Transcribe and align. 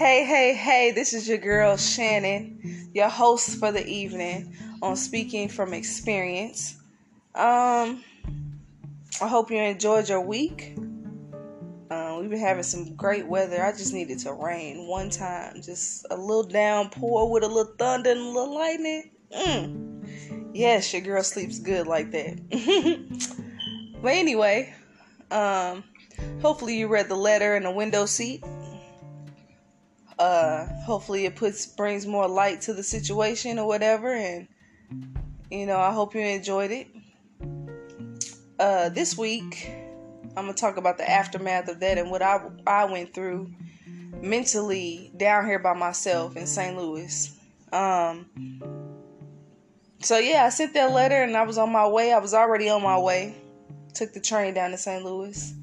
Hey, 0.00 0.24
hey, 0.24 0.54
hey, 0.54 0.92
this 0.92 1.12
is 1.12 1.28
your 1.28 1.36
girl 1.36 1.76
Shannon, 1.76 2.88
your 2.94 3.10
host 3.10 3.58
for 3.58 3.70
the 3.70 3.86
evening 3.86 4.56
on 4.80 4.96
Speaking 4.96 5.46
from 5.46 5.74
Experience. 5.74 6.76
Um, 7.34 8.02
I 9.20 9.28
hope 9.28 9.50
you 9.50 9.58
enjoyed 9.58 10.08
your 10.08 10.22
week. 10.22 10.72
Um, 11.90 12.18
we've 12.18 12.30
been 12.30 12.38
having 12.38 12.62
some 12.62 12.96
great 12.96 13.26
weather. 13.26 13.62
I 13.62 13.72
just 13.72 13.92
needed 13.92 14.20
to 14.20 14.32
rain 14.32 14.86
one 14.88 15.10
time, 15.10 15.60
just 15.60 16.06
a 16.10 16.16
little 16.16 16.44
downpour 16.44 17.30
with 17.30 17.44
a 17.44 17.48
little 17.48 17.74
thunder 17.76 18.12
and 18.12 18.20
a 18.20 18.24
little 18.24 18.54
lightning. 18.54 19.10
Mm. 19.36 20.50
Yes, 20.54 20.94
your 20.94 21.02
girl 21.02 21.22
sleeps 21.22 21.58
good 21.58 21.86
like 21.86 22.10
that. 22.12 22.38
but 24.02 24.14
anyway, 24.14 24.74
um, 25.30 25.84
hopefully 26.40 26.78
you 26.78 26.88
read 26.88 27.10
the 27.10 27.16
letter 27.16 27.54
in 27.54 27.64
the 27.64 27.70
window 27.70 28.06
seat 28.06 28.42
uh 30.20 30.66
hopefully 30.84 31.24
it 31.24 31.34
puts 31.34 31.64
brings 31.64 32.06
more 32.06 32.28
light 32.28 32.60
to 32.60 32.74
the 32.74 32.82
situation 32.82 33.58
or 33.58 33.66
whatever 33.66 34.12
and 34.12 34.46
you 35.50 35.64
know 35.64 35.78
i 35.78 35.90
hope 35.90 36.14
you 36.14 36.20
enjoyed 36.20 36.70
it. 36.70 36.88
Uh 38.58 38.90
this 38.90 39.16
week 39.16 39.70
i'm 40.36 40.44
gonna 40.44 40.52
talk 40.52 40.76
about 40.76 40.98
the 40.98 41.10
aftermath 41.10 41.68
of 41.68 41.80
that 41.80 41.96
and 41.96 42.10
what 42.10 42.20
i 42.20 42.38
i 42.66 42.84
went 42.84 43.14
through 43.14 43.50
mentally 44.20 45.10
down 45.16 45.46
here 45.46 45.58
by 45.58 45.72
myself 45.72 46.36
in 46.36 46.46
st 46.46 46.76
louis. 46.76 47.34
Um 47.72 48.26
so 50.00 50.18
yeah 50.18 50.44
i 50.44 50.50
sent 50.50 50.74
that 50.74 50.92
letter 50.92 51.22
and 51.22 51.34
i 51.34 51.42
was 51.44 51.56
on 51.56 51.72
my 51.72 51.88
way. 51.88 52.12
I 52.12 52.18
was 52.18 52.34
already 52.34 52.68
on 52.68 52.82
my 52.82 52.98
way. 52.98 53.34
Took 53.94 54.12
the 54.12 54.20
train 54.20 54.52
down 54.52 54.72
to 54.72 54.76
st 54.76 55.02
louis 55.02 55.54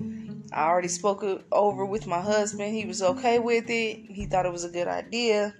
I 0.54 0.66
already 0.66 0.88
spoke 0.88 1.24
it 1.24 1.46
over 1.52 1.86
with 1.86 2.08
my 2.08 2.22
husband. 2.22 2.74
He 2.74 2.86
was 2.86 3.02
okay 3.02 3.40
with 3.40 3.70
it. 3.70 4.00
He 4.10 4.26
thought 4.26 4.46
it 4.46 4.52
was 4.52 4.64
a 4.64 4.70
good 4.70 4.88
idea 4.88 5.54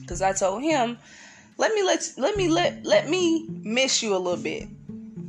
because 0.00 0.22
I 0.22 0.32
told 0.32 0.62
him, 0.62 0.98
"Let 1.58 1.74
me 1.74 1.82
let 1.82 2.12
let 2.16 2.36
me 2.36 2.48
let 2.48 2.84
let 2.84 3.08
me 3.08 3.46
miss 3.48 4.02
you 4.02 4.14
a 4.14 4.18
little 4.18 4.42
bit." 4.42 4.68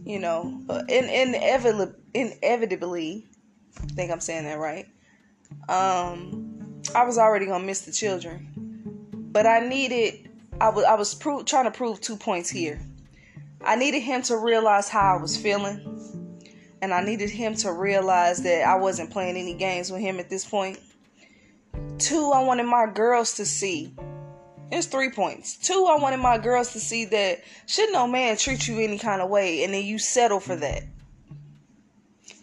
You 0.04 0.20
know, 0.20 0.62
uh, 0.70 0.84
in, 0.88 1.06
inevitably, 1.06 1.94
inevitably, 2.14 3.28
I 3.82 3.86
think 3.96 4.12
I'm 4.12 4.20
saying 4.20 4.44
that 4.44 4.60
right. 4.60 4.86
Um, 5.68 6.82
I 6.94 7.04
was 7.06 7.18
already 7.18 7.48
gonna 7.48 7.64
miss 7.64 7.82
the 7.82 7.92
children, 7.92 8.50
but 9.32 9.48
I 9.48 9.60
needed. 9.60 10.30
I 10.62 10.70
was 10.70 10.86
I 10.86 10.94
was 10.94 11.16
pro- 11.16 11.44
trying 11.44 11.66
to 11.66 11.72
prove 11.72 12.02
two 12.02 12.18
points 12.18 12.50
here. 12.50 12.80
I 13.64 13.76
needed 13.76 14.02
him 14.02 14.22
to 14.24 14.38
realize 14.38 14.90
how 14.90 15.18
I 15.18 15.22
was 15.22 15.36
feeling 15.36 15.82
and 16.86 16.94
I 16.94 17.04
needed 17.04 17.32
him 17.32 17.56
to 17.56 17.74
realize 17.74 18.44
that 18.44 18.62
I 18.62 18.76
wasn't 18.76 19.10
playing 19.10 19.38
any 19.38 19.56
games 19.56 19.92
with 19.92 20.02
him 20.02 20.20
at 20.20 20.30
this 20.30 20.46
point. 20.46 20.78
Two, 21.98 22.32
I 22.32 22.44
wanted 22.44 22.68
my 22.68 22.86
girls 22.86 23.34
to 23.38 23.46
see. 23.46 23.92
It's 24.72 24.86
three 24.86 25.10
points. 25.10 25.58
Two, 25.58 25.88
I 25.90 26.00
wanted 26.00 26.18
my 26.18 26.38
girls 26.38 26.74
to 26.74 26.80
see 26.80 27.06
that 27.06 27.42
should 27.66 27.92
no 27.92 28.06
man 28.08 28.38
treat 28.38 28.68
you 28.68 28.80
any 28.80 29.00
kind 29.00 29.24
of 29.24 29.32
way 29.32 29.64
and 29.64 29.74
then 29.74 29.84
you 29.84 29.98
settle 29.98 30.40
for 30.40 30.56
that. 30.58 30.84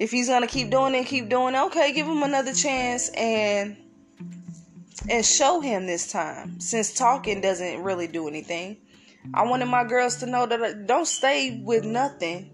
If 0.01 0.11
he's 0.11 0.29
gonna 0.29 0.49
keep 0.49 0.71
doing 0.71 0.97
it, 0.97 1.07
keep 1.07 1.29
doing 1.29 1.55
it, 1.55 1.63
okay, 1.67 1.93
give 1.93 2.09
him 2.09 2.25
another 2.25 2.53
chance 2.53 3.11
and 3.11 3.77
and 5.09 5.25
show 5.25 5.61
him 5.61 5.87
this 5.87 6.11
time. 6.11 6.59
Since 6.59 6.95
talking 6.95 7.41
doesn't 7.41 7.81
really 7.85 8.09
do 8.09 8.27
anything. 8.27 8.79
I 9.33 9.45
wanted 9.47 9.67
my 9.67 9.85
girls 9.85 10.17
to 10.17 10.27
know 10.27 10.47
that 10.47 10.61
I, 10.61 10.73
don't 10.73 11.07
stay 11.07 11.63
with 11.65 11.85
nothing 11.85 12.52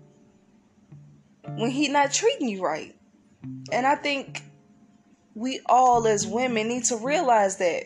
when 1.57 1.71
he 1.71 1.89
not 1.89 2.13
treating 2.13 2.49
you 2.49 2.63
right. 2.63 2.95
And 3.73 3.87
I 3.87 3.95
think 3.95 4.43
we 5.35 5.61
all 5.67 6.07
as 6.07 6.27
women 6.27 6.69
need 6.69 6.85
to 6.85 6.97
realize 6.97 7.57
that. 7.59 7.85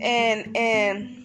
And 0.00 0.56
and 0.56 1.22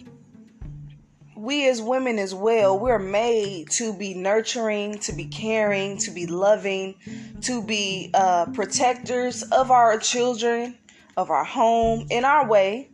we 1.36 1.68
as 1.68 1.80
women 1.80 2.18
as 2.18 2.34
well, 2.34 2.78
we're 2.78 2.98
made 2.98 3.70
to 3.70 3.92
be 3.92 4.12
nurturing, 4.12 4.98
to 4.98 5.12
be 5.12 5.24
caring, 5.24 5.96
to 5.98 6.10
be 6.10 6.26
loving, 6.26 6.96
to 7.42 7.62
be 7.62 8.10
uh, 8.12 8.46
protectors 8.46 9.42
of 9.44 9.70
our 9.70 9.98
children, 9.98 10.76
of 11.16 11.30
our 11.30 11.44
home, 11.44 12.08
in 12.10 12.24
our 12.24 12.48
way, 12.48 12.90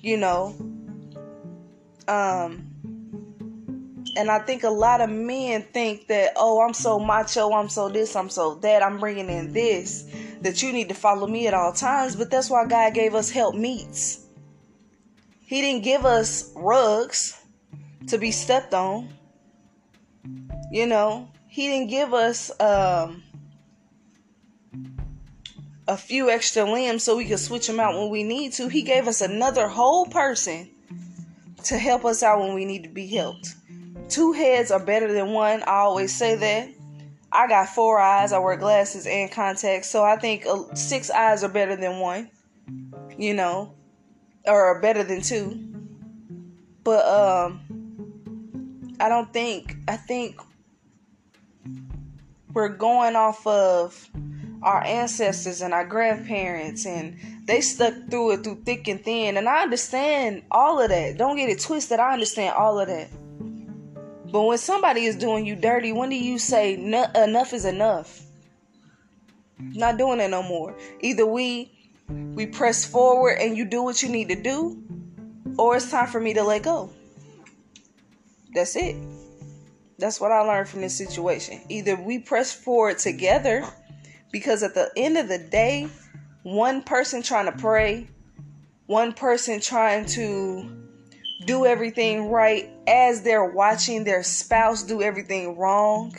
you 0.00 0.16
know. 0.16 0.56
Um, 2.08 2.71
and 4.16 4.30
I 4.30 4.40
think 4.40 4.62
a 4.62 4.70
lot 4.70 5.00
of 5.00 5.10
men 5.10 5.62
think 5.62 6.08
that, 6.08 6.32
oh, 6.36 6.60
I'm 6.60 6.74
so 6.74 6.98
macho, 6.98 7.52
I'm 7.52 7.68
so 7.68 7.88
this, 7.88 8.14
I'm 8.14 8.28
so 8.28 8.54
that, 8.56 8.82
I'm 8.82 8.98
bringing 8.98 9.30
in 9.30 9.52
this, 9.52 10.04
that 10.42 10.62
you 10.62 10.72
need 10.72 10.88
to 10.88 10.94
follow 10.94 11.26
me 11.26 11.46
at 11.46 11.54
all 11.54 11.72
times. 11.72 12.16
But 12.16 12.30
that's 12.30 12.50
why 12.50 12.66
God 12.66 12.94
gave 12.94 13.14
us 13.14 13.30
help 13.30 13.54
meets. 13.54 14.26
He 15.40 15.60
didn't 15.60 15.84
give 15.84 16.04
us 16.04 16.52
rugs 16.54 17.40
to 18.08 18.18
be 18.18 18.30
stepped 18.30 18.74
on. 18.74 19.08
You 20.70 20.86
know, 20.86 21.28
He 21.48 21.68
didn't 21.68 21.88
give 21.88 22.12
us 22.12 22.50
um, 22.60 23.22
a 25.88 25.96
few 25.96 26.30
extra 26.30 26.64
limbs 26.64 27.02
so 27.02 27.16
we 27.16 27.26
could 27.26 27.38
switch 27.38 27.66
them 27.66 27.80
out 27.80 27.94
when 27.94 28.10
we 28.10 28.22
need 28.22 28.52
to. 28.54 28.68
He 28.68 28.82
gave 28.82 29.08
us 29.08 29.20
another 29.20 29.68
whole 29.68 30.06
person 30.06 30.70
to 31.64 31.78
help 31.78 32.04
us 32.04 32.22
out 32.22 32.40
when 32.40 32.54
we 32.54 32.64
need 32.64 32.82
to 32.82 32.88
be 32.88 33.06
helped. 33.06 33.54
Two 34.08 34.32
heads 34.32 34.70
are 34.70 34.84
better 34.84 35.12
than 35.12 35.32
one. 35.32 35.62
I 35.62 35.76
always 35.76 36.14
say 36.14 36.36
that. 36.36 36.68
I 37.32 37.48
got 37.48 37.68
four 37.70 37.98
eyes. 37.98 38.32
I 38.32 38.38
wear 38.38 38.56
glasses 38.56 39.06
and 39.06 39.30
contacts. 39.30 39.88
So 39.88 40.04
I 40.04 40.16
think 40.16 40.44
uh, 40.46 40.74
six 40.74 41.10
eyes 41.10 41.42
are 41.42 41.48
better 41.48 41.76
than 41.76 41.98
one. 41.98 42.30
You 43.16 43.34
know, 43.34 43.74
or 44.46 44.80
better 44.80 45.02
than 45.02 45.22
two. 45.22 45.58
But 46.84 47.06
um 47.06 47.60
I 49.00 49.08
don't 49.08 49.32
think 49.32 49.76
I 49.88 49.96
think 49.96 50.40
we're 52.52 52.68
going 52.68 53.16
off 53.16 53.46
of 53.46 54.10
our 54.62 54.82
ancestors 54.84 55.62
and 55.62 55.74
our 55.74 55.86
grandparents 55.86 56.86
and 56.86 57.16
they 57.46 57.60
stuck 57.60 57.94
through 58.10 58.32
it 58.32 58.44
through 58.44 58.62
thick 58.64 58.86
and 58.86 59.02
thin 59.02 59.36
and 59.36 59.48
I 59.48 59.62
understand 59.62 60.42
all 60.50 60.80
of 60.80 60.90
that. 60.90 61.18
Don't 61.18 61.36
get 61.36 61.48
it 61.48 61.60
twisted. 61.60 61.98
I 61.98 62.12
understand 62.12 62.54
all 62.56 62.78
of 62.78 62.88
that. 62.88 63.08
But 64.32 64.42
when 64.44 64.56
somebody 64.56 65.04
is 65.04 65.16
doing 65.16 65.44
you 65.44 65.54
dirty, 65.54 65.92
when 65.92 66.08
do 66.08 66.16
you 66.16 66.38
say 66.38 66.74
enough 66.74 67.52
is 67.52 67.66
enough? 67.66 68.22
Not 69.58 69.98
doing 69.98 70.20
it 70.20 70.30
no 70.30 70.42
more. 70.42 70.74
Either 71.00 71.26
we 71.26 71.70
we 72.08 72.46
press 72.46 72.84
forward 72.84 73.36
and 73.38 73.56
you 73.56 73.66
do 73.66 73.82
what 73.82 74.02
you 74.02 74.08
need 74.08 74.30
to 74.30 74.42
do, 74.42 74.82
or 75.58 75.76
it's 75.76 75.90
time 75.90 76.08
for 76.08 76.18
me 76.18 76.32
to 76.34 76.42
let 76.42 76.62
go. 76.62 76.90
That's 78.54 78.74
it. 78.74 78.96
That's 79.98 80.20
what 80.20 80.32
I 80.32 80.40
learned 80.40 80.68
from 80.68 80.80
this 80.80 80.96
situation. 80.96 81.60
Either 81.68 81.94
we 81.94 82.18
press 82.18 82.52
forward 82.52 82.98
together, 82.98 83.64
because 84.32 84.62
at 84.62 84.74
the 84.74 84.90
end 84.96 85.18
of 85.18 85.28
the 85.28 85.38
day, 85.38 85.88
one 86.42 86.82
person 86.82 87.22
trying 87.22 87.46
to 87.46 87.52
pray, 87.52 88.08
one 88.86 89.12
person 89.12 89.60
trying 89.60 90.06
to 90.06 90.81
do 91.46 91.66
everything 91.66 92.30
right 92.30 92.70
as 92.86 93.22
they're 93.22 93.44
watching 93.44 94.04
their 94.04 94.22
spouse 94.22 94.82
do 94.82 95.02
everything 95.02 95.56
wrong. 95.56 96.14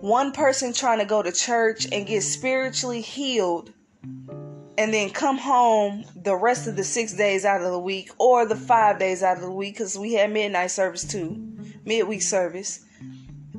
One 0.00 0.32
person 0.32 0.72
trying 0.72 0.98
to 0.98 1.04
go 1.04 1.22
to 1.22 1.32
church 1.32 1.86
and 1.90 2.06
get 2.06 2.22
spiritually 2.22 3.00
healed 3.00 3.72
and 4.78 4.92
then 4.92 5.10
come 5.10 5.38
home 5.38 6.04
the 6.14 6.36
rest 6.36 6.68
of 6.68 6.76
the 6.76 6.84
six 6.84 7.12
days 7.14 7.44
out 7.44 7.62
of 7.62 7.72
the 7.72 7.78
week 7.78 8.10
or 8.18 8.46
the 8.46 8.56
five 8.56 8.98
days 8.98 9.22
out 9.22 9.36
of 9.36 9.42
the 9.42 9.50
week 9.50 9.74
because 9.74 9.98
we 9.98 10.12
had 10.12 10.32
midnight 10.32 10.70
service 10.70 11.04
too, 11.04 11.56
midweek 11.84 12.22
service, 12.22 12.84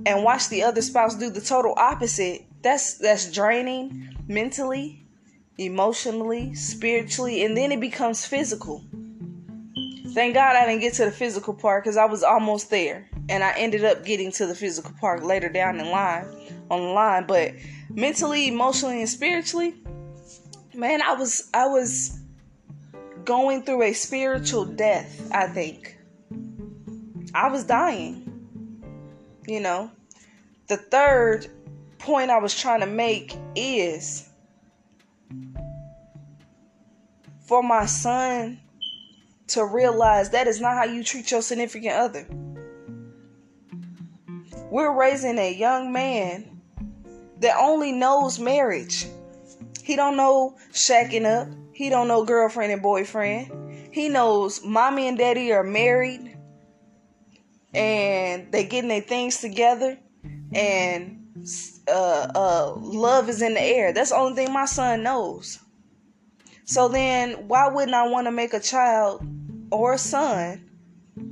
and 0.05 0.23
watch 0.23 0.49
the 0.49 0.63
other 0.63 0.81
spouse 0.81 1.15
do 1.15 1.29
the 1.29 1.41
total 1.41 1.73
opposite. 1.77 2.45
That's 2.61 2.95
that's 2.95 3.31
draining 3.31 4.16
mentally, 4.28 5.05
emotionally, 5.57 6.53
spiritually, 6.53 7.43
and 7.43 7.57
then 7.57 7.72
it 7.72 7.79
becomes 7.79 8.25
physical. 8.25 8.83
Thank 10.17 10.34
God 10.34 10.55
I 10.55 10.66
didn't 10.66 10.81
get 10.81 10.96
to 10.96 11.05
the 11.05 11.11
physical 11.11 11.53
part 11.53 11.84
because 11.84 11.96
I 11.96 12.05
was 12.05 12.23
almost 12.23 12.72
there. 12.72 13.08
And 13.29 13.43
I 13.43 13.52
ended 13.52 13.85
up 13.85 14.03
getting 14.03 14.31
to 14.31 14.47
the 14.47 14.55
physical 14.55 14.91
part 14.99 15.23
later 15.23 15.47
down 15.47 15.79
in 15.79 15.91
line 15.91 16.25
on 16.72 16.79
the 16.79 16.87
line. 16.87 17.28
But 17.28 17.53
mentally, 17.91 18.47
emotionally, 18.47 19.02
and 19.02 19.08
spiritually, 19.08 19.75
man, 20.73 21.03
I 21.03 21.14
was 21.14 21.47
I 21.53 21.67
was 21.67 22.19
going 23.25 23.61
through 23.61 23.84
a 23.84 23.93
spiritual 23.93 24.66
death, 24.66 25.29
I 25.31 25.46
think. 25.46 25.99
I 27.35 27.49
was 27.49 27.64
dying. 27.66 28.23
You 29.47 29.59
know. 29.59 29.91
The 30.66 30.78
third 30.78 31.46
point 31.99 32.31
I 32.31 32.40
was 32.40 32.59
trying 32.59 32.79
to 32.79 32.87
make 32.87 33.35
is 33.55 34.28
for 37.46 37.61
my 37.61 37.85
son 37.85 38.61
to 39.47 39.66
realize 39.66 40.29
that 40.32 40.47
is 40.47 40.59
not 40.59 40.76
how 40.76 40.84
you 40.84 41.03
treat 41.03 41.32
your 41.32 41.41
significant 41.41 41.94
other. 41.94 42.28
We're 44.70 44.94
raising 44.94 45.38
a 45.38 45.53
young 45.53 45.94
man 45.94 46.61
that 47.40 47.58
only 47.58 47.91
knows 47.91 48.40
marriage. 48.40 49.08
He 49.84 49.96
don't 49.96 50.17
know 50.17 50.58
shacking 50.73 51.26
up. 51.26 51.47
He 51.73 51.90
don't 51.90 52.08
know 52.08 52.26
girlfriend 52.26 52.73
and 52.73 52.82
boyfriend. 52.82 53.94
He 53.94 54.09
knows 54.09 54.64
mommy 54.66 55.08
and 55.08 55.17
daddy 55.17 55.53
are 55.53 55.64
married 55.64 56.38
and 57.73 58.52
they 58.52 58.66
getting 58.66 58.90
their 58.90 59.02
things 59.02 59.40
together 59.40 59.97
and 60.53 61.17
uh, 61.88 62.32
uh, 62.35 62.73
love 62.76 63.29
is 63.29 63.41
in 63.41 63.53
the 63.53 63.61
air. 63.61 63.93
That's 63.93 64.09
the 64.09 64.17
only 64.17 64.35
thing 64.35 64.53
my 64.53 64.66
son 64.66 65.03
knows. 65.03 65.59
So 66.67 66.90
then, 66.90 67.47
why 67.47 67.69
wouldn't 67.69 67.96
I 67.96 68.09
want 68.09 68.28
to 68.28 68.31
make 68.31 68.53
a 68.53 68.59
child 68.59 69.25
or 69.72 69.93
a 69.93 69.97
son 69.97 70.69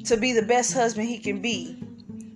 to 0.05 0.15
be 0.15 0.31
the 0.31 0.41
best 0.41 0.73
husband 0.73 1.09
he 1.09 1.19
can 1.19 1.41
be? 1.41 1.77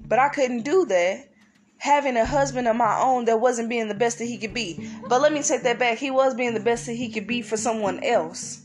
But 0.05 0.19
I 0.19 0.27
couldn't 0.27 0.63
do 0.63 0.85
that 0.85 1.29
having 1.77 2.17
a 2.17 2.25
husband 2.25 2.67
of 2.67 2.75
my 2.75 2.99
own 2.99 3.23
that 3.23 3.39
wasn't 3.39 3.69
being 3.69 3.87
the 3.87 3.93
best 3.93 4.17
that 4.17 4.25
he 4.25 4.37
could 4.37 4.53
be. 4.53 4.91
But 5.07 5.21
let 5.21 5.31
me 5.31 5.41
take 5.41 5.63
that 5.63 5.79
back. 5.79 5.97
He 5.97 6.11
was 6.11 6.35
being 6.35 6.53
the 6.53 6.59
best 6.59 6.87
that 6.87 6.93
he 6.93 7.09
could 7.09 7.25
be 7.25 7.41
for 7.41 7.55
someone 7.55 8.03
else. 8.03 8.63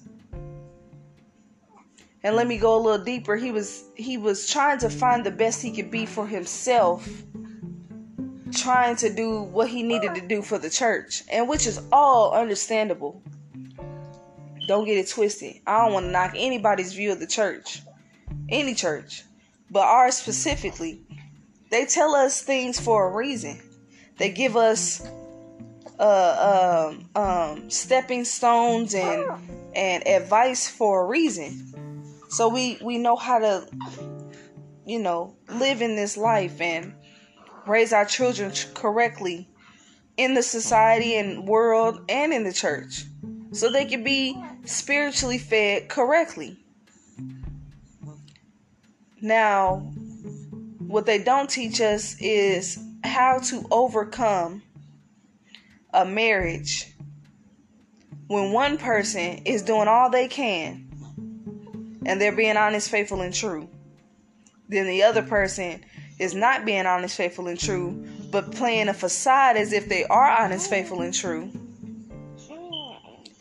And 2.24 2.34
let 2.34 2.48
me 2.48 2.58
go 2.58 2.74
a 2.74 2.82
little 2.82 3.04
deeper. 3.04 3.36
He 3.36 3.52
was 3.52 3.84
he 3.94 4.16
was 4.16 4.50
trying 4.50 4.78
to 4.78 4.90
find 4.90 5.24
the 5.24 5.30
best 5.30 5.62
he 5.62 5.70
could 5.70 5.92
be 5.92 6.06
for 6.06 6.26
himself 6.26 7.08
trying 8.52 8.96
to 8.96 9.14
do 9.14 9.42
what 9.42 9.68
he 9.68 9.84
needed 9.84 10.14
to 10.16 10.20
do 10.20 10.42
for 10.42 10.58
the 10.58 10.70
church, 10.70 11.22
and 11.30 11.48
which 11.48 11.66
is 11.66 11.80
all 11.92 12.32
understandable. 12.32 13.22
Don't 14.66 14.84
get 14.84 14.98
it 14.98 15.08
twisted. 15.08 15.60
I 15.66 15.84
don't 15.84 15.92
want 15.92 16.06
to 16.06 16.12
knock 16.12 16.32
anybody's 16.36 16.92
view 16.92 17.12
of 17.12 17.20
the 17.20 17.26
church, 17.26 17.82
any 18.48 18.74
church, 18.74 19.22
but 19.70 19.82
ours 19.82 20.16
specifically. 20.16 21.02
They 21.70 21.86
tell 21.86 22.14
us 22.14 22.42
things 22.42 22.78
for 22.78 23.08
a 23.08 23.14
reason. 23.14 23.60
They 24.16 24.30
give 24.30 24.56
us 24.56 25.06
uh, 25.98 26.90
um, 26.90 27.08
um, 27.20 27.70
stepping 27.70 28.24
stones 28.24 28.94
and 28.94 29.30
and 29.74 30.06
advice 30.06 30.68
for 30.68 31.04
a 31.04 31.06
reason. 31.06 31.72
So 32.28 32.48
we 32.48 32.78
we 32.82 32.98
know 32.98 33.16
how 33.16 33.38
to, 33.38 33.68
you 34.86 35.00
know, 35.00 35.36
live 35.48 35.82
in 35.82 35.96
this 35.96 36.16
life 36.16 36.60
and 36.60 36.94
raise 37.66 37.92
our 37.92 38.04
children 38.04 38.52
correctly 38.74 39.48
in 40.16 40.34
the 40.34 40.42
society 40.42 41.16
and 41.16 41.48
world 41.48 42.00
and 42.08 42.32
in 42.32 42.44
the 42.44 42.52
church 42.52 43.04
so 43.52 43.70
they 43.70 43.84
can 43.84 44.04
be 44.04 44.40
spiritually 44.64 45.38
fed 45.38 45.88
correctly. 45.88 46.58
Now, 49.20 49.92
what 50.78 51.06
they 51.06 51.18
don't 51.18 51.48
teach 51.48 51.80
us 51.80 52.16
is 52.20 52.78
how 53.02 53.38
to 53.38 53.66
overcome 53.70 54.62
a 55.92 56.04
marriage 56.04 56.92
when 58.26 58.52
one 58.52 58.78
person 58.78 59.42
is 59.44 59.62
doing 59.62 59.88
all 59.88 60.10
they 60.10 60.28
can 60.28 60.84
and 62.06 62.20
they're 62.20 62.36
being 62.36 62.56
honest, 62.56 62.90
faithful, 62.90 63.22
and 63.22 63.34
true. 63.34 63.68
Then 64.68 64.86
the 64.86 65.02
other 65.02 65.22
person 65.22 65.84
is 66.18 66.34
not 66.34 66.64
being 66.64 66.86
honest, 66.86 67.16
faithful, 67.16 67.48
and 67.48 67.58
true, 67.58 68.06
but 68.30 68.52
playing 68.52 68.88
a 68.88 68.94
facade 68.94 69.56
as 69.56 69.72
if 69.72 69.88
they 69.88 70.04
are 70.04 70.30
honest, 70.30 70.68
faithful, 70.68 71.00
and 71.00 71.14
true. 71.14 71.50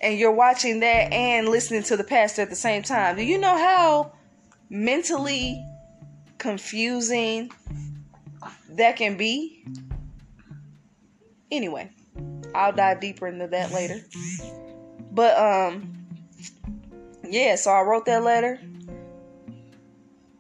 And 0.04 0.20
you're 0.20 0.34
watching 0.34 0.82
that 0.82 1.14
and 1.14 1.48
listening 1.48 1.82
to 1.84 1.98
the 1.98 2.04
pastor 2.04 2.44
at 2.44 2.50
the 2.50 2.56
same 2.56 2.84
time. 2.84 3.16
Do 3.16 3.24
you 3.24 3.38
know 3.38 3.58
how 3.58 4.14
mentally 4.70 5.66
confusing 6.38 7.52
that 8.72 8.98
can 8.98 9.18
be? 9.18 9.66
Anyway, 11.52 11.90
I'll 12.54 12.74
dive 12.74 13.00
deeper 13.00 13.28
into 13.28 13.48
that 13.48 13.72
later. 13.72 14.02
But 15.12 15.38
um 15.38 16.06
yeah, 17.28 17.56
so 17.56 17.72
I 17.72 17.82
wrote 17.82 18.06
that 18.06 18.24
letter 18.24 18.60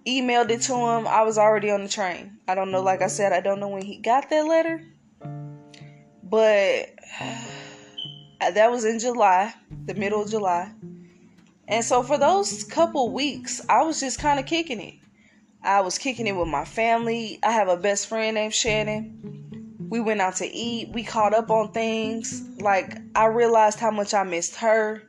emailed 0.05 0.49
it 0.49 0.61
to 0.63 0.73
him. 0.73 1.07
I 1.07 1.23
was 1.23 1.37
already 1.37 1.71
on 1.71 1.83
the 1.83 1.89
train. 1.89 2.37
I 2.47 2.55
don't 2.55 2.71
know, 2.71 2.81
like 2.81 3.01
I 3.01 3.07
said, 3.07 3.31
I 3.31 3.39
don't 3.39 3.59
know 3.59 3.69
when 3.69 3.83
he 3.83 3.97
got 3.97 4.29
that 4.29 4.45
letter, 4.45 4.83
but 6.23 6.89
Uh, 8.43 8.51
that 8.51 8.69
was 8.69 8.83
in 8.83 8.99
July, 8.99 9.53
the 9.85 9.93
middle 9.93 10.21
of 10.21 10.29
July. 10.29 10.69
And 11.69 11.83
so 11.85 12.03
for 12.03 12.17
those 12.17 12.65
couple 12.65 13.09
weeks, 13.13 13.61
I 13.69 13.83
was 13.83 14.01
just 14.01 14.19
kind 14.19 14.37
of 14.37 14.45
kicking 14.45 14.81
it. 14.81 14.95
I 15.63 15.79
was 15.79 15.97
kicking 15.97 16.27
it 16.27 16.35
with 16.35 16.49
my 16.49 16.65
family. 16.65 17.39
I 17.41 17.51
have 17.51 17.69
a 17.69 17.77
best 17.77 18.07
friend 18.07 18.35
named 18.35 18.53
Shannon. 18.53 19.87
We 19.89 20.01
went 20.01 20.19
out 20.19 20.35
to 20.37 20.45
eat. 20.45 20.89
We 20.89 21.03
caught 21.03 21.33
up 21.33 21.49
on 21.49 21.71
things. 21.71 22.43
Like, 22.59 22.97
I 23.15 23.27
realized 23.27 23.79
how 23.79 23.91
much 23.91 24.13
I 24.13 24.23
missed 24.23 24.55
her. 24.57 25.03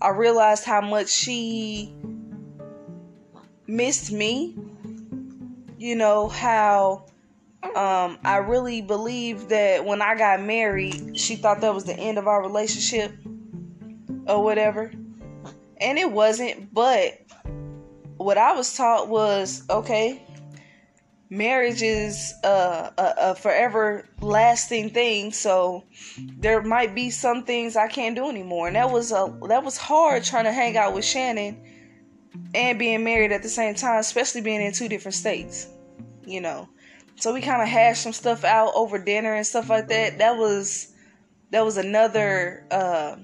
I 0.00 0.10
realized 0.10 0.62
how 0.62 0.80
much 0.80 1.08
she 1.08 1.92
missed 3.66 4.12
me. 4.12 4.56
You 5.76 5.96
know, 5.96 6.28
how 6.28 7.06
um, 7.76 8.18
I 8.24 8.38
really 8.38 8.82
believe 8.82 9.48
that 9.48 9.84
when 9.84 10.02
I 10.02 10.16
got 10.16 10.42
married, 10.42 11.18
she 11.18 11.36
thought 11.36 11.60
that 11.60 11.74
was 11.74 11.84
the 11.84 11.94
end 11.94 12.18
of 12.18 12.28
our 12.28 12.42
relationship 12.42 13.12
or 14.26 14.42
whatever. 14.42 14.92
And 15.78 15.98
it 15.98 16.10
wasn't, 16.10 16.72
but 16.72 17.20
what 18.16 18.38
I 18.38 18.52
was 18.54 18.76
taught 18.76 19.08
was 19.08 19.64
okay, 19.68 20.22
marriage 21.30 21.82
is 21.82 22.32
a, 22.44 22.92
a, 22.96 23.34
forever 23.34 24.08
lasting 24.20 24.90
thing 24.90 25.32
so 25.32 25.82
there 26.38 26.62
might 26.62 26.94
be 26.94 27.10
some 27.10 27.42
things 27.42 27.76
i 27.76 27.88
can't 27.88 28.14
do 28.14 28.28
anymore 28.28 28.68
and 28.68 28.76
that 28.76 28.88
was 28.88 29.10
a 29.10 29.36
that 29.48 29.64
was 29.64 29.76
hard 29.76 30.22
trying 30.22 30.44
to 30.44 30.52
hang 30.52 30.76
out 30.76 30.94
with 30.94 31.04
shannon 31.04 31.60
and 32.54 32.78
being 32.78 33.04
married 33.04 33.32
at 33.32 33.42
the 33.42 33.48
same 33.48 33.74
time, 33.74 33.98
especially 33.98 34.40
being 34.40 34.62
in 34.62 34.72
two 34.72 34.88
different 34.88 35.14
states, 35.14 35.68
you 36.24 36.40
know. 36.40 36.68
So 37.16 37.32
we 37.32 37.40
kind 37.40 37.62
of 37.62 37.68
hashed 37.68 38.02
some 38.02 38.12
stuff 38.12 38.44
out 38.44 38.72
over 38.74 38.98
dinner 38.98 39.34
and 39.34 39.46
stuff 39.46 39.70
like 39.70 39.88
that. 39.88 40.18
That 40.18 40.36
was 40.36 40.92
that 41.50 41.64
was 41.64 41.76
another 41.76 42.66
uh, 42.70 43.16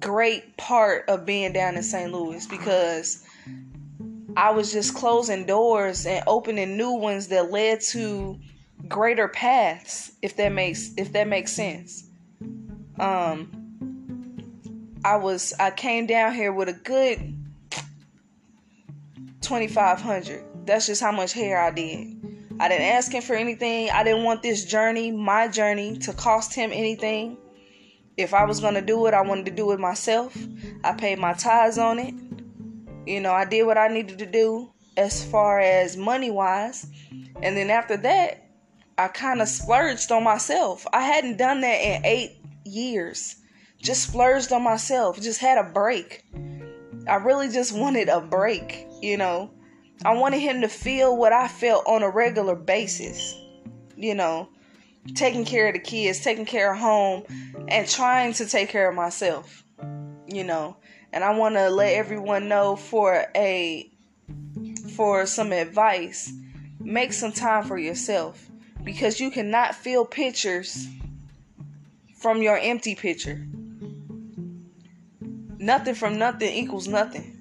great 0.00 0.56
part 0.56 1.08
of 1.08 1.26
being 1.26 1.52
down 1.52 1.76
in 1.76 1.82
St. 1.82 2.10
Louis 2.10 2.46
because 2.46 3.22
I 4.36 4.50
was 4.50 4.72
just 4.72 4.94
closing 4.94 5.44
doors 5.44 6.06
and 6.06 6.24
opening 6.26 6.76
new 6.76 6.92
ones 6.92 7.28
that 7.28 7.50
led 7.50 7.80
to 7.90 8.38
greater 8.88 9.28
paths 9.28 10.12
if 10.22 10.36
that 10.36 10.52
makes 10.52 10.92
if 10.96 11.12
that 11.12 11.28
makes 11.28 11.52
sense. 11.52 12.04
Um 12.98 13.50
I 15.04 15.16
was 15.16 15.52
I 15.60 15.70
came 15.70 16.06
down 16.06 16.34
here 16.34 16.52
with 16.52 16.68
a 16.68 16.72
good 16.72 17.36
2500. 19.42 20.49
That's 20.70 20.86
just 20.86 21.02
how 21.02 21.10
much 21.10 21.32
hair 21.32 21.60
I 21.60 21.72
did. 21.72 22.16
I 22.60 22.68
didn't 22.68 22.86
ask 22.86 23.10
him 23.10 23.22
for 23.22 23.34
anything. 23.34 23.90
I 23.90 24.04
didn't 24.04 24.22
want 24.22 24.42
this 24.42 24.64
journey, 24.64 25.10
my 25.10 25.48
journey, 25.48 25.98
to 25.98 26.12
cost 26.12 26.54
him 26.54 26.70
anything. 26.72 27.36
If 28.16 28.32
I 28.32 28.44
was 28.44 28.60
going 28.60 28.74
to 28.74 28.80
do 28.80 29.04
it, 29.06 29.14
I 29.14 29.22
wanted 29.22 29.46
to 29.46 29.50
do 29.50 29.72
it 29.72 29.80
myself. 29.80 30.36
I 30.84 30.92
paid 30.92 31.18
my 31.18 31.32
tithes 31.32 31.78
on 31.78 31.98
it. 31.98 32.14
You 33.04 33.20
know, 33.20 33.32
I 33.32 33.46
did 33.46 33.64
what 33.64 33.78
I 33.78 33.88
needed 33.88 34.18
to 34.20 34.26
do 34.26 34.70
as 34.96 35.24
far 35.24 35.58
as 35.58 35.96
money 35.96 36.30
wise. 36.30 36.86
And 37.42 37.56
then 37.56 37.70
after 37.70 37.96
that, 37.96 38.46
I 38.96 39.08
kind 39.08 39.42
of 39.42 39.48
splurged 39.48 40.12
on 40.12 40.22
myself. 40.22 40.86
I 40.92 41.02
hadn't 41.02 41.38
done 41.38 41.62
that 41.62 41.80
in 41.80 42.04
eight 42.04 42.38
years 42.64 43.40
just 43.82 44.08
splurged 44.08 44.52
on 44.52 44.62
myself, 44.62 45.20
just 45.20 45.40
had 45.40 45.58
a 45.58 45.70
break. 45.72 46.24
I 47.08 47.16
really 47.16 47.48
just 47.48 47.72
wanted 47.76 48.08
a 48.08 48.20
break, 48.20 48.86
you 49.00 49.16
know. 49.16 49.50
I 50.04 50.14
wanted 50.14 50.38
him 50.38 50.62
to 50.62 50.68
feel 50.68 51.16
what 51.16 51.32
I 51.32 51.48
felt 51.48 51.86
on 51.86 52.02
a 52.02 52.10
regular 52.10 52.54
basis, 52.54 53.38
you 53.96 54.14
know, 54.14 54.48
taking 55.14 55.44
care 55.44 55.68
of 55.68 55.74
the 55.74 55.80
kids, 55.80 56.20
taking 56.20 56.46
care 56.46 56.72
of 56.72 56.78
home, 56.78 57.24
and 57.68 57.88
trying 57.88 58.32
to 58.34 58.46
take 58.46 58.68
care 58.70 58.88
of 58.88 58.94
myself, 58.94 59.62
you 60.26 60.44
know. 60.44 60.76
And 61.12 61.24
I 61.24 61.36
want 61.36 61.56
to 61.56 61.68
let 61.68 61.94
everyone 61.94 62.48
know 62.48 62.76
for 62.76 63.26
a 63.34 63.90
for 64.94 65.26
some 65.26 65.52
advice, 65.52 66.32
make 66.78 67.12
some 67.12 67.32
time 67.32 67.64
for 67.64 67.78
yourself 67.78 68.50
because 68.84 69.20
you 69.20 69.30
cannot 69.30 69.74
fill 69.74 70.04
pictures 70.04 70.88
from 72.16 72.42
your 72.42 72.58
empty 72.58 72.94
picture 72.94 73.46
nothing 75.60 75.94
from 75.94 76.18
nothing 76.18 76.52
equals 76.52 76.88
nothing. 76.88 77.36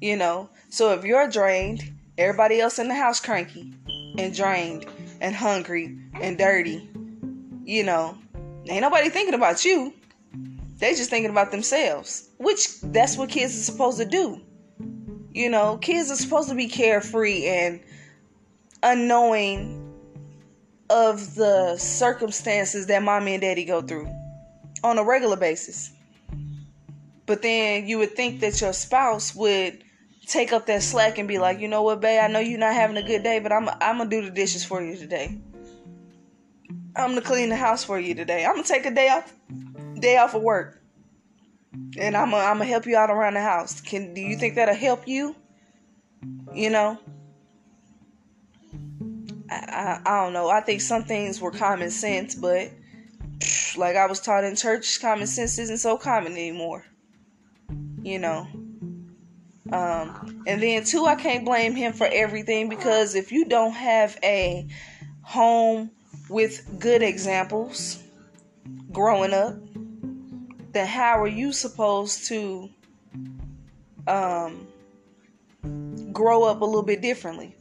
You 0.00 0.16
know? 0.16 0.50
So 0.74 0.92
if 0.92 1.04
you're 1.04 1.28
drained, 1.28 1.88
everybody 2.18 2.60
else 2.60 2.80
in 2.80 2.88
the 2.88 2.96
house 2.96 3.20
cranky 3.20 3.72
and 4.18 4.34
drained 4.34 4.84
and 5.20 5.32
hungry 5.32 5.96
and 6.20 6.36
dirty, 6.36 6.90
you 7.64 7.84
know, 7.84 8.18
ain't 8.68 8.80
nobody 8.80 9.08
thinking 9.08 9.34
about 9.34 9.64
you. 9.64 9.94
They 10.80 10.96
just 10.96 11.10
thinking 11.10 11.30
about 11.30 11.52
themselves. 11.52 12.28
Which 12.38 12.80
that's 12.80 13.16
what 13.16 13.28
kids 13.28 13.56
are 13.56 13.62
supposed 13.62 13.98
to 13.98 14.04
do. 14.04 14.40
You 15.30 15.48
know, 15.48 15.76
kids 15.76 16.10
are 16.10 16.16
supposed 16.16 16.48
to 16.48 16.56
be 16.56 16.66
carefree 16.66 17.46
and 17.46 17.80
unknowing 18.82 19.94
of 20.90 21.36
the 21.36 21.76
circumstances 21.76 22.88
that 22.88 23.04
mommy 23.04 23.34
and 23.34 23.42
daddy 23.42 23.64
go 23.64 23.80
through 23.80 24.12
on 24.82 24.98
a 24.98 25.04
regular 25.04 25.36
basis. 25.36 25.92
But 27.26 27.42
then 27.42 27.86
you 27.86 27.98
would 27.98 28.16
think 28.16 28.40
that 28.40 28.60
your 28.60 28.72
spouse 28.72 29.36
would 29.36 29.83
take 30.26 30.52
up 30.52 30.66
that 30.66 30.82
slack 30.82 31.18
and 31.18 31.28
be 31.28 31.38
like, 31.38 31.60
you 31.60 31.68
know 31.68 31.82
what, 31.82 32.00
babe, 32.00 32.20
I 32.22 32.28
know 32.28 32.38
you're 32.38 32.58
not 32.58 32.74
having 32.74 32.96
a 32.96 33.02
good 33.02 33.22
day, 33.22 33.38
but 33.40 33.52
I'm 33.52 33.68
I'm 33.68 33.98
gonna 33.98 34.10
do 34.10 34.22
the 34.22 34.30
dishes 34.30 34.64
for 34.64 34.82
you 34.82 34.96
today. 34.96 35.38
I'm 36.96 37.10
gonna 37.10 37.20
clean 37.20 37.48
the 37.48 37.56
house 37.56 37.84
for 37.84 37.98
you 37.98 38.14
today. 38.14 38.44
I'm 38.44 38.54
gonna 38.54 38.66
take 38.66 38.86
a 38.86 38.90
day 38.90 39.08
off, 39.08 39.32
day 39.98 40.16
off 40.16 40.34
of 40.34 40.42
work, 40.42 40.80
and 41.98 42.16
I'm 42.16 42.30
gonna, 42.30 42.44
I'm 42.44 42.58
gonna 42.58 42.70
help 42.70 42.86
you 42.86 42.96
out 42.96 43.10
around 43.10 43.34
the 43.34 43.42
house. 43.42 43.80
Can 43.80 44.14
do 44.14 44.20
you 44.20 44.36
think 44.36 44.54
that'll 44.54 44.74
help 44.74 45.06
you? 45.06 45.34
You 46.54 46.70
know, 46.70 46.98
I, 49.50 49.54
I, 49.54 50.00
I 50.06 50.24
don't 50.24 50.32
know. 50.32 50.48
I 50.48 50.60
think 50.60 50.80
some 50.80 51.04
things 51.04 51.40
were 51.40 51.50
common 51.50 51.90
sense, 51.90 52.34
but 52.34 52.70
like 53.76 53.96
I 53.96 54.06
was 54.06 54.20
taught 54.20 54.44
in 54.44 54.56
church, 54.56 55.00
common 55.00 55.26
sense 55.26 55.58
isn't 55.58 55.78
so 55.78 55.98
common 55.98 56.32
anymore. 56.32 56.84
You 58.02 58.18
know. 58.18 58.46
Um, 59.72 60.42
and 60.46 60.62
then 60.62 60.84
two, 60.84 61.06
I 61.06 61.14
can't 61.14 61.44
blame 61.44 61.74
him 61.74 61.92
for 61.92 62.06
everything 62.06 62.68
because 62.68 63.14
if 63.14 63.32
you 63.32 63.46
don't 63.46 63.72
have 63.72 64.18
a 64.22 64.66
home 65.22 65.90
with 66.28 66.78
good 66.78 67.02
examples 67.02 68.02
growing 68.92 69.32
up, 69.32 69.54
then 70.72 70.86
how 70.86 71.20
are 71.20 71.28
you 71.28 71.52
supposed 71.52 72.26
to 72.28 72.68
um, 74.06 74.66
grow 76.12 76.44
up 76.44 76.60
a 76.60 76.64
little 76.64 76.82
bit 76.82 77.00
differently? 77.00 77.54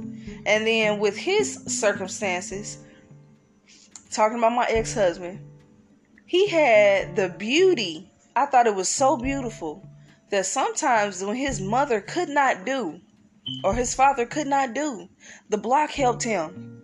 And 0.45 0.67
then 0.67 0.99
with 0.99 1.15
his 1.15 1.63
circumstances, 1.67 2.79
talking 4.11 4.37
about 4.37 4.51
my 4.51 4.65
ex 4.69 4.93
husband, 4.93 5.39
he 6.25 6.47
had 6.47 7.15
the 7.15 7.29
beauty. 7.29 8.11
I 8.35 8.45
thought 8.47 8.67
it 8.67 8.75
was 8.75 8.89
so 8.89 9.15
beautiful 9.15 9.87
that 10.33 10.47
sometimes 10.47 11.23
when 11.23 11.35
his 11.35 11.61
mother 11.61 12.01
could 12.01 12.27
not 12.27 12.65
do 12.65 12.99
or 13.63 13.75
his 13.75 13.93
father 13.93 14.25
could 14.25 14.47
not 14.47 14.73
do, 14.73 15.07
the 15.49 15.57
block 15.59 15.91
helped 15.91 16.23
him. 16.23 16.81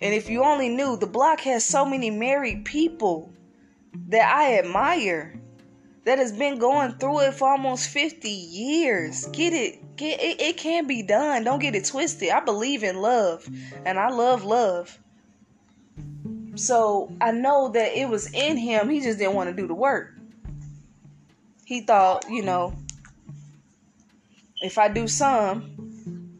And 0.00 0.14
if 0.14 0.30
you 0.30 0.44
only 0.44 0.68
knew, 0.68 0.96
the 0.96 1.08
block 1.08 1.40
has 1.40 1.64
so 1.64 1.84
many 1.84 2.10
married 2.10 2.64
people 2.64 3.32
that 4.06 4.32
I 4.32 4.56
admire 4.56 5.40
that 6.04 6.20
has 6.20 6.30
been 6.30 6.60
going 6.60 6.92
through 6.92 7.22
it 7.22 7.34
for 7.34 7.50
almost 7.50 7.88
50 7.88 8.28
years. 8.28 9.26
Get 9.32 9.52
it, 9.52 9.96
get 9.96 10.20
it, 10.20 10.40
it 10.40 10.56
can 10.58 10.86
be 10.86 11.02
done. 11.02 11.42
Don't 11.42 11.58
get 11.58 11.74
it 11.74 11.86
twisted. 11.86 12.30
I 12.30 12.38
believe 12.38 12.84
in 12.84 12.98
love 12.98 13.48
and 13.84 13.98
I 13.98 14.10
love 14.10 14.44
love. 14.44 14.96
So 16.54 17.10
I 17.20 17.32
know 17.32 17.70
that 17.70 17.98
it 17.98 18.08
was 18.08 18.32
in 18.32 18.56
him. 18.56 18.90
He 18.90 19.00
just 19.00 19.18
didn't 19.18 19.34
want 19.34 19.50
to 19.50 19.60
do 19.60 19.66
the 19.66 19.74
work 19.74 20.17
he 21.68 21.82
thought, 21.82 22.24
you 22.30 22.40
know, 22.40 22.72
if 24.62 24.78
I 24.78 24.88
do 24.88 25.06
some, 25.06 26.38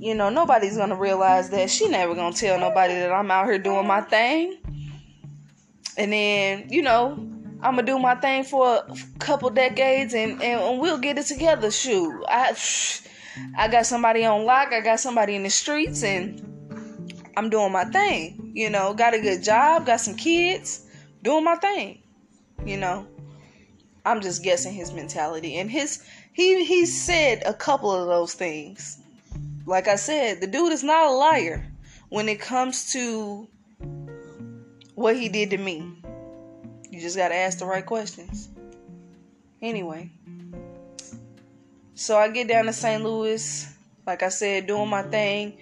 you 0.00 0.12
know, 0.12 0.28
nobody's 0.28 0.76
gonna 0.76 0.96
realize 0.96 1.50
that 1.50 1.70
she 1.70 1.88
never 1.88 2.16
gonna 2.16 2.34
tell 2.34 2.58
nobody 2.58 2.94
that 2.94 3.12
I'm 3.12 3.30
out 3.30 3.46
here 3.46 3.60
doing 3.60 3.86
my 3.86 4.00
thing. 4.00 4.58
And 5.96 6.12
then, 6.12 6.66
you 6.68 6.82
know, 6.82 7.12
I'm 7.62 7.76
gonna 7.76 7.84
do 7.84 8.00
my 8.00 8.16
thing 8.16 8.42
for 8.42 8.78
a 8.88 8.96
couple 9.20 9.50
decades 9.50 10.14
and, 10.14 10.42
and 10.42 10.80
we'll 10.80 10.98
get 10.98 11.16
it 11.16 11.26
together. 11.26 11.70
Shoot. 11.70 12.24
I 12.26 12.56
I 13.56 13.68
got 13.68 13.86
somebody 13.86 14.24
on 14.24 14.46
lock, 14.46 14.72
I 14.72 14.80
got 14.80 14.98
somebody 14.98 15.36
in 15.36 15.44
the 15.44 15.50
streets 15.50 16.02
and 16.02 16.42
I'm 17.36 17.50
doing 17.50 17.70
my 17.70 17.84
thing. 17.84 18.50
You 18.52 18.70
know, 18.70 18.94
got 18.94 19.14
a 19.14 19.20
good 19.20 19.44
job, 19.44 19.86
got 19.86 20.00
some 20.00 20.16
kids, 20.16 20.88
doing 21.22 21.44
my 21.44 21.54
thing. 21.54 22.02
You 22.64 22.78
know. 22.78 23.06
I'm 24.06 24.20
just 24.20 24.44
guessing 24.44 24.72
his 24.72 24.92
mentality 24.92 25.56
and 25.56 25.68
his 25.68 26.00
he 26.32 26.64
he 26.64 26.86
said 26.86 27.42
a 27.44 27.52
couple 27.52 27.90
of 27.90 28.06
those 28.06 28.34
things. 28.34 28.98
Like 29.66 29.88
I 29.88 29.96
said, 29.96 30.40
the 30.40 30.46
dude 30.46 30.72
is 30.72 30.84
not 30.84 31.08
a 31.08 31.10
liar 31.10 31.66
when 32.08 32.28
it 32.28 32.38
comes 32.40 32.92
to 32.92 33.48
what 34.94 35.16
he 35.16 35.28
did 35.28 35.50
to 35.50 35.58
me. 35.58 35.92
You 36.88 37.00
just 37.00 37.16
got 37.16 37.28
to 37.28 37.34
ask 37.34 37.58
the 37.58 37.66
right 37.66 37.84
questions. 37.84 38.48
Anyway, 39.60 40.12
so 41.94 42.16
I 42.16 42.28
get 42.28 42.46
down 42.46 42.66
to 42.66 42.72
St. 42.72 43.02
Louis, 43.02 43.66
like 44.06 44.22
I 44.22 44.28
said, 44.28 44.68
doing 44.68 44.88
my 44.88 45.02
thing. 45.02 45.58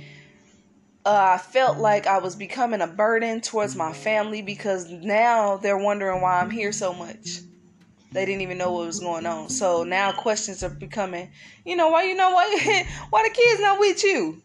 Uh, 1.07 1.37
I 1.37 1.39
felt 1.39 1.79
like 1.79 2.07
I 2.07 2.19
was 2.19 2.37
becoming 2.37 2.83
a 2.83 2.87
burden 2.87 3.41
towards 3.41 3.75
my 3.75 3.95
family 3.95 4.43
because 4.43 4.91
now 4.91 5.57
they're 5.57 5.79
wondering 5.79 6.21
why 6.21 6.41
I'm 6.41 6.51
here 6.51 6.73
so 6.73 6.93
much. 6.93 7.41
They 8.15 8.25
didn't 8.25 8.43
even 8.43 8.59
know 8.59 8.71
what 8.71 8.87
was 8.87 9.01
going 9.01 9.27
on. 9.27 9.49
So 9.49 9.83
now 9.83 10.13
questions 10.13 10.63
are 10.63 10.71
becoming, 10.71 11.33
you 11.65 11.75
know, 11.75 11.89
why 11.89 12.05
you 12.05 12.15
know 12.15 12.31
why 12.31 12.47
why 13.11 13.25
the 13.25 13.35
kids 13.35 13.61
not 13.61 13.81
with 13.81 14.05
you? 14.05 14.41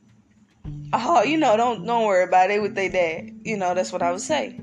Oh, 0.92 1.22
you 1.22 1.38
know, 1.38 1.56
don't 1.56 1.86
don't 1.86 2.08
worry 2.08 2.24
about 2.24 2.50
it 2.50 2.64
with 2.64 2.74
their 2.74 2.90
dad. 2.90 3.30
You 3.44 3.58
know, 3.58 3.76
that's 3.76 3.94
what 3.94 4.02
I 4.02 4.12
would 4.12 4.22
say. 4.22 4.60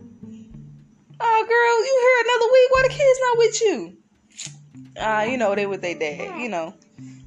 Oh, 1.19 1.47
girl, 1.49 1.87
you 1.87 2.01
here 2.03 2.25
another 2.25 2.53
week? 2.53 2.71
Why 2.71 2.83
the 2.83 2.89
kids 2.89 3.21
not 3.23 3.39
with 3.39 3.63
you? 3.63 3.97
Ah, 4.99 5.21
uh, 5.21 5.23
you 5.23 5.37
know, 5.37 5.55
they 5.55 5.67
with 5.67 5.83
their 5.83 5.95
dad. 5.95 6.41
You 6.41 6.49
know, 6.49 6.75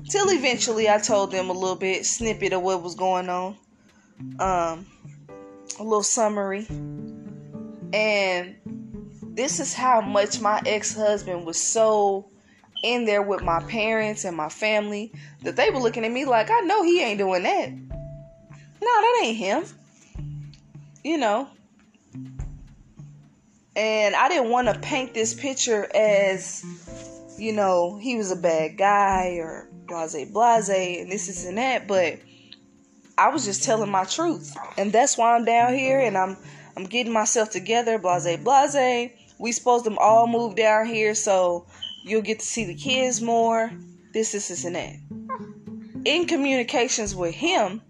till 0.10 0.30
eventually 0.32 0.90
I 0.90 0.98
told 0.98 1.32
them 1.32 1.50
a 1.50 1.54
little 1.54 1.78
bit 1.78 2.06
snippet 2.06 2.52
of 2.52 2.62
what 2.62 2.84
was 2.84 2.96
going 2.96 3.30
on, 3.30 3.56
um, 4.42 4.86
a 5.80 5.84
little 5.84 6.04
summary, 6.04 6.68
and 7.94 8.58
this 9.40 9.62
is 9.62 9.74
how 9.74 10.02
much 10.02 10.42
my 10.42 10.62
ex-husband 10.66 11.46
was 11.46 11.58
so 11.58 12.30
in 12.84 13.06
there 13.06 13.22
with 13.22 13.42
my 13.42 13.64
parents 13.64 14.26
and 14.26 14.36
my 14.36 14.50
family 14.50 15.14
that 15.44 15.56
they 15.56 15.70
were 15.70 15.80
looking 15.80 16.04
at 16.04 16.12
me 16.12 16.26
like 16.26 16.52
I 16.52 16.60
know 16.60 16.84
he 16.84 17.02
ain't 17.02 17.20
doing 17.20 17.44
that. 17.44 17.72
No, 17.72 17.90
that 18.82 19.22
ain't 19.24 19.38
him. 19.38 19.64
You 21.06 21.20
know. 21.20 21.48
And 23.78 24.14
I 24.14 24.28
didn't 24.28 24.50
want 24.50 24.68
to 24.68 24.78
paint 24.78 25.14
this 25.14 25.34
picture 25.34 25.88
as, 25.96 26.66
you 27.38 27.54
know, 27.54 27.98
he 27.98 28.18
was 28.18 28.32
a 28.32 28.36
bad 28.36 28.78
guy 28.78 29.38
or 29.40 29.70
blase 29.88 30.30
blase 30.32 30.68
and 30.68 31.10
this, 31.10 31.30
is 31.30 31.46
and 31.46 31.58
that, 31.58 31.88
but 31.88 32.20
I 33.18 33.30
was 33.30 33.46
just 33.46 33.64
telling 33.64 33.90
my 33.90 34.04
truth. 34.04 34.54
And 34.78 34.92
that's 34.92 35.18
why 35.18 35.34
I'm 35.34 35.46
down 35.46 35.76
here 35.76 36.02
and 36.02 36.18
I'm 36.18 36.36
I'm 36.76 36.84
getting 36.84 37.14
myself 37.14 37.52
together, 37.52 37.98
blase 38.00 38.36
blase 38.36 39.14
we 39.40 39.52
supposed 39.52 39.86
to 39.86 39.98
all 39.98 40.28
move 40.28 40.56
down 40.56 40.86
here 40.86 41.16
so 41.16 41.66
you'll 42.04 42.22
get 42.22 42.40
to 42.40 42.46
see 42.46 42.66
the 42.66 42.76
kids 42.76 43.22
more. 43.22 43.72
This, 44.14 44.32
this, 44.34 44.50
this, 44.50 44.66
and 44.66 44.76
that. 44.76 44.96
In 46.06 46.26
communications 46.28 47.16
with 47.16 47.34
him, 47.34 47.82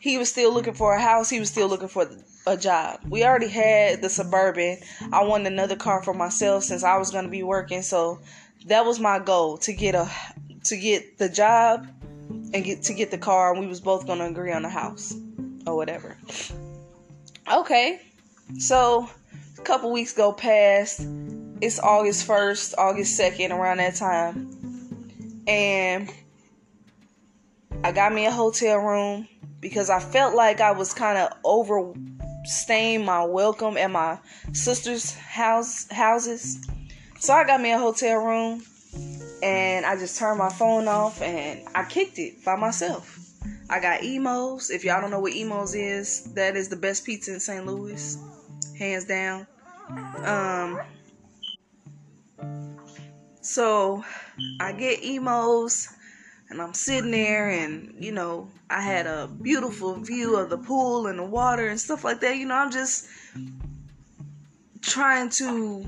he 0.00 0.16
was 0.18 0.28
still 0.28 0.52
looking 0.52 0.74
for 0.74 0.94
a 0.94 1.00
house. 1.00 1.28
He 1.28 1.40
was 1.40 1.50
still 1.50 1.68
looking 1.68 1.88
for 1.88 2.08
a 2.46 2.56
job. 2.56 3.00
We 3.08 3.24
already 3.24 3.48
had 3.48 4.00
the 4.00 4.08
suburban. 4.08 4.78
I 5.12 5.24
wanted 5.24 5.52
another 5.52 5.76
car 5.76 6.02
for 6.02 6.14
myself 6.14 6.64
since 6.64 6.84
I 6.84 6.96
was 6.96 7.10
going 7.10 7.24
to 7.24 7.30
be 7.30 7.42
working. 7.42 7.82
So 7.82 8.20
that 8.66 8.84
was 8.84 9.00
my 9.00 9.18
goal 9.18 9.58
to 9.58 9.72
get 9.72 9.94
a 9.94 10.10
to 10.64 10.76
get 10.76 11.18
the 11.18 11.28
job 11.28 11.86
and 12.54 12.64
get 12.64 12.82
to 12.84 12.94
get 12.94 13.10
the 13.10 13.18
car. 13.18 13.52
And 13.52 13.60
we 13.60 13.66
was 13.66 13.80
both 13.80 14.06
going 14.06 14.20
to 14.20 14.26
agree 14.26 14.52
on 14.52 14.62
the 14.62 14.68
house 14.68 15.14
or 15.66 15.76
whatever. 15.76 16.16
Okay, 17.52 18.00
so 18.58 19.10
a 19.58 19.62
couple 19.62 19.92
weeks 19.92 20.12
go 20.12 20.32
past. 20.32 21.00
It's 21.60 21.78
August 21.80 22.26
1st, 22.28 22.74
August 22.78 23.18
2nd, 23.18 23.50
around 23.50 23.78
that 23.78 23.96
time. 23.96 25.42
And 25.46 26.12
I 27.82 27.92
got 27.92 28.12
me 28.12 28.26
a 28.26 28.30
hotel 28.30 28.78
room 28.78 29.28
because 29.60 29.90
I 29.90 29.98
felt 29.98 30.34
like 30.34 30.60
I 30.60 30.70
was 30.72 30.94
kind 30.94 31.18
of 31.18 31.32
overstaying 31.44 33.04
my 33.04 33.24
welcome 33.24 33.76
at 33.76 33.90
my 33.90 34.18
sister's 34.52 35.12
house 35.14 35.90
houses. 35.90 36.64
So 37.18 37.32
I 37.32 37.44
got 37.44 37.60
me 37.60 37.72
a 37.72 37.78
hotel 37.78 38.18
room 38.18 38.62
and 39.42 39.84
I 39.84 39.96
just 39.96 40.18
turned 40.18 40.38
my 40.38 40.50
phone 40.50 40.86
off 40.86 41.20
and 41.20 41.66
I 41.74 41.84
kicked 41.84 42.18
it 42.18 42.44
by 42.44 42.54
myself. 42.54 43.16
I 43.70 43.80
got 43.80 44.02
Imo's. 44.02 44.70
If 44.70 44.84
y'all 44.84 45.00
don't 45.00 45.10
know 45.10 45.20
what 45.20 45.34
Imo's 45.34 45.74
is, 45.74 46.32
that 46.34 46.56
is 46.56 46.68
the 46.68 46.76
best 46.76 47.04
pizza 47.04 47.34
in 47.34 47.40
St. 47.40 47.66
Louis 47.66 48.16
hands 48.78 49.04
down. 49.04 49.46
Um, 50.24 50.80
so 53.40 54.04
I 54.60 54.72
get 54.72 55.02
Imo's 55.02 55.88
and 56.50 56.62
I'm 56.62 56.74
sitting 56.74 57.10
there 57.10 57.50
and 57.50 57.94
you 57.98 58.12
know 58.12 58.48
I 58.70 58.82
had 58.82 59.06
a 59.06 59.28
beautiful 59.28 59.94
view 59.94 60.36
of 60.36 60.50
the 60.50 60.58
pool 60.58 61.06
and 61.06 61.18
the 61.18 61.24
water 61.24 61.68
and 61.68 61.80
stuff 61.80 62.04
like 62.04 62.20
that. 62.20 62.36
You 62.36 62.46
know, 62.46 62.54
I'm 62.54 62.70
just 62.70 63.08
trying 64.82 65.30
to 65.30 65.84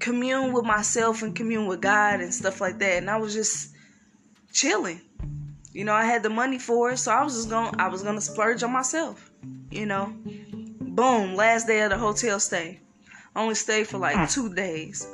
commune 0.00 0.52
with 0.52 0.64
myself 0.64 1.22
and 1.22 1.36
commune 1.36 1.66
with 1.66 1.80
God 1.80 2.20
and 2.20 2.34
stuff 2.34 2.60
like 2.60 2.78
that. 2.78 2.98
And 2.98 3.08
I 3.08 3.16
was 3.16 3.32
just 3.32 3.74
chilling. 4.52 5.00
You 5.72 5.84
know, 5.84 5.92
I 5.94 6.04
had 6.04 6.24
the 6.24 6.30
money 6.30 6.58
for 6.58 6.90
it, 6.90 6.96
so 6.96 7.12
I 7.12 7.22
was 7.22 7.34
just 7.34 7.48
going 7.48 7.72
to 7.72 7.80
I 7.80 7.88
was 7.88 8.02
going 8.02 8.16
to 8.16 8.20
splurge 8.20 8.64
on 8.64 8.72
myself, 8.72 9.30
you 9.70 9.86
know. 9.86 10.12
Boom, 10.94 11.36
last 11.36 11.68
day 11.68 11.82
of 11.82 11.90
the 11.90 11.98
hotel 11.98 12.40
stay. 12.40 12.80
I 13.34 13.40
only 13.40 13.54
stayed 13.54 13.86
for 13.86 13.98
like 13.98 14.16
mm. 14.16 14.32
two 14.32 14.52
days. 14.52 15.06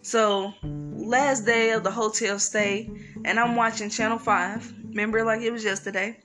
So 0.00 0.54
last 0.62 1.44
day 1.44 1.70
of 1.70 1.84
the 1.84 1.90
hotel 1.90 2.38
stay, 2.38 2.90
and 3.24 3.38
I'm 3.38 3.54
watching 3.54 3.90
Channel 3.90 4.18
5. 4.18 4.74
Remember, 4.88 5.22
like 5.22 5.42
it 5.42 5.50
was 5.50 5.64
yesterday. 5.64 6.18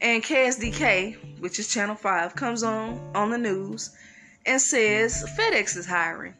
And 0.00 0.22
KSDK, 0.22 1.40
which 1.40 1.58
is 1.58 1.68
Channel 1.68 1.96
5, 1.96 2.34
comes 2.34 2.62
on 2.62 2.98
on 3.14 3.28
the 3.28 3.36
news 3.36 3.90
and 4.46 4.60
says 4.60 5.22
FedEx 5.38 5.76
is 5.76 5.86
hiring. 5.86 6.34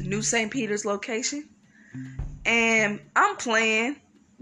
New 0.00 0.20
St. 0.20 0.50
Peter's 0.50 0.84
location. 0.84 1.48
And 2.44 3.00
I'm 3.14 3.36
playing, 3.36 3.96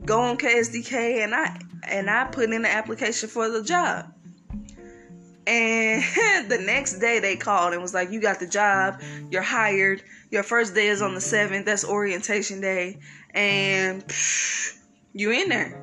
go 0.07 0.21
on 0.21 0.39
KSDK, 0.39 1.23
and 1.23 1.35
I 1.35 1.61
and 1.87 2.09
I 2.09 2.25
put 2.25 2.51
in 2.51 2.63
the 2.63 2.71
application 2.73 3.29
for 3.29 3.51
the 3.51 3.63
job. 3.63 4.13
And 5.47 6.03
the 6.51 6.59
next 6.59 6.99
day 6.99 7.21
they 7.21 7.37
called 7.37 7.73
and 7.73 7.83
was 7.83 7.95
like, 7.95 8.11
You 8.11 8.21
got 8.21 8.41
the 8.41 8.47
job, 8.47 9.01
you're 9.31 9.43
hired, 9.43 10.03
your 10.31 10.43
first 10.43 10.75
day 10.75 10.89
is 10.89 11.03
on 11.03 11.15
the 11.15 11.21
7th, 11.21 11.65
that's 11.65 11.85
orientation 11.85 12.61
day, 12.61 12.99
and 13.31 14.05
you 15.13 15.31
in 15.31 15.49
there. 15.49 15.83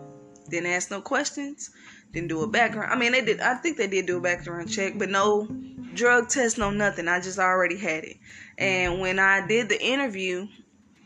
Didn't 0.50 0.70
ask 0.70 0.92
no 0.92 1.02
questions, 1.02 1.72
didn't 2.12 2.28
do 2.28 2.42
a 2.42 2.48
background. 2.48 2.92
I 2.92 2.98
mean, 2.98 3.14
they 3.14 3.24
did, 3.24 3.40
I 3.40 3.56
think 3.56 3.78
they 3.78 3.88
did 3.88 4.06
do 4.06 4.18
a 4.18 4.22
background 4.22 4.70
check, 4.70 4.94
but 4.98 5.10
no 5.10 5.48
drug 5.94 6.30
test, 6.30 6.58
no 6.58 6.70
nothing. 6.70 7.08
I 7.08 7.22
just 7.22 7.40
already 7.40 7.78
had 7.78 8.04
it. 8.04 8.18
And 8.58 9.00
when 9.00 9.20
I 9.20 9.48
did 9.48 9.70
the 9.70 9.82
interview, 9.82 10.48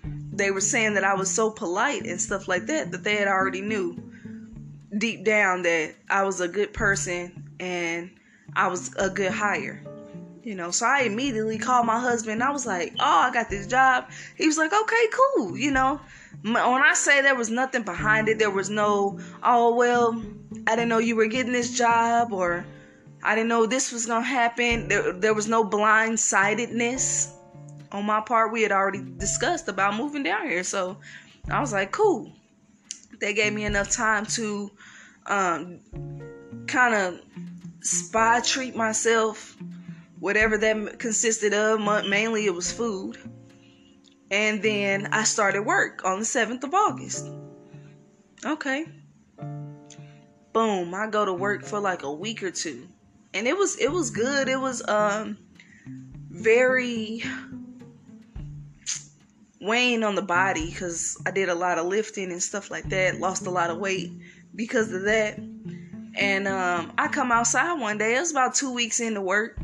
they 0.04 0.52
were 0.52 0.62
saying 0.62 0.96
that 0.96 1.04
I 1.04 1.16
was 1.16 1.34
so 1.34 1.52
polite 1.52 2.06
and 2.06 2.20
stuff 2.20 2.48
like 2.48 2.66
that 2.68 2.92
that 2.92 3.04
they 3.04 3.16
had 3.16 3.28
already 3.28 3.62
knew 3.62 3.98
deep 4.98 5.24
down 5.24 5.64
that 5.64 5.96
I 6.10 6.24
was 6.24 6.42
a 6.42 6.48
good 6.48 6.74
person 6.74 7.52
and 7.60 8.12
I 8.58 8.68
was 8.68 8.92
a 8.98 9.08
good 9.10 9.32
hire. 9.32 9.80
You 10.42 10.56
know, 10.56 10.72
so 10.72 10.88
I 10.88 11.02
immediately 11.02 11.60
called 11.60 11.86
my 11.86 12.00
husband. 12.00 12.42
I 12.42 12.52
was 12.52 12.66
like, 12.66 12.94
"Oh, 13.00 13.20
I 13.28 13.32
got 13.32 13.50
this 13.50 13.68
job." 13.68 14.10
He 14.36 14.48
was 14.48 14.58
like, 14.58 14.74
"Okay, 14.74 15.06
cool." 15.12 15.58
You 15.58 15.72
know, 15.72 16.02
when 16.42 16.58
I 16.58 16.94
say 16.96 17.22
there 17.22 17.36
was 17.36 17.52
nothing 17.52 17.84
behind 17.84 18.30
it, 18.30 18.40
there 18.40 18.50
was 18.50 18.70
no, 18.70 19.20
"Oh, 19.44 19.76
well, 19.76 20.24
I 20.66 20.76
didn't 20.76 20.90
know 20.90 20.98
you 20.98 21.16
were 21.16 21.28
getting 21.28 21.52
this 21.52 21.78
job," 21.78 22.34
or 22.34 22.66
"I 23.22 23.36
didn't 23.36 23.50
know 23.50 23.66
this 23.68 23.92
was 23.92 24.06
gonna 24.08 24.26
happen." 24.26 24.88
There, 24.88 25.12
there 25.14 25.34
was 25.36 25.48
no 25.48 25.64
blindsidedness 25.64 27.28
on 27.92 28.06
my 28.06 28.22
part. 28.22 28.52
We 28.52 28.64
had 28.64 28.72
already 28.72 29.04
discussed 29.18 29.68
about 29.68 29.96
moving 29.96 30.24
down 30.24 30.48
here, 30.48 30.64
so 30.64 30.98
I 31.52 31.60
was 31.60 31.74
like, 31.74 31.92
"Cool." 31.92 32.34
They 33.20 33.34
gave 33.34 33.54
me 33.54 33.66
enough 33.66 33.92
time 33.92 34.26
to 34.38 34.72
um, 35.28 35.80
kind 36.68 36.94
of 36.96 37.20
spy 37.88 38.42
treat 38.42 38.76
myself, 38.76 39.56
whatever 40.20 40.58
that 40.58 41.00
consisted 41.00 41.54
of. 41.54 41.80
Mainly 42.08 42.46
it 42.46 42.54
was 42.54 42.72
food. 42.72 43.18
And 44.30 44.62
then 44.62 45.08
I 45.14 45.24
started 45.24 45.66
work 45.66 46.04
on 46.04 46.20
the 46.20 46.26
7th 46.26 46.64
of 46.64 46.74
August. 46.74 47.30
Okay. 48.46 48.86
Boom, 50.54 50.94
I 50.94 51.08
go 51.08 51.24
to 51.24 51.34
work 51.34 51.64
for 51.64 51.80
like 51.80 52.04
a 52.04 52.12
week 52.12 52.44
or 52.44 52.52
two. 52.52 52.88
And 53.34 53.48
it 53.48 53.56
was 53.58 53.78
it 53.78 53.92
was 53.92 54.10
good. 54.10 54.50
It 54.50 54.60
was 54.60 54.88
um 54.88 55.38
very 56.30 57.24
weighing 59.62 60.04
on 60.04 60.16
the 60.16 60.22
body 60.22 60.72
cuz 60.72 61.18
I 61.26 61.32
did 61.32 61.50
a 61.50 61.56
lot 61.56 61.78
of 61.78 61.86
lifting 61.86 62.32
and 62.32 62.42
stuff 62.42 62.70
like 62.70 62.90
that. 62.90 63.20
Lost 63.20 63.46
a 63.46 63.52
lot 63.52 63.70
of 63.70 63.78
weight 63.78 64.12
because 64.56 64.92
of 64.92 65.04
that. 65.04 65.40
And 66.18 66.48
um, 66.48 66.94
I 66.98 67.08
come 67.08 67.32
outside 67.32 67.80
one 67.80 67.98
day. 67.98 68.16
It 68.16 68.20
was 68.20 68.32
about 68.32 68.56
two 68.56 68.74
weeks 68.74 69.00
into 69.00 69.22
work, 69.22 69.60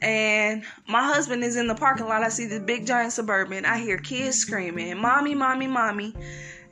and 0.00 0.64
my 0.88 1.04
husband 1.04 1.44
is 1.44 1.56
in 1.56 1.68
the 1.68 1.76
parking 1.76 2.06
lot. 2.08 2.24
I 2.24 2.28
see 2.28 2.46
this 2.46 2.60
big 2.60 2.86
giant 2.86 3.12
suburban. 3.12 3.64
I 3.64 3.78
hear 3.78 3.98
kids 3.98 4.36
screaming, 4.36 4.98
"Mommy, 4.98 5.34
mommy, 5.34 5.68
mommy!" 5.68 6.14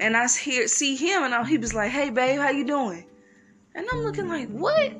And 0.01 0.16
I 0.16 0.27
hear 0.27 0.66
see 0.66 0.97
him, 0.97 1.23
and 1.23 1.33
I, 1.33 1.45
he 1.45 1.59
was 1.59 1.75
like, 1.75 1.93
"Hey, 1.93 2.11
babe, 2.11 2.40
how 2.40 2.51
you 2.51 2.64
doing?" 2.64 3.05
And 3.75 3.87
I'm 3.93 4.01
looking 4.01 4.29
like, 4.29 4.49
"What?" 4.49 4.95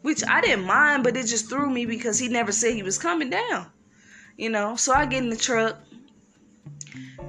Which 0.00 0.24
I 0.26 0.40
didn't 0.40 0.64
mind, 0.64 1.04
but 1.04 1.16
it 1.16 1.26
just 1.26 1.50
threw 1.50 1.68
me 1.68 1.84
because 1.84 2.18
he 2.18 2.28
never 2.28 2.52
said 2.52 2.74
he 2.74 2.82
was 2.82 2.96
coming 2.96 3.28
down. 3.28 3.70
You 4.38 4.48
know, 4.48 4.76
so 4.76 4.94
I 4.94 5.04
get 5.04 5.22
in 5.22 5.28
the 5.28 5.36
truck 5.36 5.76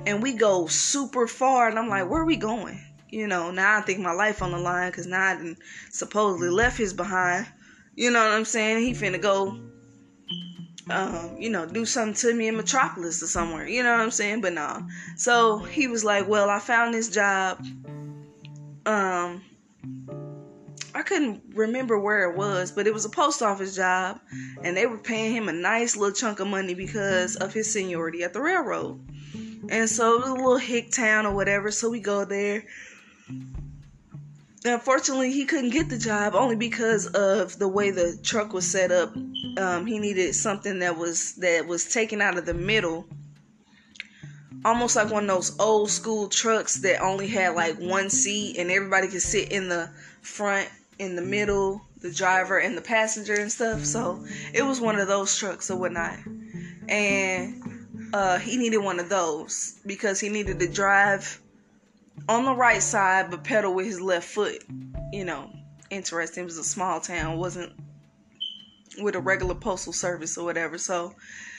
and 0.06 0.24
we 0.24 0.34
go 0.34 0.67
super 0.67 1.28
far, 1.28 1.67
and 1.67 1.78
I'm 1.78 1.89
like, 1.89 2.10
"Where 2.10 2.22
are 2.22 2.26
we 2.26 2.38
going?" 2.38 2.80
You 3.12 3.28
know, 3.28 3.52
now 3.52 3.78
I 3.78 3.82
think 3.82 4.00
my 4.00 4.13
life 4.13 4.41
on 4.41 4.52
the 4.52 4.58
line 4.58 4.89
because 4.89 5.06
now 5.06 5.21
I 5.21 5.34
done 5.36 5.58
supposedly 5.89 6.50
left 6.50 6.78
his 6.78 6.93
behind. 6.93 7.45
You 7.95 8.10
know 8.10 8.24
what 8.24 8.32
I'm 8.32 8.45
saying? 8.45 8.84
He 8.84 8.93
finna 8.93 9.21
go, 9.21 9.60
um, 10.89 11.36
you 11.38 11.50
know, 11.50 11.65
do 11.65 11.86
something 11.86 12.13
to 12.15 12.34
me 12.34 12.47
in 12.47 12.56
Metropolis 12.56 13.21
or 13.21 13.28
somewhere. 13.28 13.67
You 13.67 13.84
know 13.84 13.91
what 13.91 14.02
I'm 14.02 14.12
saying? 14.12 14.41
But 14.41 14.54
no. 14.54 14.88
So 15.17 15.60
he 15.60 15.88
was 15.88 16.06
like, 16.06 16.28
well, 16.28 16.50
I 16.50 16.60
found 16.60 16.93
this 16.93 17.10
job. 17.10 17.63
Um, 18.86 19.43
I 20.93 21.04
couldn't 21.04 21.41
remember 21.54 22.00
where 22.00 22.30
it 22.30 22.38
was, 22.38 22.71
but 22.71 22.88
it 22.88 22.93
was 22.93 23.06
a 23.06 23.10
post 23.10 23.41
office 23.41 23.76
job, 23.76 24.19
and 24.63 24.76
they 24.76 24.86
were 24.86 24.97
paying 24.97 25.34
him 25.34 25.47
a 25.47 25.54
nice 25.54 25.95
little 25.95 26.13
chunk 26.13 26.39
of 26.39 26.47
money 26.47 26.74
because 26.74 27.36
of 27.38 27.54
his 27.54 27.71
seniority 27.71 28.24
at 28.24 28.34
the 28.34 28.41
railroad. 28.41 29.00
And 29.69 29.89
so 29.89 30.15
it 30.15 30.21
was 30.21 30.30
a 30.30 30.34
little 30.34 30.58
hick 30.58 30.91
town 30.91 31.26
or 31.26 31.34
whatever. 31.34 31.71
So 31.71 31.89
we 31.89 32.00
go 32.00 32.26
there. 32.26 32.65
Unfortunately, 34.63 35.32
he 35.32 35.45
couldn't 35.45 35.71
get 35.71 35.89
the 35.89 35.97
job 35.97 36.36
only 36.36 36.56
because 36.56 37.08
of 37.08 37.58
the 37.58 37.67
way 37.67 37.89
the 37.89 38.17
truck 38.21 38.54
was 38.54 38.69
set 38.69 38.91
up. 38.91 39.15
Um, 39.58 39.88
he 39.88 39.97
needed 39.97 40.36
something 40.36 40.80
that 40.80 40.97
was 40.97 41.34
that 41.36 41.65
was 41.65 41.91
taken 41.91 42.21
out 42.21 42.38
of 42.38 42.45
the 42.45 42.54
middle, 42.54 43.08
almost 44.63 44.95
like 44.95 45.10
one 45.10 45.24
of 45.24 45.30
those 45.30 45.60
old 45.60 45.89
school 45.89 46.28
trucks 46.28 46.82
that 46.82 47.02
only 47.02 47.28
had 47.28 47.56
like 47.56 47.78
one 47.78 48.12
seat 48.12 48.58
and 48.58 48.69
everybody 48.69 49.08
could 49.08 49.24
sit 49.24 49.52
in 49.52 49.67
the 49.67 49.89
front, 50.21 50.69
in 51.00 51.15
the 51.15 51.24
middle, 51.24 51.82
the 52.02 52.12
driver 52.12 52.60
and 52.60 52.78
the 52.78 52.82
passenger 52.82 53.34
and 53.34 53.52
stuff. 53.52 53.84
So 53.84 54.24
it 54.54 54.62
was 54.62 54.80
one 54.80 55.00
of 55.00 55.08
those 55.08 55.36
trucks 55.36 55.71
or 55.71 55.78
whatnot, 55.78 56.19
and 56.88 58.12
uh, 58.13 58.38
he 58.38 58.58
needed 58.58 58.78
one 58.78 59.00
of 59.00 59.10
those 59.10 59.80
because 59.88 60.19
he 60.19 60.30
needed 60.30 60.60
to 60.60 60.67
drive 60.67 61.41
on 62.28 62.45
the 62.45 62.54
right 62.54 62.82
side 62.82 63.32
but 63.32 63.43
pedal 63.43 63.74
with 63.74 63.86
his 63.86 64.02
left 64.02 64.28
foot. 64.28 64.63
You 65.12 65.26
know, 65.26 65.52
interesting. 65.89 66.43
It 66.43 66.45
was 66.45 66.58
a 66.58 66.63
small 66.63 67.00
town, 67.00 67.38
wasn't 67.38 67.74
with 69.02 69.15
a 69.15 69.19
regular 69.19 69.56
postal 69.56 69.93
service 69.93 70.38
or 70.38 70.45
whatever. 70.45 70.78
So 70.78 71.15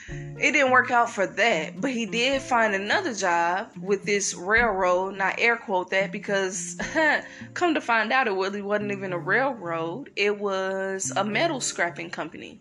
it 0.09 0.53
didn't 0.53 0.71
work 0.71 0.91
out 0.91 1.11
for 1.11 1.27
that. 1.27 1.81
But 1.81 1.93
he 1.93 2.07
did 2.07 2.43
find 2.43 2.75
another 2.75 3.15
job 3.15 3.71
with 3.81 4.05
this 4.05 4.35
railroad. 4.35 5.17
Not 5.17 5.37
air 5.39 5.57
quote 5.57 5.91
that 5.91 6.13
because 6.13 6.77
come 7.55 7.75
to 7.75 7.81
find 7.81 8.13
out 8.13 8.27
it 8.27 8.33
really 8.33 8.63
wasn't 8.63 8.93
even 8.93 9.13
a 9.13 9.19
railroad. 9.19 10.11
It 10.17 10.39
was 10.39 11.13
a 11.17 11.25
metal 11.25 11.61
scrapping 11.61 12.11
company. 12.11 12.61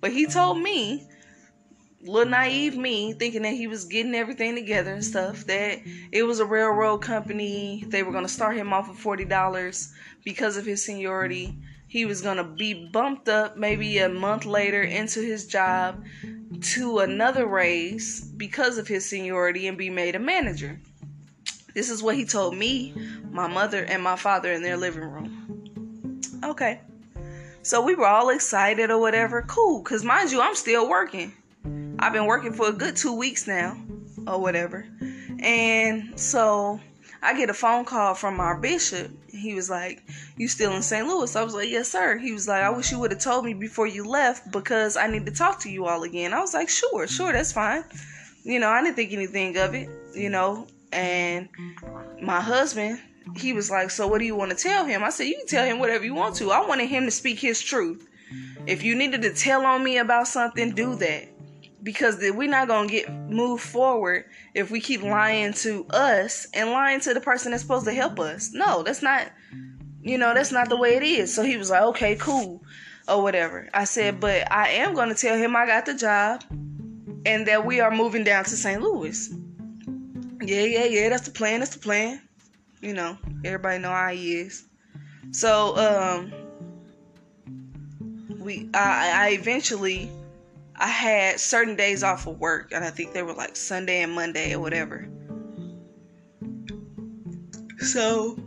But 0.00 0.12
he 0.12 0.26
told 0.26 0.58
me 0.58 1.06
little 2.04 2.30
naive 2.30 2.76
me 2.76 3.12
thinking 3.12 3.42
that 3.42 3.54
he 3.54 3.66
was 3.66 3.84
getting 3.84 4.14
everything 4.14 4.54
together 4.54 4.92
and 4.92 5.04
stuff 5.04 5.44
that 5.46 5.78
it 6.10 6.24
was 6.24 6.40
a 6.40 6.44
railroad 6.44 6.98
company 6.98 7.84
they 7.88 8.02
were 8.02 8.12
going 8.12 8.24
to 8.24 8.32
start 8.32 8.56
him 8.56 8.72
off 8.72 8.88
with 8.88 8.98
$40 8.98 9.92
because 10.24 10.56
of 10.56 10.66
his 10.66 10.84
seniority. 10.84 11.56
He 11.86 12.04
was 12.04 12.22
going 12.22 12.38
to 12.38 12.44
be 12.44 12.88
bumped 12.90 13.28
up 13.28 13.56
maybe 13.56 13.98
a 13.98 14.08
month 14.08 14.46
later 14.46 14.82
into 14.82 15.20
his 15.20 15.46
job 15.46 16.04
to 16.60 17.00
another 17.00 17.46
raise 17.46 18.20
because 18.20 18.78
of 18.78 18.88
his 18.88 19.08
seniority 19.08 19.68
and 19.68 19.76
be 19.76 19.90
made 19.90 20.14
a 20.14 20.18
manager. 20.18 20.80
This 21.74 21.90
is 21.90 22.02
what 22.02 22.16
he 22.16 22.24
told 22.24 22.56
me 22.56 22.94
my 23.30 23.46
mother 23.46 23.84
and 23.84 24.02
my 24.02 24.16
father 24.16 24.52
in 24.52 24.62
their 24.62 24.76
living 24.76 25.02
room. 25.02 26.20
Okay. 26.44 26.80
So 27.62 27.80
we 27.80 27.94
were 27.94 28.06
all 28.06 28.30
excited 28.30 28.90
or 28.90 28.98
whatever. 28.98 29.42
Cool 29.42 29.82
because 29.82 30.04
mind 30.04 30.32
you 30.32 30.40
i'm 30.40 30.56
still 30.56 30.88
working 30.88 31.32
I've 31.98 32.12
been 32.12 32.26
working 32.26 32.52
for 32.52 32.68
a 32.68 32.72
good 32.72 32.96
two 32.96 33.16
weeks 33.16 33.46
now, 33.46 33.76
or 34.26 34.40
whatever. 34.40 34.86
And 35.38 36.18
so 36.18 36.80
I 37.22 37.36
get 37.36 37.50
a 37.50 37.54
phone 37.54 37.84
call 37.84 38.14
from 38.14 38.40
our 38.40 38.58
bishop. 38.58 39.10
He 39.28 39.54
was 39.54 39.70
like, 39.70 40.02
You 40.36 40.48
still 40.48 40.72
in 40.72 40.82
St. 40.82 41.06
Louis? 41.06 41.34
I 41.36 41.42
was 41.42 41.54
like, 41.54 41.68
Yes, 41.68 41.88
sir. 41.88 42.18
He 42.18 42.32
was 42.32 42.48
like, 42.48 42.62
I 42.62 42.70
wish 42.70 42.90
you 42.90 42.98
would 42.98 43.12
have 43.12 43.20
told 43.20 43.44
me 43.44 43.54
before 43.54 43.86
you 43.86 44.04
left 44.04 44.50
because 44.50 44.96
I 44.96 45.06
need 45.06 45.26
to 45.26 45.32
talk 45.32 45.60
to 45.60 45.70
you 45.70 45.86
all 45.86 46.02
again. 46.02 46.32
I 46.32 46.40
was 46.40 46.54
like, 46.54 46.68
Sure, 46.68 47.06
sure, 47.06 47.32
that's 47.32 47.52
fine. 47.52 47.84
You 48.44 48.58
know, 48.58 48.68
I 48.68 48.82
didn't 48.82 48.96
think 48.96 49.12
anything 49.12 49.56
of 49.56 49.74
it, 49.74 49.88
you 50.14 50.28
know. 50.28 50.66
And 50.92 51.48
my 52.20 52.40
husband, 52.40 53.00
he 53.36 53.52
was 53.52 53.70
like, 53.70 53.90
So 53.90 54.08
what 54.08 54.18
do 54.18 54.24
you 54.24 54.34
want 54.34 54.50
to 54.50 54.56
tell 54.56 54.84
him? 54.84 55.04
I 55.04 55.10
said, 55.10 55.24
You 55.24 55.36
can 55.36 55.46
tell 55.46 55.64
him 55.64 55.78
whatever 55.78 56.04
you 56.04 56.14
want 56.14 56.34
to. 56.36 56.50
I 56.50 56.66
wanted 56.66 56.88
him 56.88 57.04
to 57.04 57.12
speak 57.12 57.38
his 57.38 57.62
truth. 57.62 58.08
If 58.66 58.82
you 58.82 58.94
needed 58.94 59.22
to 59.22 59.32
tell 59.34 59.64
on 59.64 59.84
me 59.84 59.98
about 59.98 60.26
something, 60.26 60.70
do 60.70 60.94
that 60.96 61.31
because 61.82 62.18
we're 62.18 62.48
not 62.48 62.68
gonna 62.68 62.88
get 62.88 63.12
moved 63.12 63.62
forward 63.62 64.24
if 64.54 64.70
we 64.70 64.80
keep 64.80 65.02
lying 65.02 65.52
to 65.52 65.86
us 65.90 66.46
and 66.54 66.70
lying 66.70 67.00
to 67.00 67.14
the 67.14 67.20
person 67.20 67.50
that's 67.50 67.62
supposed 67.62 67.86
to 67.86 67.92
help 67.92 68.20
us. 68.20 68.52
No, 68.52 68.82
that's 68.82 69.02
not. 69.02 69.30
You 70.02 70.18
know, 70.18 70.34
that's 70.34 70.50
not 70.50 70.68
the 70.68 70.76
way 70.76 70.96
it 70.96 71.02
is. 71.02 71.32
So 71.32 71.44
he 71.44 71.56
was 71.56 71.70
like, 71.70 71.82
okay, 71.82 72.16
cool, 72.16 72.62
or 73.08 73.22
whatever. 73.22 73.68
I 73.72 73.84
said, 73.84 74.18
but 74.20 74.50
I 74.50 74.68
am 74.70 74.94
gonna 74.94 75.14
tell 75.14 75.36
him 75.36 75.54
I 75.54 75.66
got 75.66 75.86
the 75.86 75.94
job 75.94 76.42
and 77.24 77.46
that 77.46 77.64
we 77.64 77.80
are 77.80 77.90
moving 77.90 78.24
down 78.24 78.44
to 78.44 78.50
St. 78.50 78.82
Louis. 78.82 79.32
Yeah, 80.40 80.62
yeah, 80.62 80.84
yeah. 80.84 81.08
That's 81.08 81.26
the 81.26 81.30
plan. 81.30 81.60
That's 81.60 81.74
the 81.74 81.80
plan. 81.80 82.20
You 82.80 82.94
know, 82.94 83.16
everybody 83.44 83.78
know 83.78 83.90
how 83.90 84.08
he 84.08 84.34
is. 84.34 84.64
So, 85.30 85.76
um, 85.76 86.32
we, 88.40 88.68
I, 88.74 89.28
I 89.28 89.28
eventually, 89.38 90.10
I 90.76 90.88
had 90.88 91.40
certain 91.40 91.76
days 91.76 92.02
off 92.02 92.26
of 92.26 92.38
work, 92.38 92.72
and 92.72 92.84
I 92.84 92.90
think 92.90 93.12
they 93.12 93.22
were 93.22 93.34
like 93.34 93.56
Sunday 93.56 94.02
and 94.02 94.12
Monday 94.12 94.54
or 94.54 94.60
whatever. 94.60 95.08
So, 97.78 98.38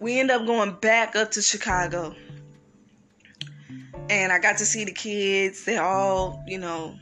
we 0.00 0.20
end 0.20 0.30
up 0.30 0.46
going 0.46 0.72
back 0.80 1.16
up 1.16 1.30
to 1.32 1.42
Chicago. 1.42 2.14
And 4.10 4.32
I 4.32 4.38
got 4.38 4.58
to 4.58 4.66
see 4.66 4.84
the 4.84 4.92
kids. 4.92 5.64
They 5.64 5.78
all, 5.78 6.42
you 6.46 6.58
know, 6.58 6.94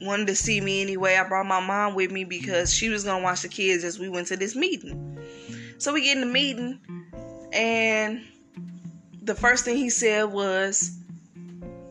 wanted 0.00 0.26
to 0.26 0.34
see 0.34 0.60
me 0.60 0.82
anyway. 0.82 1.16
I 1.16 1.28
brought 1.28 1.46
my 1.46 1.60
mom 1.60 1.94
with 1.94 2.10
me 2.10 2.24
because 2.24 2.74
she 2.74 2.88
was 2.88 3.04
gonna 3.04 3.22
watch 3.22 3.42
the 3.42 3.48
kids 3.48 3.84
as 3.84 3.98
we 3.98 4.08
went 4.08 4.26
to 4.28 4.36
this 4.36 4.56
meeting. 4.56 5.18
So 5.78 5.92
we 5.92 6.02
get 6.02 6.16
in 6.16 6.20
the 6.22 6.32
meeting, 6.32 6.80
and 7.52 8.22
the 9.22 9.34
first 9.34 9.64
thing 9.64 9.76
he 9.76 9.90
said 9.90 10.24
was, 10.24 10.98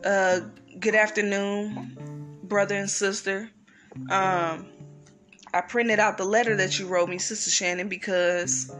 uh, 0.04 0.40
"Good 0.82 0.94
afternoon, 0.96 2.38
brother 2.42 2.74
and 2.76 2.90
sister. 2.90 3.48
Um, 4.10 4.66
I 5.54 5.60
printed 5.60 6.00
out 6.00 6.18
the 6.18 6.24
letter 6.24 6.56
that 6.56 6.78
you 6.78 6.88
wrote 6.88 7.08
me, 7.08 7.18
Sister 7.18 7.50
Shannon, 7.50 7.88
because." 7.88 8.70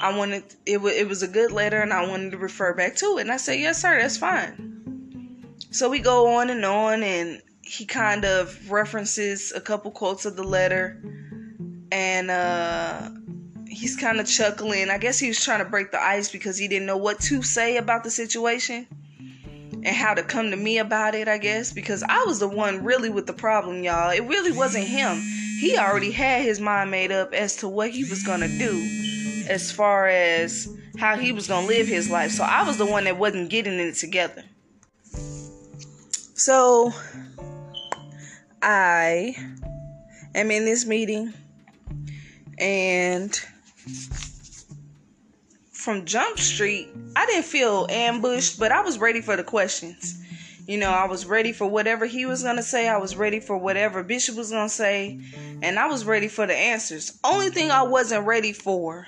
I 0.00 0.16
wanted 0.16 0.44
it. 0.66 0.74
W- 0.74 0.94
it 0.94 1.08
was 1.08 1.22
a 1.24 1.28
good 1.28 1.50
letter, 1.50 1.80
and 1.80 1.92
I 1.92 2.06
wanted 2.06 2.30
to 2.30 2.38
refer 2.38 2.72
back 2.74 2.94
to 2.96 3.18
it. 3.18 3.22
And 3.22 3.32
I 3.32 3.36
said, 3.36 3.58
"Yes, 3.58 3.80
sir. 3.80 4.00
That's 4.00 4.16
fine." 4.16 5.56
So 5.70 5.88
we 5.88 5.98
go 5.98 6.36
on 6.36 6.50
and 6.50 6.64
on, 6.64 7.02
and 7.02 7.42
he 7.62 7.84
kind 7.84 8.24
of 8.24 8.70
references 8.70 9.52
a 9.54 9.60
couple 9.60 9.90
quotes 9.90 10.24
of 10.24 10.36
the 10.36 10.44
letter 10.44 11.00
and 11.92 12.30
uh, 12.30 13.10
he's 13.68 13.96
kind 13.96 14.20
of 14.20 14.26
chuckling. 14.26 14.90
I 14.90 14.98
guess 14.98 15.18
he 15.18 15.28
was 15.28 15.42
trying 15.42 15.60
to 15.60 15.64
break 15.64 15.90
the 15.90 16.02
ice 16.02 16.30
because 16.30 16.58
he 16.58 16.68
didn't 16.68 16.86
know 16.86 16.96
what 16.96 17.20
to 17.20 17.42
say 17.42 17.76
about 17.76 18.04
the 18.04 18.10
situation 18.10 18.86
and 19.84 19.96
how 19.96 20.14
to 20.14 20.22
come 20.22 20.50
to 20.50 20.56
me 20.56 20.78
about 20.78 21.14
it, 21.14 21.28
I 21.28 21.38
guess, 21.38 21.72
because 21.72 22.02
I 22.02 22.24
was 22.24 22.38
the 22.38 22.48
one 22.48 22.84
really 22.84 23.10
with 23.10 23.26
the 23.26 23.32
problem, 23.32 23.82
y'all. 23.82 24.10
It 24.10 24.24
really 24.24 24.52
wasn't 24.52 24.86
him. 24.86 25.16
He 25.60 25.76
already 25.76 26.10
had 26.10 26.42
his 26.42 26.60
mind 26.60 26.90
made 26.90 27.12
up 27.12 27.32
as 27.32 27.56
to 27.56 27.68
what 27.68 27.90
he 27.90 28.04
was 28.04 28.22
going 28.22 28.40
to 28.40 28.58
do 28.58 29.44
as 29.48 29.72
far 29.72 30.06
as 30.08 30.68
how 30.98 31.16
he 31.16 31.32
was 31.32 31.48
going 31.48 31.62
to 31.62 31.68
live 31.68 31.86
his 31.86 32.10
life. 32.10 32.30
So 32.30 32.44
I 32.44 32.64
was 32.64 32.76
the 32.76 32.86
one 32.86 33.04
that 33.04 33.18
wasn't 33.18 33.50
getting 33.50 33.78
it 33.78 33.94
together. 33.94 34.44
So 36.34 36.92
I 38.62 39.34
am 40.34 40.50
in 40.50 40.64
this 40.64 40.86
meeting 40.86 41.32
and 42.58 43.40
from 45.88 46.04
Jump 46.04 46.38
Street, 46.38 46.86
I 47.16 47.24
didn't 47.24 47.46
feel 47.46 47.86
ambushed, 47.88 48.60
but 48.60 48.72
I 48.72 48.82
was 48.82 48.98
ready 48.98 49.22
for 49.22 49.36
the 49.36 49.42
questions. 49.42 50.22
You 50.66 50.76
know, 50.76 50.90
I 50.90 51.06
was 51.06 51.24
ready 51.24 51.50
for 51.50 51.66
whatever 51.66 52.04
he 52.04 52.26
was 52.26 52.42
going 52.42 52.56
to 52.56 52.62
say. 52.62 52.90
I 52.90 52.98
was 52.98 53.16
ready 53.16 53.40
for 53.40 53.56
whatever 53.56 54.02
Bishop 54.02 54.36
was 54.36 54.50
going 54.50 54.68
to 54.68 54.74
say. 54.74 55.18
And 55.62 55.78
I 55.78 55.86
was 55.86 56.04
ready 56.04 56.28
for 56.28 56.46
the 56.46 56.54
answers. 56.54 57.18
Only 57.24 57.48
thing 57.48 57.70
I 57.70 57.84
wasn't 57.84 58.26
ready 58.26 58.52
for 58.52 59.06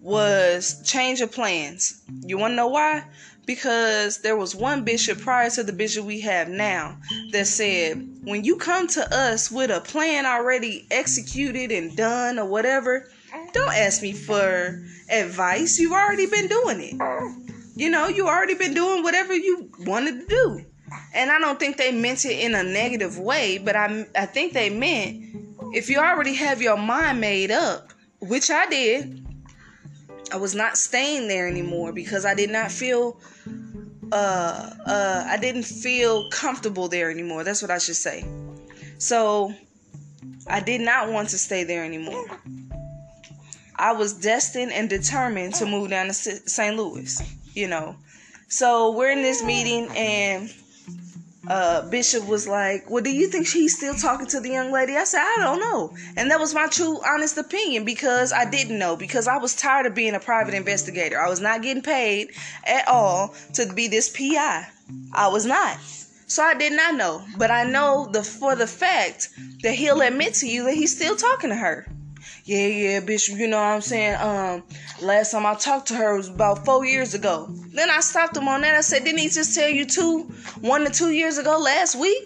was 0.00 0.80
change 0.86 1.20
of 1.20 1.32
plans. 1.32 2.02
You 2.24 2.38
want 2.38 2.52
to 2.52 2.56
know 2.56 2.68
why? 2.68 3.04
because 3.44 4.22
there 4.22 4.36
was 4.36 4.56
one 4.56 4.82
bishop 4.82 5.20
prior 5.20 5.48
to 5.48 5.62
the 5.62 5.72
bishop 5.72 6.04
we 6.04 6.20
have 6.20 6.48
now 6.48 6.98
that 7.30 7.46
said, 7.46 8.04
when 8.24 8.42
you 8.42 8.56
come 8.56 8.88
to 8.88 9.14
us 9.16 9.52
with 9.52 9.70
a 9.70 9.80
plan 9.80 10.26
already 10.26 10.84
executed 10.90 11.70
and 11.70 11.96
done 11.96 12.40
or 12.40 12.46
whatever, 12.46 13.08
don't 13.52 13.74
ask 13.74 14.02
me 14.02 14.12
for 14.12 14.82
advice. 15.10 15.78
You've 15.78 15.92
already 15.92 16.26
been 16.26 16.48
doing 16.48 16.80
it. 16.80 17.52
You 17.76 17.90
know, 17.90 18.08
you 18.08 18.26
already 18.26 18.54
been 18.54 18.74
doing 18.74 19.02
whatever 19.02 19.34
you 19.34 19.70
wanted 19.80 20.20
to 20.20 20.26
do. 20.26 20.64
And 21.14 21.30
I 21.30 21.38
don't 21.38 21.58
think 21.58 21.76
they 21.76 21.92
meant 21.92 22.24
it 22.24 22.38
in 22.38 22.54
a 22.54 22.62
negative 22.62 23.18
way, 23.18 23.58
but 23.58 23.76
I 23.76 24.06
I 24.16 24.26
think 24.26 24.52
they 24.52 24.70
meant 24.70 25.24
if 25.74 25.90
you 25.90 25.98
already 25.98 26.34
have 26.34 26.62
your 26.62 26.76
mind 26.76 27.20
made 27.20 27.50
up, 27.50 27.92
which 28.20 28.50
I 28.50 28.66
did, 28.66 29.26
I 30.32 30.36
was 30.36 30.54
not 30.54 30.76
staying 30.76 31.28
there 31.28 31.48
anymore 31.48 31.92
because 31.92 32.24
I 32.24 32.34
did 32.34 32.50
not 32.50 32.70
feel 32.70 33.20
uh 34.12 34.70
uh 34.86 35.24
I 35.26 35.36
didn't 35.36 35.64
feel 35.64 36.30
comfortable 36.30 36.88
there 36.88 37.10
anymore. 37.10 37.44
That's 37.44 37.62
what 37.62 37.70
I 37.70 37.78
should 37.78 37.96
say. 37.96 38.24
So 38.98 39.52
I 40.46 40.60
did 40.60 40.80
not 40.80 41.10
want 41.10 41.28
to 41.30 41.38
stay 41.38 41.64
there 41.64 41.84
anymore. 41.84 42.26
I 43.78 43.92
was 43.92 44.14
destined 44.14 44.72
and 44.72 44.88
determined 44.88 45.54
to 45.56 45.66
move 45.66 45.90
down 45.90 46.06
to 46.06 46.12
St. 46.12 46.76
Louis, 46.76 47.20
you 47.54 47.68
know. 47.68 47.96
So 48.48 48.92
we're 48.92 49.10
in 49.10 49.22
this 49.22 49.42
meeting 49.42 49.88
and 49.96 50.52
uh, 51.48 51.88
Bishop 51.90 52.26
was 52.26 52.48
like, 52.48 52.90
Well, 52.90 53.02
do 53.02 53.10
you 53.10 53.28
think 53.28 53.46
she's 53.46 53.76
still 53.76 53.94
talking 53.94 54.26
to 54.28 54.40
the 54.40 54.48
young 54.50 54.72
lady? 54.72 54.96
I 54.96 55.04
said, 55.04 55.20
I 55.20 55.36
don't 55.38 55.60
know. 55.60 55.94
And 56.16 56.30
that 56.30 56.40
was 56.40 56.54
my 56.54 56.66
true, 56.66 57.00
honest 57.06 57.38
opinion 57.38 57.84
because 57.84 58.32
I 58.32 58.48
didn't 58.48 58.78
know, 58.78 58.96
because 58.96 59.28
I 59.28 59.36
was 59.36 59.54
tired 59.54 59.86
of 59.86 59.94
being 59.94 60.14
a 60.14 60.20
private 60.20 60.54
investigator. 60.54 61.20
I 61.20 61.28
was 61.28 61.40
not 61.40 61.62
getting 61.62 61.82
paid 61.82 62.32
at 62.64 62.88
all 62.88 63.34
to 63.54 63.72
be 63.72 63.88
this 63.88 64.08
PI. 64.08 64.66
I 65.12 65.28
was 65.28 65.46
not. 65.46 65.78
So 66.28 66.42
I 66.42 66.54
did 66.54 66.72
not 66.72 66.96
know. 66.96 67.24
But 67.36 67.50
I 67.50 67.64
know 67.64 68.08
the 68.10 68.22
for 68.22 68.56
the 68.56 68.66
fact 68.66 69.28
that 69.62 69.74
he'll 69.74 70.00
admit 70.00 70.34
to 70.34 70.48
you 70.48 70.64
that 70.64 70.74
he's 70.74 70.94
still 70.94 71.16
talking 71.16 71.50
to 71.50 71.56
her 71.56 71.86
yeah, 72.46 72.66
yeah, 72.68 73.00
bitch, 73.00 73.28
you 73.28 73.48
know 73.48 73.56
what 73.56 73.64
I'm 73.64 73.80
saying? 73.80 74.14
Um, 74.20 74.62
last 75.02 75.32
time 75.32 75.44
I 75.44 75.54
talked 75.56 75.88
to 75.88 75.94
her 75.94 76.16
was 76.16 76.28
about 76.28 76.64
four 76.64 76.84
years 76.86 77.12
ago. 77.12 77.48
Then 77.50 77.90
I 77.90 77.98
stopped 77.98 78.36
him 78.36 78.46
on 78.46 78.60
that. 78.60 78.76
I 78.76 78.82
said, 78.82 79.02
didn't 79.02 79.18
he 79.18 79.28
just 79.28 79.52
tell 79.52 79.68
you 79.68 79.84
two, 79.84 80.22
one 80.60 80.84
to 80.84 80.90
two 80.90 81.10
years 81.10 81.38
ago 81.38 81.58
last 81.58 81.96
week? 81.96 82.22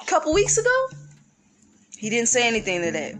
A 0.00 0.04
couple 0.06 0.34
weeks 0.34 0.58
ago? 0.58 0.88
He 1.96 2.10
didn't 2.10 2.28
say 2.28 2.48
anything 2.48 2.82
to 2.82 2.90
that. 2.90 3.14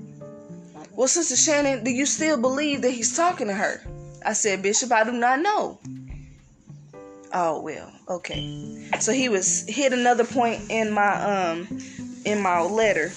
Well, 0.90 1.06
Sister 1.06 1.36
Shannon, 1.36 1.84
do 1.84 1.90
you 1.92 2.04
still 2.04 2.36
believe 2.40 2.82
that 2.82 2.90
he's 2.90 3.16
talking 3.16 3.46
to 3.46 3.54
her? 3.54 3.80
I 4.26 4.32
said, 4.32 4.60
Bishop, 4.60 4.90
I 4.90 5.04
do 5.04 5.12
not 5.12 5.38
know. 5.38 5.78
Oh 7.32 7.62
well, 7.62 7.92
okay. 8.08 8.88
So 8.98 9.12
he 9.12 9.28
was 9.28 9.64
hit 9.68 9.92
another 9.92 10.24
point 10.24 10.68
in 10.68 10.90
my 10.90 11.12
um 11.22 11.78
in 12.24 12.42
my 12.42 12.60
letter 12.60 13.12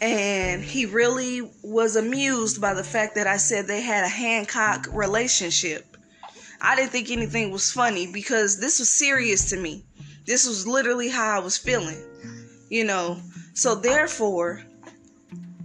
and 0.00 0.62
he 0.62 0.86
really 0.86 1.50
was 1.62 1.96
amused 1.96 2.60
by 2.60 2.74
the 2.74 2.84
fact 2.84 3.14
that 3.14 3.26
I 3.26 3.38
said 3.38 3.66
they 3.66 3.80
had 3.80 4.04
a 4.04 4.08
Hancock 4.08 4.88
relationship. 4.92 5.96
I 6.60 6.76
didn't 6.76 6.90
think 6.90 7.10
anything 7.10 7.50
was 7.50 7.72
funny 7.72 8.10
because 8.12 8.60
this 8.60 8.78
was 8.78 8.90
serious 8.90 9.50
to 9.50 9.56
me. 9.56 9.84
This 10.26 10.46
was 10.46 10.66
literally 10.66 11.08
how 11.08 11.36
I 11.36 11.38
was 11.38 11.56
feeling, 11.56 12.02
you 12.68 12.84
know. 12.84 13.18
So 13.54 13.74
therefore, 13.74 14.62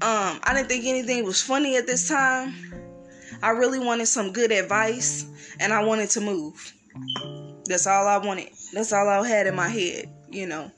um, 0.02 0.40
I 0.44 0.54
didn't 0.54 0.70
think 0.70 0.86
anything 0.86 1.26
was 1.26 1.42
funny 1.42 1.78
at 1.78 1.88
this 1.88 2.08
time. 2.08 2.54
I 3.44 3.50
really 3.50 3.80
wanted 3.80 4.06
some 4.06 4.32
good 4.32 4.52
advice, 4.52 5.26
and 5.60 5.74
I 5.74 5.84
wanted 5.84 6.10
to 6.12 6.22
move. 6.22 6.74
That's 7.66 7.88
all 7.88 8.08
I 8.08 8.18
wanted. 8.18 8.50
That's 8.74 8.94
all 8.94 9.08
I 9.08 9.28
had 9.28 9.48
in 9.48 9.56
my 9.56 9.68
head, 9.68 10.10
you 10.30 10.46
know. 10.46 10.72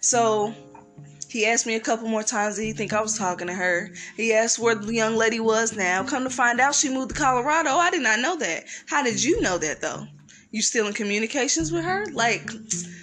So 0.00 0.54
he 1.30 1.46
asked 1.46 1.64
me 1.64 1.76
a 1.76 1.80
couple 1.80 2.08
more 2.08 2.24
times 2.24 2.56
did 2.56 2.64
he 2.64 2.72
think 2.72 2.92
I 2.92 3.00
was 3.00 3.16
talking 3.16 3.46
to 3.46 3.54
her. 3.54 3.90
He 4.16 4.32
asked 4.32 4.58
where 4.58 4.74
the 4.74 4.92
young 4.92 5.16
lady 5.16 5.38
was 5.38 5.76
now. 5.76 6.02
Come 6.02 6.24
to 6.24 6.30
find 6.30 6.60
out 6.60 6.74
she 6.74 6.88
moved 6.88 7.10
to 7.10 7.14
Colorado. 7.14 7.70
I 7.70 7.90
did 7.90 8.02
not 8.02 8.18
know 8.18 8.36
that. 8.36 8.64
How 8.86 9.04
did 9.04 9.22
you 9.22 9.40
know 9.40 9.56
that 9.58 9.80
though? 9.80 10.08
You 10.50 10.60
still 10.60 10.88
in 10.88 10.92
communications 10.92 11.70
with 11.70 11.84
her? 11.84 12.06
Like 12.12 12.50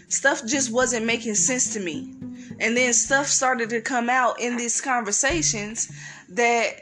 stuff 0.10 0.46
just 0.46 0.72
wasn't 0.72 1.06
making 1.06 1.36
sense 1.36 1.74
to 1.74 1.80
me. 1.80 2.14
And 2.60 2.76
then 2.76 2.92
stuff 2.92 3.28
started 3.28 3.70
to 3.70 3.80
come 3.80 4.10
out 4.10 4.42
in 4.42 4.58
these 4.58 4.82
conversations 4.82 5.90
that 6.30 6.82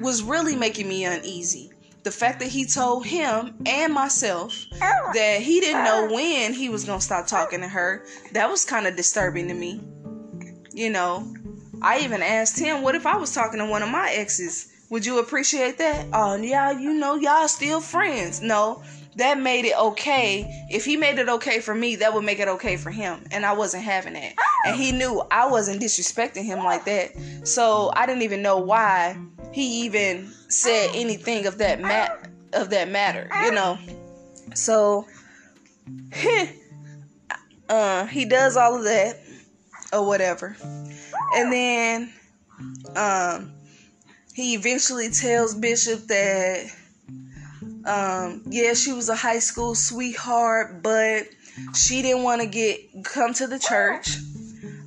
was 0.00 0.22
really 0.22 0.56
making 0.56 0.88
me 0.88 1.04
uneasy. 1.04 1.72
The 2.04 2.10
fact 2.10 2.38
that 2.38 2.48
he 2.48 2.64
told 2.64 3.04
him 3.04 3.56
and 3.66 3.92
myself 3.92 4.54
that 4.80 5.40
he 5.42 5.60
didn't 5.60 5.84
know 5.84 6.08
when 6.10 6.54
he 6.54 6.68
was 6.68 6.84
going 6.84 7.00
to 7.00 7.04
stop 7.04 7.26
talking 7.26 7.60
to 7.60 7.68
her, 7.68 8.06
that 8.32 8.48
was 8.48 8.64
kind 8.64 8.86
of 8.86 8.96
disturbing 8.96 9.48
to 9.48 9.54
me. 9.54 9.80
You 10.76 10.90
know, 10.90 11.34
I 11.80 12.00
even 12.00 12.20
asked 12.22 12.58
him, 12.58 12.82
what 12.82 12.94
if 12.94 13.06
I 13.06 13.16
was 13.16 13.32
talking 13.32 13.60
to 13.60 13.66
one 13.66 13.82
of 13.82 13.88
my 13.88 14.10
exes? 14.12 14.70
Would 14.90 15.06
you 15.06 15.20
appreciate 15.20 15.78
that? 15.78 16.06
Oh, 16.12 16.36
yeah, 16.36 16.70
you 16.70 16.92
know, 16.92 17.14
y'all 17.14 17.48
still 17.48 17.80
friends. 17.80 18.42
No, 18.42 18.82
that 19.16 19.40
made 19.40 19.64
it 19.64 19.74
okay. 19.74 20.66
If 20.70 20.84
he 20.84 20.98
made 20.98 21.18
it 21.18 21.30
okay 21.30 21.60
for 21.60 21.74
me, 21.74 21.96
that 21.96 22.12
would 22.12 22.24
make 22.24 22.40
it 22.40 22.48
okay 22.48 22.76
for 22.76 22.90
him. 22.90 23.24
And 23.30 23.46
I 23.46 23.54
wasn't 23.54 23.84
having 23.84 24.12
that. 24.12 24.34
And 24.66 24.76
he 24.76 24.92
knew 24.92 25.22
I 25.30 25.46
wasn't 25.48 25.80
disrespecting 25.80 26.44
him 26.44 26.62
like 26.62 26.84
that. 26.84 27.12
So 27.44 27.90
I 27.96 28.04
didn't 28.04 28.22
even 28.22 28.42
know 28.42 28.58
why 28.58 29.18
he 29.52 29.86
even 29.86 30.30
said 30.48 30.90
anything 30.92 31.46
of 31.46 31.56
that 31.56 31.80
of 32.52 32.68
that 32.68 32.90
matter, 32.90 33.30
you 33.44 33.52
know. 33.52 33.78
So 34.54 35.06
uh 37.70 38.04
he 38.06 38.26
does 38.26 38.58
all 38.58 38.76
of 38.76 38.84
that 38.84 39.25
or 39.92 40.06
whatever. 40.06 40.56
And 41.34 41.52
then 41.52 42.12
um 42.94 43.52
he 44.36 44.54
eventually 44.54 45.08
tells 45.08 45.54
Bishop 45.54 46.08
that, 46.08 46.70
um, 47.86 48.42
yeah, 48.50 48.74
she 48.74 48.92
was 48.92 49.08
a 49.08 49.16
high 49.16 49.38
school 49.38 49.74
sweetheart, 49.74 50.82
but 50.82 51.26
she 51.74 52.02
didn't 52.02 52.22
want 52.22 52.42
to 52.42 52.46
get 52.46 52.80
come 53.02 53.32
to 53.32 53.46
the 53.46 53.58
church. 53.58 54.18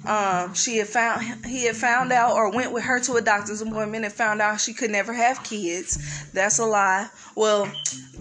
Um, 0.06 0.54
she 0.54 0.78
had 0.78 0.88
found 0.88 1.46
he 1.48 1.66
had 1.66 1.76
found 1.76 2.12
out 2.12 2.36
or 2.36 2.52
went 2.52 2.72
with 2.72 2.84
her 2.84 3.00
to 3.00 3.14
a 3.16 3.22
doctor's 3.22 3.62
appointment 3.62 4.06
and 4.06 4.14
found 4.14 4.40
out 4.40 4.62
she 4.62 4.74
could 4.74 4.92
never 4.92 5.14
have 5.14 5.44
kids. 5.44 6.32
That's 6.32 6.60
a 6.60 6.66
lie. 6.66 7.10
Well, 7.36 7.72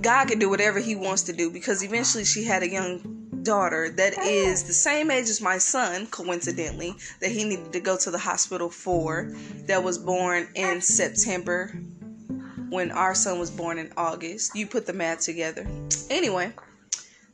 God 0.00 0.28
can 0.28 0.38
do 0.38 0.48
whatever 0.48 0.78
He 0.78 0.96
wants 0.96 1.24
to 1.24 1.34
do 1.34 1.50
because 1.50 1.84
eventually 1.84 2.24
she 2.24 2.42
had 2.42 2.62
a 2.62 2.70
young 2.70 3.17
daughter 3.48 3.88
that 3.88 4.18
is 4.18 4.64
the 4.64 4.74
same 4.74 5.11
age 5.11 5.28
as 5.30 5.40
my 5.40 5.56
son, 5.56 6.06
coincidentally, 6.08 6.94
that 7.20 7.30
he 7.30 7.44
needed 7.44 7.72
to 7.72 7.80
go 7.80 7.96
to 7.96 8.11
the 8.11 8.18
hospital 8.18 8.68
for, 8.68 9.32
that 9.66 9.82
was 9.82 9.96
born 9.96 10.46
in 10.54 10.82
September 10.82 11.68
when 12.68 12.90
our 12.90 13.14
son 13.14 13.38
was 13.38 13.50
born 13.50 13.78
in 13.78 13.90
August. 13.96 14.54
You 14.54 14.66
put 14.66 14.84
the 14.84 14.92
math 14.92 15.20
together. 15.20 15.66
Anyway, 16.11 16.52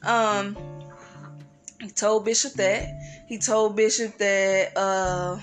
um, 0.05 0.57
he 1.81 1.91
told 1.91 2.25
Bishop 2.25 2.53
that. 2.53 2.87
He 3.27 3.39
told 3.39 3.75
Bishop 3.75 4.17
that 4.19 4.77
uh 4.77 5.41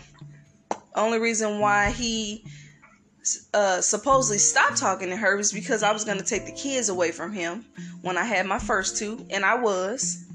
only 0.96 1.20
reason 1.20 1.60
why 1.60 1.92
he 1.92 2.46
uh, 3.54 3.82
supposedly 3.82 4.38
stopped 4.38 4.78
talking 4.78 5.10
to 5.10 5.16
her 5.16 5.38
was 5.38 5.52
because 5.52 5.84
I 5.84 5.92
was 5.92 6.06
going 6.06 6.18
to 6.18 6.24
take 6.24 6.46
the 6.46 6.52
kids 6.54 6.90
away 6.90 7.12
from 7.12 7.34
him 7.34 7.66
when 8.02 8.18
I 8.18 8.24
had 8.24 8.46
my 8.46 8.60
first 8.60 8.98
two, 8.98 9.26
and 9.30 9.46
I 9.46 9.56
was. 9.56 10.26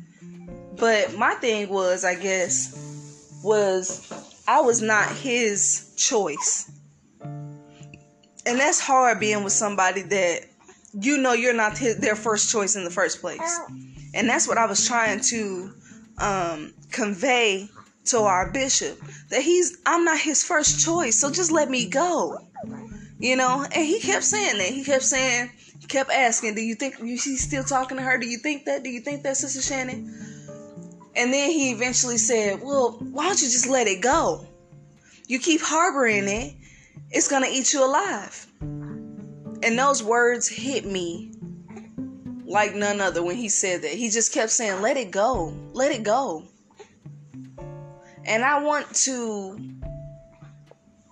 But 0.78 1.14
my 1.16 1.34
thing 1.34 1.68
was, 1.68 2.04
I 2.04 2.14
guess, 2.14 3.40
was 3.42 4.12
I 4.46 4.60
was 4.60 4.82
not 4.82 5.08
his 5.10 5.94
choice. 5.96 6.70
And 7.22 8.60
that's 8.60 8.78
hard 8.78 9.18
being 9.18 9.42
with 9.42 9.52
somebody 9.52 10.02
that 10.02 10.40
you 11.00 11.18
know 11.18 11.32
you're 11.32 11.54
not 11.54 11.76
his, 11.76 11.96
their 11.98 12.14
first 12.14 12.50
choice 12.50 12.76
in 12.76 12.84
the 12.84 12.90
first 12.90 13.20
place. 13.20 13.60
And 14.14 14.28
that's 14.28 14.46
what 14.46 14.56
I 14.58 14.66
was 14.66 14.86
trying 14.86 15.20
to 15.20 15.72
um, 16.18 16.74
convey 16.92 17.68
to 18.06 18.20
our 18.20 18.52
bishop 18.52 18.98
that 19.30 19.42
he's 19.42 19.78
I'm 19.84 20.04
not 20.04 20.18
his 20.18 20.44
first 20.44 20.84
choice, 20.84 21.18
so 21.18 21.30
just 21.30 21.50
let 21.50 21.68
me 21.68 21.88
go. 21.88 22.38
You 23.18 23.36
know, 23.36 23.64
and 23.64 23.86
he 23.86 23.98
kept 24.00 24.24
saying 24.24 24.58
that. 24.58 24.68
He 24.68 24.84
kept 24.84 25.02
saying, 25.02 25.50
kept 25.88 26.10
asking, 26.10 26.54
"Do 26.54 26.62
you 26.62 26.74
think 26.74 26.98
you, 27.00 27.16
she's 27.16 27.42
still 27.42 27.64
talking 27.64 27.96
to 27.96 28.02
her? 28.02 28.18
Do 28.18 28.28
you 28.28 28.38
think 28.38 28.66
that? 28.66 28.84
Do 28.84 28.90
you 28.90 29.00
think 29.00 29.22
that, 29.24 29.36
Sister 29.36 29.62
Shannon?" 29.62 30.35
And 31.16 31.32
then 31.32 31.50
he 31.50 31.70
eventually 31.70 32.18
said, 32.18 32.60
Well, 32.62 32.98
why 33.00 33.26
don't 33.26 33.40
you 33.40 33.48
just 33.48 33.66
let 33.66 33.86
it 33.86 34.02
go? 34.02 34.46
You 35.26 35.38
keep 35.38 35.60
harboring 35.62 36.28
it, 36.28 36.54
it's 37.10 37.28
going 37.28 37.42
to 37.42 37.50
eat 37.50 37.72
you 37.72 37.84
alive. 37.84 38.46
And 38.60 39.78
those 39.78 40.02
words 40.02 40.46
hit 40.46 40.84
me 40.84 41.32
like 42.44 42.74
none 42.74 43.00
other 43.00 43.22
when 43.22 43.36
he 43.36 43.48
said 43.48 43.82
that. 43.82 43.92
He 43.92 44.10
just 44.10 44.32
kept 44.32 44.50
saying, 44.50 44.82
Let 44.82 44.96
it 44.96 45.10
go, 45.10 45.56
let 45.72 45.90
it 45.90 46.02
go. 46.02 46.44
And 48.24 48.44
I 48.44 48.62
want 48.62 48.92
to 48.94 49.58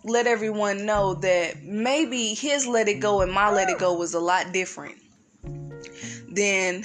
let 0.04 0.26
everyone 0.26 0.84
know 0.84 1.14
that 1.14 1.62
maybe 1.62 2.34
his 2.34 2.66
let 2.66 2.88
it 2.88 3.00
go 3.00 3.22
and 3.22 3.32
my 3.32 3.50
let 3.50 3.70
it 3.70 3.78
go 3.78 3.94
was 3.94 4.12
a 4.12 4.20
lot 4.20 4.52
different 4.52 4.96
than 6.28 6.84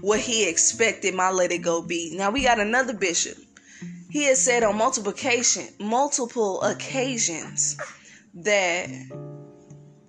what 0.00 0.20
he 0.20 0.48
expected 0.48 1.14
my 1.14 1.30
let 1.30 1.52
it 1.52 1.58
go 1.58 1.82
be. 1.82 2.16
Now 2.16 2.30
we 2.30 2.42
got 2.42 2.58
another 2.58 2.94
bishop. 2.94 3.36
He 4.10 4.24
has 4.24 4.42
said 4.42 4.62
on 4.62 4.76
multiplication, 4.76 5.68
multiple 5.78 6.60
occasions 6.62 7.76
that 8.34 8.88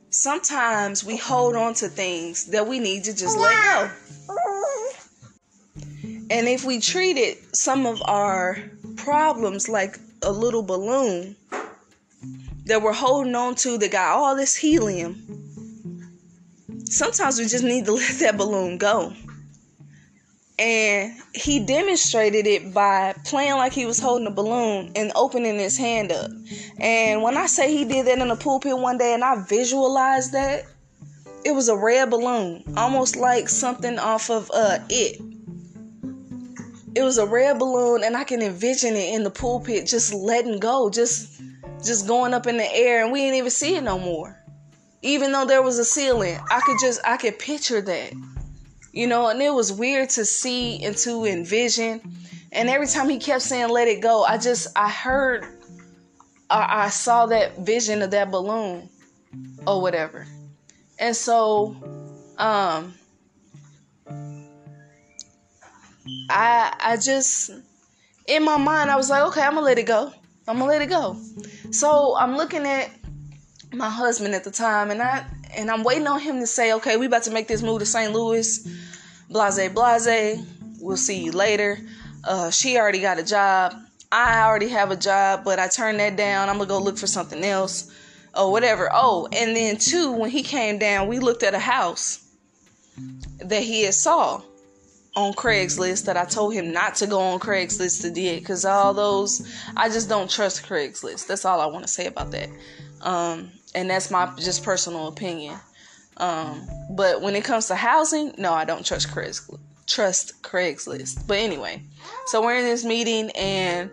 sometimes 0.10 1.04
we 1.04 1.18
hold 1.18 1.56
on 1.56 1.74
to 1.76 1.88
things 1.88 2.46
that 2.48 2.68
we 2.68 2.80
need 2.80 3.04
to 3.06 3.16
just 3.16 3.38
let 3.38 3.54
go. 3.54 3.92
And 6.32 6.48
if 6.48 6.64
we 6.64 6.80
treated 6.80 7.38
some 7.54 7.86
of 7.86 8.02
our 8.06 8.58
problems 8.96 9.68
like 9.68 10.00
a 10.24 10.32
little 10.32 10.64
balloon 10.64 11.36
that 12.66 12.82
we're 12.82 12.94
holding 12.94 13.36
on 13.36 13.56
to 13.56 13.78
that 13.78 13.92
got 13.92 14.16
all 14.16 14.36
this 14.36 14.56
helium, 14.56 15.16
sometimes 16.86 17.38
we 17.38 17.46
just 17.46 17.64
need 17.64 17.86
to 17.86 17.94
let 17.96 18.20
that 18.20 18.38
balloon 18.38 18.78
go. 18.78 19.14
And 20.62 21.14
he 21.34 21.66
demonstrated 21.66 22.46
it 22.46 22.72
by 22.72 23.16
playing 23.26 23.56
like 23.56 23.74
he 23.74 23.88
was 23.88 24.00
holding 24.00 24.28
a 24.28 24.32
balloon 24.32 24.92
and 24.96 25.12
opening 25.16 25.58
his 25.58 25.76
hand 25.76 26.12
up. 26.12 26.30
And 26.80 27.24
when 27.24 27.36
I 27.36 27.48
say 27.48 27.76
he 27.76 27.84
did 27.84 28.06
that 28.06 28.20
in 28.20 28.28
the 28.28 28.36
pulpit 28.36 28.78
one 28.78 29.00
day 29.00 29.16
and 29.16 29.24
I 29.24 29.44
visualized 29.44 30.34
that, 30.34 30.66
it 31.44 31.56
was 31.56 31.68
a 31.68 31.76
red 31.76 32.12
balloon, 32.12 32.64
almost 32.78 33.16
like 33.16 33.50
something 33.50 33.98
off 33.98 34.30
of 34.30 34.52
uh 34.54 34.78
it. 34.88 35.20
It 36.94 37.02
was 37.02 37.18
a 37.18 37.26
red 37.26 37.58
balloon 37.58 38.04
and 38.04 38.16
I 38.16 38.24
can 38.24 38.44
envision 38.44 38.96
it 38.96 39.16
in 39.16 39.24
the 39.24 39.32
pulpit 39.32 39.88
just 39.88 40.14
letting 40.14 40.60
go, 40.60 40.92
just 40.92 41.42
just 41.84 42.08
going 42.08 42.36
up 42.36 42.46
in 42.46 42.58
the 42.58 42.72
air 42.72 43.04
and 43.04 43.12
we 43.12 43.22
didn't 43.22 43.38
even 43.38 43.50
see 43.50 43.78
it 43.78 43.84
no 43.84 43.98
more. 43.98 44.38
Even 45.02 45.32
though 45.32 45.46
there 45.46 45.64
was 45.64 45.80
a 45.80 45.86
ceiling, 45.86 46.38
I 46.52 46.60
could 46.60 46.78
just 46.80 47.02
I 47.04 47.18
could 47.18 47.40
picture 47.40 47.82
that. 47.82 48.14
You 48.92 49.08
know, 49.08 49.30
and 49.30 49.42
it 49.42 49.54
was 49.54 49.72
weird 49.72 50.10
to 50.12 50.26
see 50.26 50.84
and 50.84 50.96
to 50.98 51.26
envision. 51.26 52.02
And 52.52 52.70
every 52.70 52.88
time 52.88 53.08
he 53.10 53.18
kept 53.18 53.42
saying, 53.42 53.70
let 53.70 53.88
it 53.88 54.02
go, 54.02 54.24
I 54.24 54.38
just, 54.38 54.68
I 54.76 54.90
heard, 54.90 55.46
I, 56.50 56.86
I 56.86 56.90
saw 56.90 57.26
that 57.28 57.60
vision 57.60 58.02
of 58.02 58.12
that 58.12 58.30
balloon 58.32 58.90
or 59.66 59.82
whatever. 59.82 60.28
And 61.00 61.16
so, 61.16 61.76
um, 62.38 62.94
I, 66.30 66.76
I 66.80 66.98
just, 66.98 67.52
in 68.28 68.44
my 68.44 68.58
mind, 68.58 68.92
I 68.92 68.98
was 68.98 69.10
like, 69.10 69.24
okay, 69.28 69.42
I'm 69.42 69.54
gonna 69.54 69.66
let 69.66 69.78
it 69.78 69.88
go. 69.88 70.12
I'm 70.48 70.58
gonna 70.58 70.70
let 70.70 70.82
it 70.82 70.90
go. 70.90 71.18
So 71.72 72.16
I'm 72.18 72.36
looking 72.36 72.66
at 72.66 72.92
my 73.72 73.90
husband 73.90 74.36
at 74.36 74.44
the 74.44 74.52
time, 74.52 74.92
and 74.92 75.02
I 75.02 75.26
and 75.56 75.70
I'm 75.70 75.84
waiting 75.84 76.08
on 76.08 76.20
him 76.20 76.40
to 76.40 76.48
say, 76.48 76.74
okay, 76.74 76.98
we 76.98 77.06
about 77.06 77.24
to 77.24 77.32
make 77.32 77.48
this 77.48 77.62
move 77.62 77.80
to 77.80 77.86
St. 77.86 78.14
Louis. 78.14 78.68
Blase, 79.30 79.70
blase. 79.70 80.46
We'll 80.80 80.98
see 80.98 81.24
you 81.24 81.32
later. 81.32 81.80
Uh, 82.24 82.50
she 82.50 82.78
already 82.78 83.02
got 83.02 83.20
a 83.20 83.24
job. 83.24 83.76
I 84.12 84.44
already 84.44 84.68
have 84.70 84.92
a 84.92 84.96
job, 84.96 85.44
but 85.44 85.60
I 85.60 85.68
turned 85.68 86.00
that 86.00 86.18
down. 86.18 86.50
I'm 86.50 86.58
gonna 86.58 86.68
go 86.68 86.80
look 86.80 86.98
for 86.98 87.08
something 87.08 87.44
else 87.44 87.92
or 88.36 88.52
whatever. 88.52 88.90
Oh, 88.92 89.28
and 89.32 89.56
then 89.56 89.78
two, 89.78 90.12
when 90.12 90.30
he 90.30 90.44
came 90.44 90.78
down, 90.78 91.08
we 91.08 91.20
looked 91.20 91.44
at 91.44 91.54
a 91.54 91.60
house 91.60 92.28
that 93.40 93.64
he 93.64 93.84
had 93.84 93.94
saw 93.94 94.42
on 95.16 95.34
Craigslist 95.34 96.06
that 96.06 96.18
I 96.18 96.26
told 96.26 96.54
him 96.54 96.72
not 96.72 96.96
to 96.96 97.08
go 97.08 97.20
on 97.20 97.40
Craigslist 97.40 98.02
to 98.02 98.12
do 98.12 98.40
because 98.40 98.64
all 98.64 98.94
those 98.94 99.48
I 99.76 99.90
just 99.90 100.08
don't 100.08 100.30
trust 100.30 100.66
Craigslist. 100.66 101.28
That's 101.28 101.46
all 101.46 101.60
I 101.60 101.66
want 101.66 101.86
to 101.86 101.92
say 101.92 102.06
about 102.08 102.32
that. 102.32 102.50
Um, 103.02 103.52
and 103.76 103.90
that's 103.90 104.12
my 104.12 104.32
just 104.38 104.64
personal 104.64 105.08
opinion. 105.08 105.60
Um, 106.18 106.68
but 106.90 107.22
when 107.22 107.36
it 107.36 107.44
comes 107.44 107.68
to 107.68 107.76
housing, 107.76 108.34
no, 108.38 108.54
I 108.54 108.66
don't 108.66 108.86
trust 108.86 109.10
Craigslist. 109.10 109.60
Trust 109.88 110.42
Craigslist. 110.42 111.28
But 111.28 111.40
anyway, 111.40 111.82
so 112.28 112.42
we're 112.42 112.58
in 112.58 112.66
this 112.66 112.86
meeting 112.86 113.30
and 113.32 113.90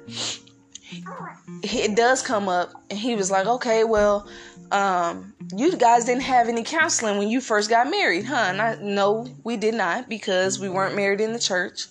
it 1.62 1.96
does 1.96 2.22
come 2.22 2.48
up, 2.48 2.72
and 2.90 2.98
he 2.98 3.14
was 3.14 3.30
like, 3.30 3.46
"Okay, 3.46 3.84
well, 3.84 4.28
um, 4.70 5.34
you 5.54 5.76
guys 5.76 6.04
didn't 6.04 6.22
have 6.22 6.48
any 6.48 6.62
counseling 6.62 7.18
when 7.18 7.28
you 7.28 7.40
first 7.40 7.68
got 7.68 7.90
married, 7.90 8.24
huh?" 8.24 8.46
And 8.48 8.62
I, 8.62 8.76
no, 8.80 9.26
we 9.44 9.56
did 9.56 9.74
not 9.74 10.08
because 10.08 10.58
we 10.58 10.68
weren't 10.68 10.96
married 10.96 11.20
in 11.20 11.32
the 11.32 11.38
church, 11.38 11.86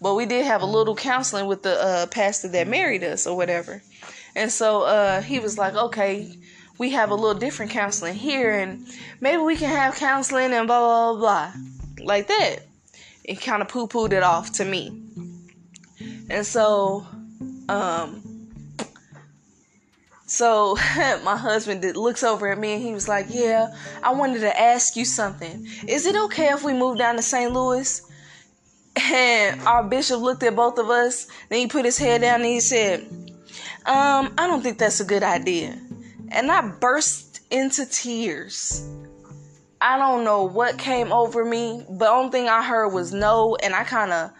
but 0.00 0.14
we 0.14 0.26
did 0.26 0.44
have 0.44 0.62
a 0.62 0.66
little 0.66 0.94
counseling 0.94 1.46
with 1.46 1.62
the 1.62 1.82
uh, 1.82 2.06
pastor 2.06 2.48
that 2.48 2.68
married 2.68 3.04
us 3.04 3.26
or 3.26 3.36
whatever. 3.36 3.82
And 4.34 4.50
so 4.50 4.82
uh, 4.82 5.22
he 5.22 5.38
was 5.38 5.56
like, 5.56 5.74
"Okay, 5.74 6.36
we 6.82 6.90
have 6.90 7.10
a 7.10 7.14
little 7.14 7.38
different 7.38 7.70
counseling 7.70 8.16
here, 8.16 8.50
and 8.50 8.84
maybe 9.20 9.40
we 9.40 9.54
can 9.54 9.68
have 9.68 9.94
counseling 9.94 10.52
and 10.52 10.66
blah 10.66 10.80
blah 10.80 11.14
blah, 11.16 11.52
like 12.04 12.26
that. 12.26 12.56
It 13.22 13.40
kind 13.40 13.62
of 13.62 13.68
poo 13.68 13.86
pooed 13.86 14.12
it 14.12 14.24
off 14.24 14.50
to 14.54 14.64
me, 14.64 15.00
and 16.28 16.44
so, 16.44 17.06
um, 17.68 18.20
so 20.26 20.74
my 21.22 21.36
husband 21.36 21.82
did, 21.82 21.96
looks 21.96 22.24
over 22.24 22.50
at 22.50 22.58
me 22.58 22.72
and 22.72 22.82
he 22.82 22.92
was 22.92 23.06
like, 23.06 23.26
"Yeah, 23.28 23.72
I 24.02 24.12
wanted 24.12 24.40
to 24.40 24.60
ask 24.60 24.96
you 24.96 25.04
something. 25.04 25.64
Is 25.86 26.04
it 26.04 26.16
okay 26.16 26.48
if 26.48 26.64
we 26.64 26.72
move 26.72 26.98
down 26.98 27.14
to 27.14 27.22
St. 27.22 27.52
Louis?" 27.52 28.02
And 28.96 29.60
our 29.62 29.84
bishop 29.84 30.20
looked 30.20 30.42
at 30.42 30.56
both 30.56 30.78
of 30.78 30.90
us. 30.90 31.28
Then 31.48 31.60
he 31.60 31.66
put 31.68 31.84
his 31.84 31.96
head 31.96 32.22
down 32.22 32.40
and 32.40 32.44
he 32.44 32.60
said, 32.60 33.06
um, 33.86 34.34
I 34.36 34.46
don't 34.46 34.62
think 34.62 34.76
that's 34.78 35.00
a 35.00 35.04
good 35.04 35.22
idea 35.22 35.78
and 36.32 36.50
I 36.50 36.68
burst 36.68 37.40
into 37.50 37.86
tears. 37.86 38.88
I 39.80 39.98
don't 39.98 40.24
know 40.24 40.44
what 40.44 40.78
came 40.78 41.12
over 41.12 41.44
me, 41.44 41.84
but 41.88 41.98
the 41.98 42.10
only 42.10 42.30
thing 42.30 42.48
I 42.48 42.62
heard 42.64 42.88
was 42.88 43.12
no, 43.12 43.56
and 43.56 43.74
I 43.74 43.84
kind 43.84 44.12
of 44.12 44.30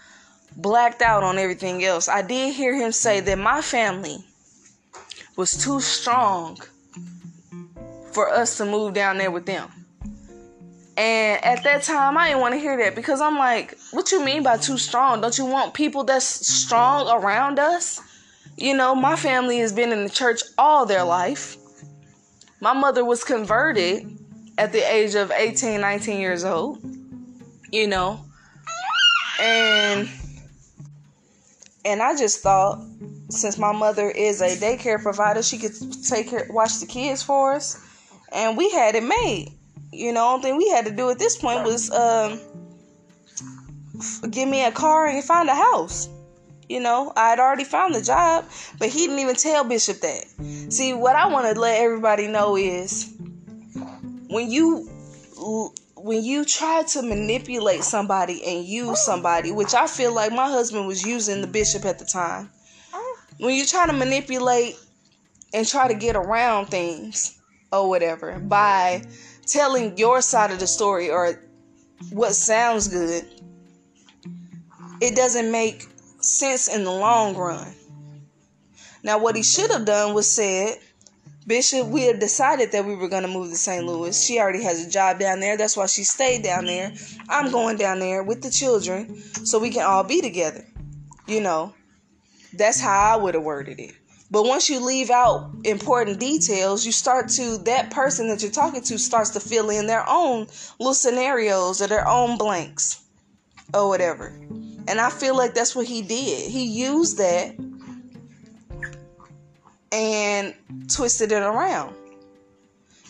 blacked 0.57 1.03
out 1.03 1.23
on 1.23 1.39
everything 1.39 1.85
else. 1.85 2.09
I 2.09 2.23
did 2.23 2.55
hear 2.55 2.75
him 2.75 2.93
say 2.93 3.21
that 3.21 3.39
my 3.39 3.61
family 3.61 4.19
was 5.37 5.53
too 5.53 5.81
strong 5.81 6.59
for 8.13 8.29
us 8.29 8.59
to 8.59 8.65
move 8.65 8.95
down 8.95 9.19
there 9.19 9.31
with 9.31 9.47
them. 9.47 9.69
And 10.97 11.43
at 11.45 11.65
that 11.65 11.83
time, 11.83 12.19
I 12.19 12.29
didn't 12.29 12.41
want 12.41 12.55
to 12.55 12.61
hear 12.61 12.77
that 12.77 12.95
because 12.95 13.21
I'm 13.21 13.39
like, 13.39 13.79
what 13.93 14.13
you 14.13 14.23
mean 14.23 14.43
by 14.43 14.59
too 14.59 14.77
strong? 14.77 15.23
Don't 15.23 15.37
you 15.39 15.47
want 15.47 15.73
people 15.73 16.05
that's 16.05 16.25
strong 16.25 17.09
around 17.09 17.59
us? 17.59 18.01
You 18.59 18.77
know, 18.77 18.95
my 18.95 19.17
family 19.17 19.59
has 19.59 19.73
been 19.73 19.91
in 19.91 20.05
the 20.05 20.11
church 20.11 20.43
all 20.59 20.85
their 20.85 21.03
life. 21.03 21.57
My 22.63 22.73
mother 22.73 23.05
was 23.05 23.25
converted 23.25 24.07
at 24.57 24.71
the 24.71 24.79
age 24.79 25.17
of 25.17 25.33
18, 25.33 25.81
19 25.81 26.21
years 26.21 26.45
old. 26.45 26.79
You 27.73 27.89
know, 27.89 28.25
and 29.41 30.09
and 31.85 32.01
I 32.01 32.17
just 32.17 32.41
thought 32.41 32.81
since 33.31 33.59
my 33.59 33.73
mother 33.73 34.09
is 34.11 34.41
a 34.41 34.51
daycare 34.57 35.03
provider, 35.03 35.43
she 35.43 35.59
could 35.59 35.73
take 36.05 36.31
care, 36.31 36.47
watch 36.51 36.79
the 36.79 36.87
kids 36.87 37.21
for 37.21 37.55
us, 37.55 37.85
and 38.33 38.57
we 38.57 38.71
had 38.71 38.95
it 38.95 39.03
made. 39.03 39.49
You 39.91 40.13
know, 40.13 40.21
the 40.21 40.35
only 40.35 40.43
thing 40.43 40.57
we 40.59 40.69
had 40.69 40.85
to 40.85 40.93
do 40.93 41.11
at 41.11 41.19
this 41.19 41.37
point 41.37 41.65
was 41.65 41.91
um, 41.91 42.39
give 44.31 44.49
me 44.49 44.65
a 44.65 44.71
car 44.71 45.09
and 45.09 45.25
find 45.25 45.49
a 45.49 45.55
house. 45.55 46.09
You 46.69 46.81
know, 46.81 47.13
I 47.17 47.31
had 47.31 47.39
already 47.39 47.65
found 47.65 47.95
the 47.95 48.03
job, 48.03 48.45
but 48.79 48.89
he 48.89 49.07
didn't 49.07 49.19
even 49.19 49.37
tell 49.37 49.65
Bishop 49.65 50.01
that. 50.01 50.25
See, 50.73 50.95
what 50.95 51.17
I 51.17 51.27
want 51.27 51.53
to 51.53 51.61
let 51.61 51.81
everybody 51.81 52.29
know 52.29 52.57
is 52.57 53.13
when 54.29 54.51
you 54.51 54.89
when 55.97 56.25
you 56.25 56.45
try 56.45 56.83
to 56.83 57.03
manipulate 57.03 57.85
somebody 57.85 58.43
and 58.45 58.65
use 58.65 59.01
somebody, 59.01 59.53
which 59.53 59.75
I 59.75 59.87
feel 59.87 60.13
like 60.13 60.33
my 60.33 60.49
husband 60.49 60.87
was 60.87 61.05
using 61.05 61.41
the 61.41 61.47
bishop 61.47 61.85
at 61.85 61.99
the 61.99 62.05
time. 62.05 62.51
When 63.39 63.55
you 63.55 63.65
try 63.65 63.87
to 63.87 63.93
manipulate 63.93 64.77
and 65.55 65.67
try 65.67 65.89
to 65.89 65.95
get 65.95 66.17
around 66.17 66.67
things 66.67 67.39
or 67.73 67.89
whatever 67.89 68.39
by 68.41 69.05
telling 69.47 69.97
your 69.97 70.23
side 70.23 70.51
of 70.51 70.59
the 70.59 70.67
story 70.67 71.11
or 71.11 71.41
what 72.11 72.35
sounds 72.35 72.89
good, 72.89 73.25
it 75.01 75.15
doesn't 75.15 75.51
make 75.51 75.87
sense 76.25 76.69
in 76.69 76.85
the 76.85 76.93
long 76.93 77.33
mm-hmm. 77.33 77.43
run. 77.43 77.75
Now, 79.03 79.19
what 79.19 79.37
he 79.37 79.43
should 79.43 79.71
have 79.71 79.85
done 79.85 80.15
was 80.15 80.31
said, 80.31 80.79
Bishop, 81.45 81.89
we 81.89 82.03
had 82.03 82.21
decided 82.21 82.71
that 82.71 82.85
we 82.85 82.95
were 82.95 83.09
going 83.09 83.25
to 83.25 83.29
move 83.29 83.51
to 83.51 83.57
St. 83.57 83.85
Louis. 83.85 84.25
She 84.25 84.39
already 84.39 84.63
has 84.63 84.87
a 84.87 84.89
job 84.89 85.19
down 85.19 85.41
there. 85.41 85.57
That's 85.57 85.77
why 85.77 85.87
she 85.87 86.05
stayed 86.05 86.45
down 86.45 86.67
there. 86.67 86.93
I'm 87.29 87.51
going 87.51 87.77
down 87.77 87.99
there 87.99 88.23
with 88.23 88.43
the 88.43 88.51
children 88.51 89.21
so 89.45 89.59
we 89.59 89.71
can 89.71 89.83
all 89.83 90.05
be 90.05 90.21
together. 90.21 90.65
You 91.27 91.41
know, 91.41 91.75
that's 92.53 92.81
how 92.81 93.15
I 93.15 93.17
would 93.17 93.35
have 93.35 93.43
worded 93.43 93.81
it. 93.81 93.93
But 94.31 94.45
once 94.45 94.71
you 94.71 94.81
leave 94.81 95.11
out 95.11 95.51
important 95.65 96.21
details, 96.21 96.87
you 96.87 96.93
start 96.93 97.29
to, 97.31 97.59
that 97.65 97.91
person 97.91 98.29
that 98.29 98.41
you're 98.41 98.51
talking 98.51 98.81
to 98.83 98.99
starts 98.99 99.31
to 99.31 99.41
fill 99.41 99.69
in 99.69 99.87
their 99.87 100.09
own 100.09 100.47
little 100.79 100.95
scenarios 100.95 101.83
or 101.83 101.89
their 101.89 102.09
own 102.09 102.39
blanks 102.39 103.03
or 103.75 103.89
whatever. 103.89 104.33
And 104.89 105.01
I 105.01 105.11
feel 105.11 105.37
like 105.37 105.55
that's 105.55 105.75
what 105.77 105.87
he 105.87 106.03
did. 106.03 106.51
He 106.51 106.65
used 106.65 107.19
that 107.19 107.55
and 109.93 110.55
twisted 110.89 111.33
it 111.33 111.43
around. 111.43 111.95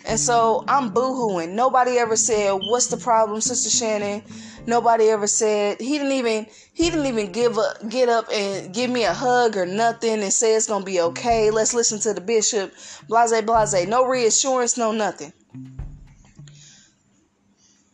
And 0.05 0.19
so 0.19 0.65
I'm 0.67 0.91
boohooing. 0.91 1.53
Nobody 1.53 1.99
ever 1.99 2.17
said, 2.17 2.53
"What's 2.53 2.89
the 2.89 2.97
problem, 2.97 3.41
Sister 3.41 3.71
Shannon?" 3.71 4.23
Nobody 4.67 5.09
ever 5.11 5.27
said 5.27 5.81
he 5.81 5.99
didn't 5.99 6.13
even 6.13 6.47
he 6.73 6.91
didn't 6.91 7.07
even 7.07 7.33
give 7.33 7.59
a 7.59 7.75
get 7.89 8.09
up 8.09 8.27
and 8.33 8.73
give 8.73 8.91
me 8.91 9.05
a 9.05 9.13
hug 9.13 9.57
or 9.57 9.67
nothing 9.67 10.23
and 10.23 10.33
say 10.33 10.55
it's 10.55 10.67
gonna 10.67 10.85
be 10.85 11.01
okay. 11.01 11.51
Let's 11.51 11.75
listen 11.75 11.99
to 12.01 12.15
the 12.15 12.21
bishop. 12.21 12.73
Blase 13.09 13.41
blase. 13.43 13.87
No 13.89 14.07
reassurance, 14.07 14.77
no 14.77 14.93
nothing. 14.93 15.33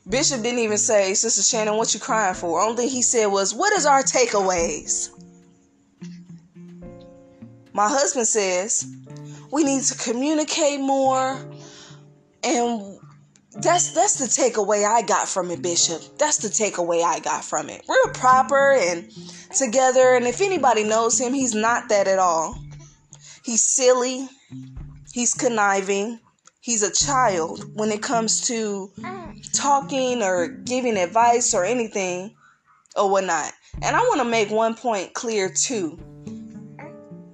Bishop 0.08 0.42
didn't 0.42 0.60
even 0.60 0.78
say, 0.78 1.14
Sister 1.14 1.42
Shannon, 1.42 1.76
what 1.76 1.92
you 1.92 2.00
crying 2.00 2.34
for? 2.34 2.60
Only 2.60 2.84
thing 2.84 2.88
he 2.88 3.02
said 3.02 3.26
was, 3.26 3.54
What 3.54 3.72
is 3.74 3.86
our 3.86 4.02
takeaways? 4.02 5.10
My 7.72 7.88
husband 7.88 8.26
says, 8.26 8.86
We 9.52 9.64
need 9.64 9.82
to 9.84 9.98
communicate 9.98 10.80
more 10.80 11.38
and 12.42 12.98
that's 13.52 13.90
that's 13.90 14.18
the 14.18 14.26
takeaway 14.26 14.86
I 14.86 15.02
got 15.02 15.28
from 15.28 15.50
it, 15.50 15.62
Bishop. 15.62 16.00
That's 16.18 16.38
the 16.38 16.48
takeaway 16.48 17.02
I 17.02 17.18
got 17.18 17.44
from 17.44 17.68
it. 17.68 17.84
Real 17.88 18.12
proper 18.14 18.72
and 18.72 19.10
together, 19.54 20.14
and 20.14 20.26
if 20.26 20.40
anybody 20.40 20.84
knows 20.84 21.20
him, 21.20 21.32
he's 21.34 21.54
not 21.54 21.88
that 21.88 22.06
at 22.06 22.18
all. 22.18 22.58
He's 23.44 23.64
silly, 23.64 24.28
he's 25.12 25.34
conniving, 25.34 26.20
he's 26.68 26.82
a 26.82 26.92
child 26.92 27.64
when 27.78 27.90
it 27.90 28.02
comes 28.02 28.42
to 28.42 28.92
talking 29.54 30.22
or 30.22 30.48
giving 30.48 30.98
advice 30.98 31.54
or 31.54 31.64
anything 31.64 32.36
or 32.94 33.10
whatnot. 33.10 33.54
And 33.80 33.96
I 33.96 34.00
want 34.00 34.20
to 34.20 34.26
make 34.26 34.50
one 34.50 34.74
point 34.74 35.14
clear 35.14 35.48
too. 35.48 35.98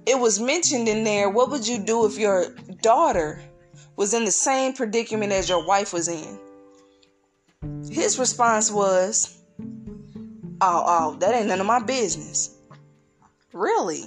It 0.05 0.17
was 0.17 0.39
mentioned 0.39 0.87
in 0.87 1.03
there, 1.03 1.29
what 1.29 1.51
would 1.51 1.67
you 1.67 1.79
do 1.79 2.05
if 2.05 2.17
your 2.17 2.55
daughter 2.81 3.41
was 3.97 4.13
in 4.13 4.23
the 4.23 4.31
same 4.31 4.71
predicament 4.71 5.33
as 5.33 5.49
your 5.49 5.67
wife 5.67 5.91
was 5.91 6.07
in. 6.07 6.39
His 7.91 8.17
response 8.17 8.71
was, 8.71 9.37
Oh, 10.61 10.83
oh, 10.87 11.17
that 11.19 11.35
ain't 11.35 11.47
none 11.47 11.59
of 11.59 11.65
my 11.65 11.79
business. 11.83 12.55
Really? 13.51 14.05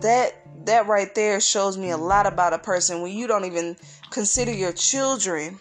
That 0.00 0.41
that 0.66 0.86
right 0.86 1.14
there 1.14 1.40
shows 1.40 1.76
me 1.76 1.90
a 1.90 1.94
mm-hmm. 1.94 2.04
lot 2.04 2.26
about 2.26 2.52
a 2.52 2.58
person 2.58 3.02
when 3.02 3.12
you 3.12 3.26
don't 3.26 3.44
even 3.44 3.76
consider 4.10 4.52
your 4.52 4.72
children 4.72 5.58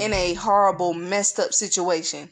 in 0.00 0.12
a 0.12 0.34
horrible, 0.34 0.94
messed 0.94 1.38
up 1.38 1.52
situation. 1.52 2.28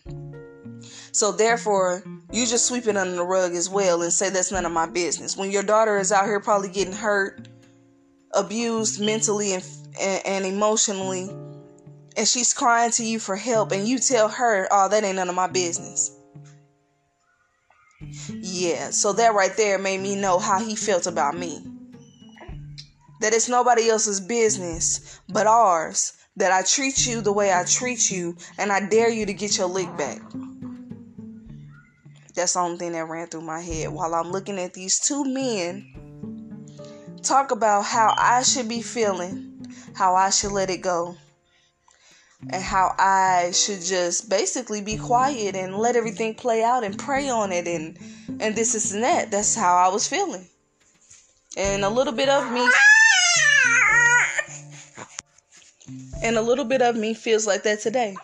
So 1.12 1.30
therefore, 1.30 2.02
you 2.32 2.46
just 2.46 2.66
sweep 2.66 2.86
it 2.86 2.96
under 2.96 3.14
the 3.14 3.24
rug 3.24 3.52
as 3.52 3.70
well 3.70 4.02
and 4.02 4.12
say 4.12 4.30
that's 4.30 4.50
none 4.50 4.66
of 4.66 4.72
my 4.72 4.86
business. 4.86 5.36
When 5.36 5.50
your 5.50 5.62
daughter 5.62 5.96
is 5.98 6.10
out 6.10 6.24
here 6.24 6.40
probably 6.40 6.68
getting 6.68 6.92
hurt 6.92 7.48
abused 8.32 9.00
mentally 9.00 9.54
and, 9.54 9.64
and, 10.00 10.26
and 10.26 10.44
emotionally 10.44 11.30
and 12.16 12.28
she's 12.28 12.52
crying 12.52 12.90
to 12.92 13.04
you 13.04 13.18
for 13.18 13.36
help 13.36 13.72
and 13.72 13.88
you 13.88 13.98
tell 13.98 14.28
her, 14.28 14.68
"Oh, 14.70 14.88
that 14.88 15.04
ain't 15.04 15.16
none 15.16 15.28
of 15.28 15.34
my 15.34 15.46
business." 15.46 16.12
Yeah, 18.28 18.90
so 18.90 19.12
that 19.14 19.34
right 19.34 19.56
there 19.56 19.78
made 19.78 20.00
me 20.00 20.14
know 20.14 20.38
how 20.38 20.60
he 20.60 20.76
felt 20.76 21.06
about 21.06 21.36
me. 21.36 21.64
That 23.20 23.32
it's 23.32 23.48
nobody 23.48 23.88
else's 23.88 24.20
business 24.20 25.20
but 25.28 25.46
ours 25.46 26.14
that 26.36 26.52
I 26.52 26.62
treat 26.62 27.06
you 27.06 27.20
the 27.20 27.32
way 27.32 27.52
I 27.52 27.64
treat 27.64 28.10
you 28.10 28.36
and 28.58 28.72
I 28.72 28.86
dare 28.88 29.10
you 29.10 29.24
to 29.26 29.32
get 29.32 29.56
your 29.56 29.68
lick 29.68 29.94
back. 29.96 30.20
That's 32.34 32.54
the 32.54 32.60
only 32.60 32.78
thing 32.78 32.92
that 32.92 33.08
ran 33.08 33.28
through 33.28 33.42
my 33.42 33.60
head 33.60 33.90
while 33.90 34.14
I'm 34.14 34.32
looking 34.32 34.58
at 34.58 34.74
these 34.74 34.98
two 34.98 35.24
men 35.24 35.94
talk 37.22 37.52
about 37.52 37.84
how 37.84 38.14
I 38.18 38.42
should 38.42 38.68
be 38.68 38.82
feeling, 38.82 39.66
how 39.94 40.16
I 40.16 40.30
should 40.30 40.52
let 40.52 40.68
it 40.68 40.82
go, 40.82 41.16
and 42.50 42.62
how 42.62 42.94
I 42.98 43.52
should 43.52 43.80
just 43.82 44.28
basically 44.28 44.80
be 44.80 44.96
quiet 44.96 45.54
and 45.54 45.76
let 45.76 45.96
everything 45.96 46.34
play 46.34 46.62
out 46.62 46.84
and 46.84 46.98
pray 46.98 47.28
on 47.28 47.52
it 47.52 47.66
and 47.66 47.98
and 48.40 48.56
this, 48.56 48.74
is 48.74 48.92
and 48.92 49.04
that. 49.04 49.30
That's 49.30 49.54
how 49.54 49.76
I 49.76 49.88
was 49.88 50.08
feeling. 50.08 50.46
And 51.56 51.84
a 51.84 51.88
little 51.88 52.12
bit 52.12 52.28
of 52.28 52.50
me 52.52 52.68
and 56.24 56.36
a 56.36 56.42
little 56.42 56.64
bit 56.64 56.82
of 56.82 56.96
me 56.96 57.14
feels 57.14 57.46
like 57.46 57.62
that 57.62 57.80
today. 57.80 58.16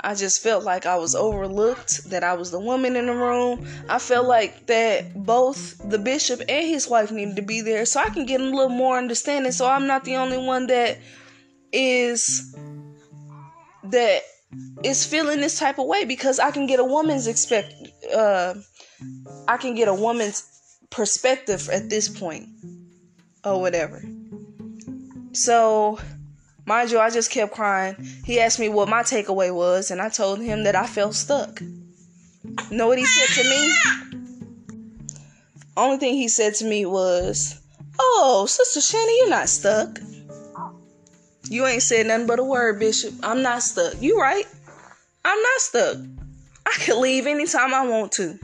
I 0.00 0.14
just 0.14 0.42
felt 0.42 0.64
like 0.64 0.84
I 0.84 0.96
was 0.96 1.14
overlooked, 1.14 2.10
that 2.10 2.22
I 2.22 2.34
was 2.34 2.50
the 2.50 2.60
woman 2.60 2.94
in 2.94 3.06
the 3.06 3.14
room. 3.14 3.66
I 3.88 3.98
felt 3.98 4.26
like 4.26 4.66
that 4.66 5.24
both 5.24 5.78
the 5.90 5.98
bishop 5.98 6.40
and 6.46 6.68
his 6.68 6.86
wife 6.86 7.10
needed 7.10 7.36
to 7.36 7.42
be 7.42 7.62
there 7.62 7.84
so 7.86 8.00
I 8.00 8.10
can 8.10 8.26
get 8.26 8.40
a 8.40 8.44
little 8.44 8.68
more 8.68 8.98
understanding 8.98 9.50
so 9.50 9.66
I'm 9.66 9.86
not 9.86 10.04
the 10.04 10.16
only 10.16 10.38
one 10.38 10.66
that 10.66 10.98
is 11.72 12.54
that 13.84 14.22
is 14.84 15.04
feeling 15.04 15.40
this 15.40 15.58
type 15.58 15.78
of 15.78 15.86
way 15.86 16.04
because 16.04 16.38
I 16.38 16.50
can 16.50 16.66
get 16.66 16.80
a 16.80 16.84
woman's 16.84 17.26
expect 17.26 17.74
uh 18.14 18.54
I 19.48 19.56
can 19.56 19.74
get 19.74 19.88
a 19.88 19.94
woman's 19.94 20.78
perspective 20.90 21.68
at 21.72 21.88
this 21.88 22.08
point 22.08 22.48
or 23.42 23.60
whatever. 23.60 24.02
So 25.32 25.98
Mind 26.66 26.90
you, 26.90 26.98
I 26.98 27.10
just 27.10 27.30
kept 27.30 27.52
crying. 27.52 27.96
He 28.24 28.40
asked 28.40 28.58
me 28.58 28.68
what 28.68 28.88
my 28.88 29.02
takeaway 29.02 29.54
was, 29.54 29.90
and 29.90 30.00
I 30.00 30.08
told 30.08 30.40
him 30.40 30.64
that 30.64 30.74
I 30.74 30.86
felt 30.86 31.14
stuck. 31.14 31.60
Know 32.70 32.86
what 32.88 32.98
he 32.98 33.04
said 33.04 33.42
to 33.42 33.48
me? 33.48 33.72
Only 35.76 35.98
thing 35.98 36.14
he 36.14 36.28
said 36.28 36.54
to 36.56 36.64
me 36.64 36.86
was, 36.86 37.60
Oh, 37.98 38.46
Sister 38.48 38.80
Shannon, 38.80 39.14
you're 39.18 39.30
not 39.30 39.48
stuck. 39.48 39.98
You 41.50 41.66
ain't 41.66 41.82
said 41.82 42.06
nothing 42.06 42.26
but 42.26 42.38
a 42.38 42.44
word, 42.44 42.80
Bishop. 42.80 43.14
I'm 43.22 43.42
not 43.42 43.62
stuck. 43.62 44.00
You 44.00 44.18
right. 44.18 44.46
I'm 45.24 45.42
not 45.42 45.60
stuck. 45.60 45.98
I 46.66 46.72
can 46.78 47.00
leave 47.00 47.26
anytime 47.26 47.74
I 47.74 47.86
want 47.86 48.12
to. 48.12 48.38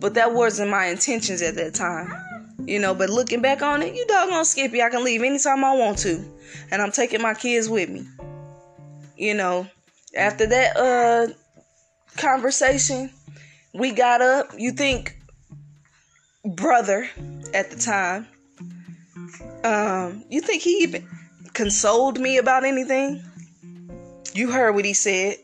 But 0.00 0.14
that 0.14 0.32
wasn't 0.32 0.70
my 0.70 0.86
intentions 0.86 1.42
at 1.42 1.56
that 1.56 1.74
time. 1.74 2.12
You 2.66 2.78
know, 2.78 2.94
but 2.94 3.10
looking 3.10 3.42
back 3.42 3.62
on 3.62 3.82
it, 3.82 3.94
you 3.94 4.06
doggone 4.06 4.44
Skippy, 4.44 4.82
I 4.82 4.88
can 4.88 5.04
leave 5.04 5.22
anytime 5.22 5.64
I 5.64 5.74
want 5.74 5.98
to. 5.98 6.24
And 6.70 6.80
I'm 6.80 6.92
taking 6.92 7.20
my 7.20 7.34
kids 7.34 7.68
with 7.68 7.88
me. 7.90 8.06
You 9.16 9.34
know, 9.34 9.66
after 10.16 10.46
that 10.46 10.76
uh 10.76 11.26
conversation, 12.16 13.10
we 13.74 13.92
got 13.92 14.22
up. 14.22 14.52
You 14.56 14.72
think 14.72 15.16
brother 16.44 17.08
at 17.52 17.70
the 17.70 17.76
time, 17.76 18.26
um, 19.64 20.24
you 20.28 20.40
think 20.40 20.62
he 20.62 20.82
even 20.82 21.06
consoled 21.52 22.18
me 22.18 22.38
about 22.38 22.64
anything? 22.64 23.22
You 24.32 24.50
heard 24.50 24.74
what 24.74 24.84
he 24.84 24.94
said. 24.94 25.36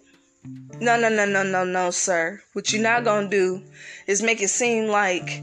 No, 0.81 0.99
no, 0.99 1.09
no, 1.09 1.27
no, 1.27 1.43
no, 1.43 1.65
no, 1.65 1.91
sir. 1.91 2.43
What 2.55 2.73
you're 2.73 2.83
not 2.83 3.05
gonna 3.05 3.29
do 3.29 3.63
is 4.07 4.23
make 4.23 4.41
it 4.41 4.49
seem 4.49 4.89
like 4.89 5.43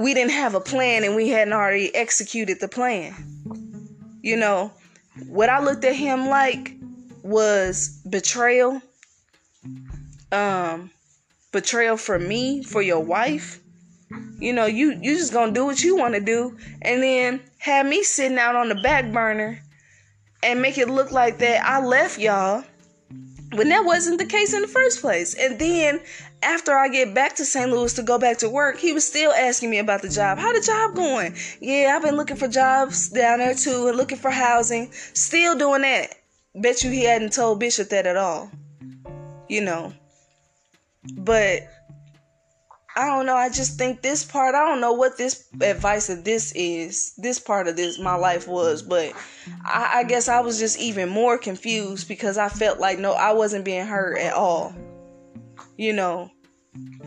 we 0.00 0.14
didn't 0.14 0.32
have 0.32 0.54
a 0.54 0.60
plan 0.60 1.04
and 1.04 1.14
we 1.14 1.28
hadn't 1.28 1.52
already 1.52 1.94
executed 1.94 2.58
the 2.58 2.68
plan. 2.68 3.14
You 4.22 4.36
know, 4.38 4.72
what 5.28 5.50
I 5.50 5.60
looked 5.60 5.84
at 5.84 5.94
him 5.94 6.28
like 6.28 6.74
was 7.22 8.00
betrayal. 8.08 8.80
Um, 10.32 10.90
betrayal 11.52 11.98
for 11.98 12.18
me, 12.18 12.62
for 12.62 12.80
your 12.80 13.00
wife. 13.00 13.60
You 14.38 14.54
know, 14.54 14.64
you 14.64 14.98
you 15.02 15.18
just 15.18 15.34
gonna 15.34 15.52
do 15.52 15.66
what 15.66 15.82
you 15.82 15.96
want 15.96 16.14
to 16.14 16.20
do, 16.20 16.56
and 16.80 17.02
then 17.02 17.40
have 17.58 17.84
me 17.84 18.02
sitting 18.02 18.38
out 18.38 18.56
on 18.56 18.70
the 18.70 18.76
back 18.76 19.12
burner 19.12 19.60
and 20.42 20.62
make 20.62 20.78
it 20.78 20.88
look 20.88 21.12
like 21.12 21.38
that 21.38 21.62
I 21.62 21.84
left 21.84 22.18
y'all 22.18 22.64
when 23.54 23.68
that 23.68 23.84
wasn't 23.84 24.18
the 24.18 24.26
case 24.26 24.54
in 24.54 24.62
the 24.62 24.68
first 24.68 25.00
place. 25.00 25.34
And 25.34 25.58
then 25.58 26.00
after 26.42 26.76
I 26.76 26.88
get 26.88 27.14
back 27.14 27.36
to 27.36 27.44
St. 27.44 27.70
Louis 27.70 27.92
to 27.94 28.02
go 28.02 28.18
back 28.18 28.38
to 28.38 28.48
work, 28.48 28.78
he 28.78 28.92
was 28.92 29.06
still 29.06 29.32
asking 29.32 29.70
me 29.70 29.78
about 29.78 30.02
the 30.02 30.08
job. 30.08 30.38
How 30.38 30.52
the 30.52 30.60
job 30.60 30.94
going? 30.94 31.34
Yeah, 31.60 31.94
I've 31.94 32.02
been 32.02 32.16
looking 32.16 32.36
for 32.36 32.48
jobs 32.48 33.08
down 33.08 33.38
there 33.40 33.54
too 33.54 33.88
and 33.88 33.96
looking 33.96 34.18
for 34.18 34.30
housing. 34.30 34.90
Still 34.92 35.56
doing 35.56 35.82
that. 35.82 36.14
Bet 36.54 36.82
you 36.82 36.90
he 36.90 37.04
hadn't 37.04 37.32
told 37.32 37.60
Bishop 37.60 37.88
that 37.90 38.06
at 38.06 38.16
all. 38.16 38.50
You 39.48 39.62
know. 39.62 39.92
But 41.14 41.62
I 42.96 43.06
don't 43.06 43.26
know. 43.26 43.36
I 43.36 43.48
just 43.48 43.78
think 43.78 44.02
this 44.02 44.24
part, 44.24 44.54
I 44.54 44.64
don't 44.68 44.80
know 44.80 44.92
what 44.92 45.16
this 45.16 45.46
advice 45.60 46.08
of 46.08 46.24
this 46.24 46.52
is. 46.52 47.14
This 47.16 47.38
part 47.38 47.68
of 47.68 47.76
this, 47.76 47.98
my 47.98 48.16
life 48.16 48.48
was, 48.48 48.82
but 48.82 49.12
I, 49.64 50.00
I, 50.00 50.04
guess 50.04 50.28
I 50.28 50.40
was 50.40 50.58
just 50.58 50.78
even 50.80 51.08
more 51.08 51.38
confused 51.38 52.08
because 52.08 52.36
I 52.36 52.48
felt 52.48 52.80
like, 52.80 52.98
no, 52.98 53.12
I 53.12 53.32
wasn't 53.32 53.64
being 53.64 53.86
heard 53.86 54.18
at 54.18 54.34
all. 54.34 54.74
You 55.76 55.92
know, 55.92 56.30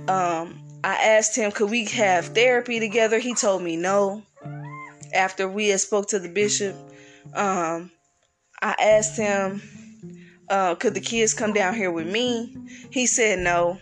um, 0.08 0.64
I 0.84 0.96
asked 0.96 1.36
him, 1.36 1.52
could 1.52 1.70
we 1.70 1.86
have 1.86 2.28
therapy 2.28 2.80
together? 2.80 3.20
He 3.20 3.36
told 3.36 3.62
me 3.62 3.76
no. 3.76 4.24
After 5.14 5.48
we 5.48 5.68
had 5.68 5.80
spoke 5.80 6.08
to 6.08 6.20
the 6.20 6.30
bishop, 6.30 6.76
um, 7.36 7.92
I 8.62 8.76
asked 8.80 9.18
him, 9.18 9.62
uh, 10.50 10.76
could 10.76 10.94
the 10.94 11.02
kids 11.02 11.34
come 11.34 11.54
down 11.54 11.76
here 11.76 11.92
with 11.92 12.08
me? 12.08 12.56
He 12.90 13.06
said 13.06 13.40
no 13.40 13.80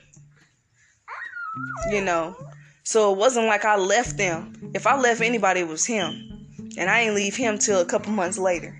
you 1.89 2.01
know. 2.01 2.35
So 2.83 3.11
it 3.13 3.17
wasn't 3.17 3.47
like 3.47 3.65
I 3.65 3.77
left 3.77 4.17
them. 4.17 4.71
If 4.73 4.87
I 4.87 4.97
left 4.99 5.21
anybody, 5.21 5.61
it 5.61 5.67
was 5.67 5.85
him. 5.85 6.47
And 6.77 6.89
I 6.89 7.03
didn't 7.03 7.15
leave 7.15 7.35
him 7.35 7.57
till 7.57 7.81
a 7.81 7.85
couple 7.85 8.11
months 8.11 8.37
later. 8.37 8.77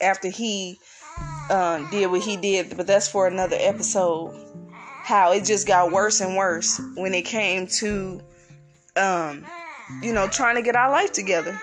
After 0.00 0.28
he 0.28 0.78
uh, 1.50 1.90
did 1.90 2.10
what 2.10 2.22
he 2.22 2.36
did. 2.36 2.76
But 2.76 2.86
that's 2.86 3.08
for 3.08 3.26
another 3.26 3.56
episode. 3.58 4.34
How 5.02 5.32
it 5.32 5.44
just 5.44 5.66
got 5.66 5.92
worse 5.92 6.20
and 6.20 6.36
worse 6.36 6.80
when 6.94 7.14
it 7.14 7.24
came 7.24 7.66
to, 7.78 8.20
um, 8.96 9.44
you 10.02 10.12
know, 10.12 10.28
trying 10.28 10.54
to 10.56 10.62
get 10.62 10.76
our 10.76 10.90
life 10.90 11.12
together. 11.12 11.58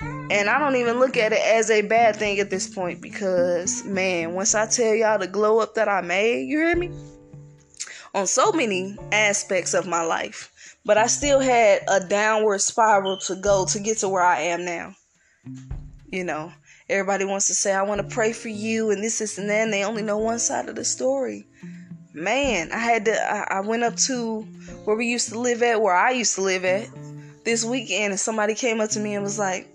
And 0.00 0.48
I 0.48 0.58
don't 0.58 0.76
even 0.76 0.98
look 0.98 1.16
at 1.16 1.32
it 1.32 1.40
as 1.44 1.70
a 1.70 1.82
bad 1.82 2.16
thing 2.16 2.40
at 2.40 2.50
this 2.50 2.72
point 2.72 3.00
because, 3.00 3.84
man, 3.84 4.32
once 4.34 4.54
I 4.54 4.66
tell 4.66 4.94
y'all 4.94 5.18
the 5.18 5.28
glow 5.28 5.60
up 5.60 5.74
that 5.74 5.88
I 5.88 6.00
made, 6.00 6.48
you 6.48 6.58
hear 6.58 6.76
me? 6.76 6.90
On 8.14 8.26
so 8.26 8.52
many 8.52 8.96
aspects 9.10 9.74
of 9.74 9.86
my 9.86 10.02
life. 10.02 10.76
But 10.84 10.98
I 10.98 11.06
still 11.06 11.40
had 11.40 11.82
a 11.88 12.00
downward 12.00 12.60
spiral 12.60 13.16
to 13.18 13.36
go 13.36 13.64
to 13.66 13.80
get 13.80 13.98
to 13.98 14.08
where 14.08 14.24
I 14.24 14.40
am 14.40 14.64
now. 14.64 14.94
You 16.10 16.24
know, 16.24 16.52
everybody 16.88 17.24
wants 17.24 17.46
to 17.48 17.54
say, 17.54 17.72
I 17.72 17.82
want 17.82 18.00
to 18.00 18.14
pray 18.14 18.32
for 18.32 18.48
you, 18.48 18.90
and 18.90 19.02
this, 19.02 19.20
is 19.20 19.38
and 19.38 19.50
and 19.50 19.72
they 19.72 19.84
only 19.84 20.02
know 20.02 20.18
one 20.18 20.38
side 20.38 20.68
of 20.68 20.74
the 20.74 20.84
story. 20.84 21.46
Man, 22.12 22.70
I 22.72 22.78
had 22.78 23.04
to, 23.06 23.14
I, 23.14 23.58
I 23.58 23.60
went 23.60 23.84
up 23.84 23.96
to 23.96 24.42
where 24.84 24.96
we 24.96 25.06
used 25.06 25.30
to 25.30 25.38
live 25.38 25.62
at, 25.62 25.80
where 25.80 25.94
I 25.94 26.10
used 26.10 26.34
to 26.34 26.42
live 26.42 26.64
at 26.64 26.88
this 27.44 27.64
weekend, 27.64 28.12
and 28.12 28.20
somebody 28.20 28.54
came 28.54 28.80
up 28.80 28.90
to 28.90 29.00
me 29.00 29.14
and 29.14 29.22
was 29.22 29.38
like, 29.38 29.68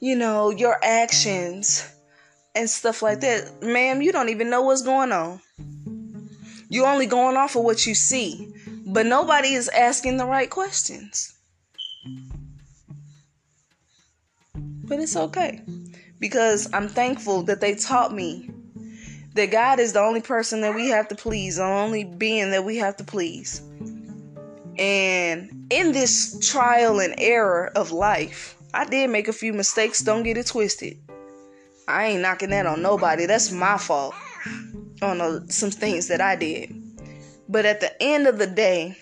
you 0.00 0.16
know, 0.16 0.50
your 0.50 0.76
actions 0.82 1.88
and 2.54 2.68
stuff 2.68 3.02
like 3.02 3.20
that. 3.20 3.62
Ma'am, 3.62 4.02
you 4.02 4.12
don't 4.12 4.28
even 4.28 4.50
know 4.50 4.62
what's 4.62 4.82
going 4.82 5.12
on. 5.12 5.40
You're 6.70 6.86
only 6.86 7.06
going 7.06 7.36
off 7.36 7.56
of 7.56 7.64
what 7.64 7.84
you 7.84 7.96
see, 7.96 8.48
but 8.86 9.04
nobody 9.04 9.54
is 9.54 9.68
asking 9.68 10.18
the 10.18 10.24
right 10.24 10.48
questions. 10.48 11.34
But 14.54 15.00
it's 15.00 15.16
okay 15.16 15.62
because 16.20 16.72
I'm 16.72 16.86
thankful 16.86 17.42
that 17.42 17.60
they 17.60 17.74
taught 17.74 18.14
me 18.14 18.50
that 19.34 19.50
God 19.50 19.80
is 19.80 19.92
the 19.92 20.00
only 20.00 20.20
person 20.20 20.60
that 20.60 20.74
we 20.74 20.88
have 20.88 21.08
to 21.08 21.16
please, 21.16 21.56
the 21.56 21.64
only 21.64 22.04
being 22.04 22.52
that 22.52 22.64
we 22.64 22.76
have 22.76 22.96
to 22.98 23.04
please. 23.04 23.62
And 24.78 25.66
in 25.70 25.90
this 25.90 26.38
trial 26.38 27.00
and 27.00 27.14
error 27.18 27.72
of 27.74 27.90
life, 27.90 28.56
I 28.72 28.84
did 28.84 29.10
make 29.10 29.26
a 29.26 29.32
few 29.32 29.52
mistakes, 29.52 30.02
don't 30.02 30.22
get 30.22 30.38
it 30.38 30.46
twisted. 30.46 30.98
I 31.88 32.06
ain't 32.06 32.22
knocking 32.22 32.50
that 32.50 32.66
on 32.66 32.80
nobody. 32.80 33.26
That's 33.26 33.50
my 33.50 33.76
fault 33.76 34.14
on 35.02 35.20
a, 35.20 35.50
some 35.50 35.70
things 35.70 36.08
that 36.08 36.20
I 36.20 36.36
did. 36.36 36.74
But 37.48 37.66
at 37.66 37.80
the 37.80 38.00
end 38.02 38.26
of 38.26 38.38
the 38.38 38.46
day, 38.46 38.96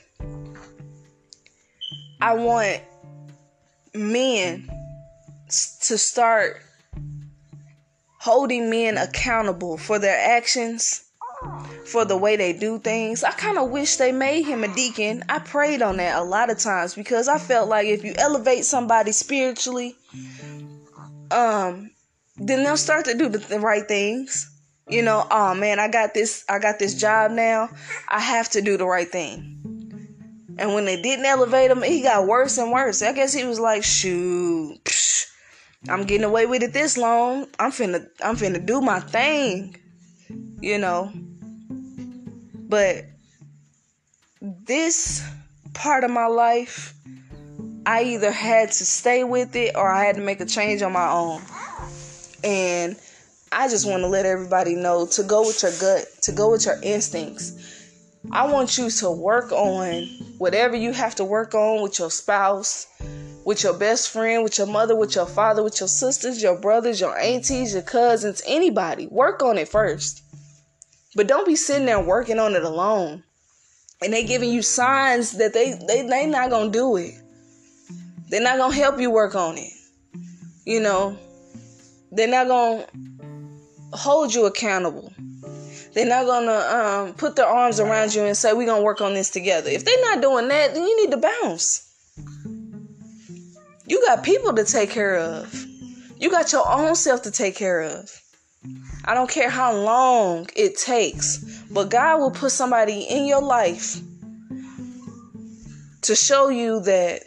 I 2.21 2.35
want 2.35 2.81
men 3.95 4.71
to 5.83 5.99
start 5.99 6.63
holding 8.21 8.71
men 8.71 8.99
accountable 8.99 9.77
for 9.77 9.99
their 9.99 10.19
actions, 10.37 11.05
for 11.85 12.05
the 12.05 12.17
way 12.17 12.37
they 12.37 12.53
do 12.53 12.79
things. 12.79 13.23
I 13.23 13.31
kind 13.31 13.59
of 13.59 13.71
wish 13.71 13.97
they 13.97 14.13
made 14.13 14.43
him 14.43 14.65
a 14.65 14.75
deacon. 14.75 15.25
I 15.29 15.39
prayed 15.39 15.83
on 15.83 15.99
that 15.99 16.19
a 16.19 16.25
lot 16.25 16.51
of 16.51 16.59
times 16.59 16.95
because 16.95 17.29
I 17.29 17.39
felt 17.39 17.69
like 17.69 17.87
if 17.87 18.05
you 18.05 18.15
elevate 18.17 18.65
somebody 18.65 19.13
spiritually, 19.13 19.97
um, 21.31 21.91
then 22.37 22.65
they'll 22.65 22.77
start 22.77 23.05
to 23.07 23.17
do 23.17 23.29
the, 23.29 23.39
the 23.39 23.61
right 23.61 23.87
things 23.87 24.58
you 24.89 25.03
know, 25.03 25.21
mm-hmm. 25.21 25.33
oh 25.33 25.55
man, 25.55 25.79
I 25.79 25.89
got 25.89 26.15
this, 26.15 26.45
I 26.49 26.59
got 26.59 26.79
this 26.79 26.95
job 26.95 27.31
now. 27.31 27.71
I 28.09 28.21
have 28.21 28.49
to 28.51 28.63
do 28.63 28.77
the 28.77 28.87
right 28.87 29.09
thing. 29.09 29.55
And 30.59 30.75
when 30.75 30.85
they 30.85 31.01
didn't 31.01 31.25
elevate 31.25 31.71
him, 31.71 31.83
he 31.83 32.03
got 32.03 32.27
worse 32.27 32.59
and 32.59 32.73
worse. 32.73 33.01
I 33.03 33.13
guess 33.13 33.33
he 33.33 33.45
was 33.45 33.61
like, 33.61 33.85
shoot, 33.85 34.79
psh, 34.85 35.27
I'm 35.89 36.05
getting 36.05 36.25
away 36.25 36.47
with 36.47 36.63
it 36.63 36.73
this 36.73 36.99
long. 36.99 37.47
I'm 37.59 37.71
finna, 37.71 38.07
I'm 38.23 38.37
finna 38.37 38.65
do 38.65 38.81
my 38.81 38.99
thing, 38.99 39.77
you 40.61 40.79
know. 40.79 41.13
But 42.55 43.05
this 44.41 45.25
part 45.75 46.03
of 46.03 46.11
my 46.11 46.27
life, 46.27 46.93
I 47.87 48.03
either 48.03 48.33
had 48.33 48.73
to 48.73 48.85
stay 48.85 49.25
with 49.25 49.55
it 49.55 49.77
or 49.77 49.89
I 49.89 50.05
had 50.05 50.17
to 50.17 50.23
make 50.23 50.41
a 50.41 50.47
change 50.47 50.83
on 50.83 50.93
my 50.93 51.09
own. 51.09 51.41
And 52.43 52.97
I 53.53 53.69
just 53.69 53.87
want 53.89 54.03
to 54.03 54.09
let 54.09 54.27
everybody 54.27 54.75
know 54.75 55.07
to 55.07 55.23
go 55.23 55.43
with 55.43 55.63
your 55.63 55.73
gut, 55.81 56.07
to 56.23 56.33
go 56.33 56.51
with 56.51 56.67
your 56.67 56.79
instincts. 56.83 57.53
I 58.31 58.51
want 58.53 58.77
you 58.77 58.91
to 58.91 59.11
work 59.11 59.53
on 59.53 60.05
whatever 60.39 60.77
you 60.77 60.93
have 60.93 61.15
to 61.17 61.25
work 61.25 61.55
on 61.55 61.83
with 61.83 61.99
your 61.99 62.11
spouse, 62.11 62.87
with 63.45 63.63
your 63.63 63.73
best 63.73 64.11
friend, 64.11 64.43
with 64.43 64.59
your 64.59 64.67
mother, 64.67 64.95
with 64.95 65.15
your 65.15 65.27
father, 65.27 65.63
with 65.63 65.81
your 65.81 65.89
sisters, 65.89 66.43
your 66.43 66.61
brothers, 66.61 67.01
your 67.01 67.17
aunties, 67.19 67.73
your 67.73 67.83
cousins, 67.83 68.43
anybody. 68.47 69.07
Work 69.07 69.43
on 69.43 69.57
it 69.57 69.69
first. 69.69 70.23
But 71.15 71.27
don't 71.27 71.47
be 71.47 71.57
sitting 71.57 71.87
there 71.87 72.01
working 72.01 72.39
on 72.39 72.55
it 72.55 72.65
alone. 72.65 73.23
And 74.03 74.13
they 74.13 74.25
giving 74.25 74.51
you 74.51 74.63
signs 74.63 75.33
that 75.39 75.55
they 75.55 75.73
they 75.89 76.07
they 76.07 76.27
not 76.27 76.51
gonna 76.51 76.71
do 76.71 76.97
it. 76.97 77.15
They're 78.29 78.43
not 78.43 78.59
gonna 78.59 78.75
help 78.75 79.01
you 79.01 79.11
work 79.11 79.35
on 79.35 79.57
it. 79.57 79.73
You 80.65 80.81
know, 80.81 81.19
they're 82.13 82.29
not 82.29 82.47
gonna 82.47 82.87
hold 83.93 84.35
you 84.35 84.47
accountable. 84.47 85.13
They're 85.95 86.07
not 86.07 86.27
gonna 86.27 86.53
um, 86.53 87.15
put 87.15 87.37
their 87.37 87.47
arms 87.47 87.81
around 87.81 88.15
you 88.15 88.23
and 88.23 88.37
say, 88.37 88.53
We're 88.53 88.67
gonna 88.67 88.83
work 88.83 89.01
on 89.01 89.15
this 89.15 89.31
together. 89.31 89.71
If 89.71 89.85
they're 89.85 90.01
not 90.03 90.21
doing 90.21 90.49
that, 90.49 90.75
then 90.75 90.85
you 90.85 91.03
need 91.03 91.11
to 91.13 91.17
bounce. 91.17 91.85
You 93.87 94.03
got 94.05 94.23
people 94.23 94.53
to 94.55 94.65
take 94.65 94.91
care 94.91 95.17
of. 95.17 95.67
You 96.19 96.31
got 96.31 96.53
your 96.53 96.71
own 96.71 96.95
self 96.95 97.23
to 97.23 97.31
take 97.31 97.57
care 97.57 97.83
of. 97.83 98.21
I 99.05 99.15
don't 99.15 99.31
care 99.31 99.49
how 99.49 99.75
long 99.75 100.49
it 100.55 100.77
takes, 100.77 101.39
but 101.71 101.89
God 101.89 102.21
will 102.21 102.31
put 102.31 102.53
somebody 102.53 103.03
in 103.03 103.25
your 103.25 103.41
life 103.41 103.97
to 106.03 106.15
show 106.15 106.49
you 106.49 106.81
that 106.81 107.23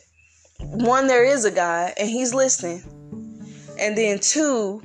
one, 0.59 1.07
there 1.07 1.23
is 1.23 1.45
a 1.45 1.51
God 1.51 1.93
and 1.97 2.09
He's 2.09 2.33
listening, 2.33 2.83
and 3.79 3.97
then 3.97 4.19
two, 4.19 4.81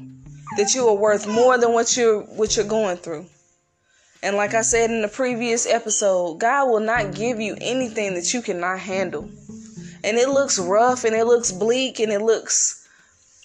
that 0.56 0.74
you 0.74 0.88
are 0.88 0.94
worth 0.94 1.26
more 1.26 1.58
than 1.58 1.72
what 1.72 1.96
you're 1.96 2.22
what 2.22 2.56
you're 2.56 2.66
going 2.66 2.96
through. 2.96 3.26
And 4.22 4.36
like 4.36 4.54
I 4.54 4.62
said 4.62 4.90
in 4.90 5.02
the 5.02 5.08
previous 5.08 5.66
episode, 5.66 6.40
God 6.40 6.70
will 6.70 6.80
not 6.80 7.14
give 7.14 7.40
you 7.40 7.56
anything 7.60 8.14
that 8.14 8.32
you 8.32 8.42
cannot 8.42 8.78
handle. 8.78 9.30
And 10.02 10.16
it 10.16 10.28
looks 10.28 10.58
rough 10.58 11.04
and 11.04 11.14
it 11.14 11.26
looks 11.26 11.52
bleak 11.52 12.00
and 12.00 12.10
it 12.10 12.22
looks 12.22 12.88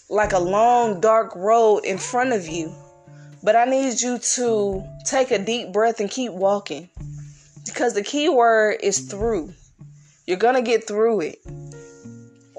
like 0.10 0.34
a 0.34 0.40
long 0.40 1.00
dark 1.00 1.36
road 1.36 1.86
in 1.86 1.98
front 1.98 2.34
of 2.34 2.48
you. 2.48 2.74
But 3.44 3.56
I 3.56 3.66
need 3.66 4.00
you 4.02 4.20
to 4.20 4.84
take 5.06 5.32
a 5.32 5.40
deep 5.40 5.72
breath 5.74 6.00
and 6.00 6.10
keep 6.10 6.32
walking. 6.32 6.90
Because 7.66 7.94
the 7.94 8.04
key 8.04 8.30
word 8.30 8.78
is 8.82 9.00
through. 9.00 9.54
You're 10.28 10.38
going 10.38 10.56
to 10.56 10.62
get 10.62 10.88
through 10.88 11.22
it. 11.22 11.40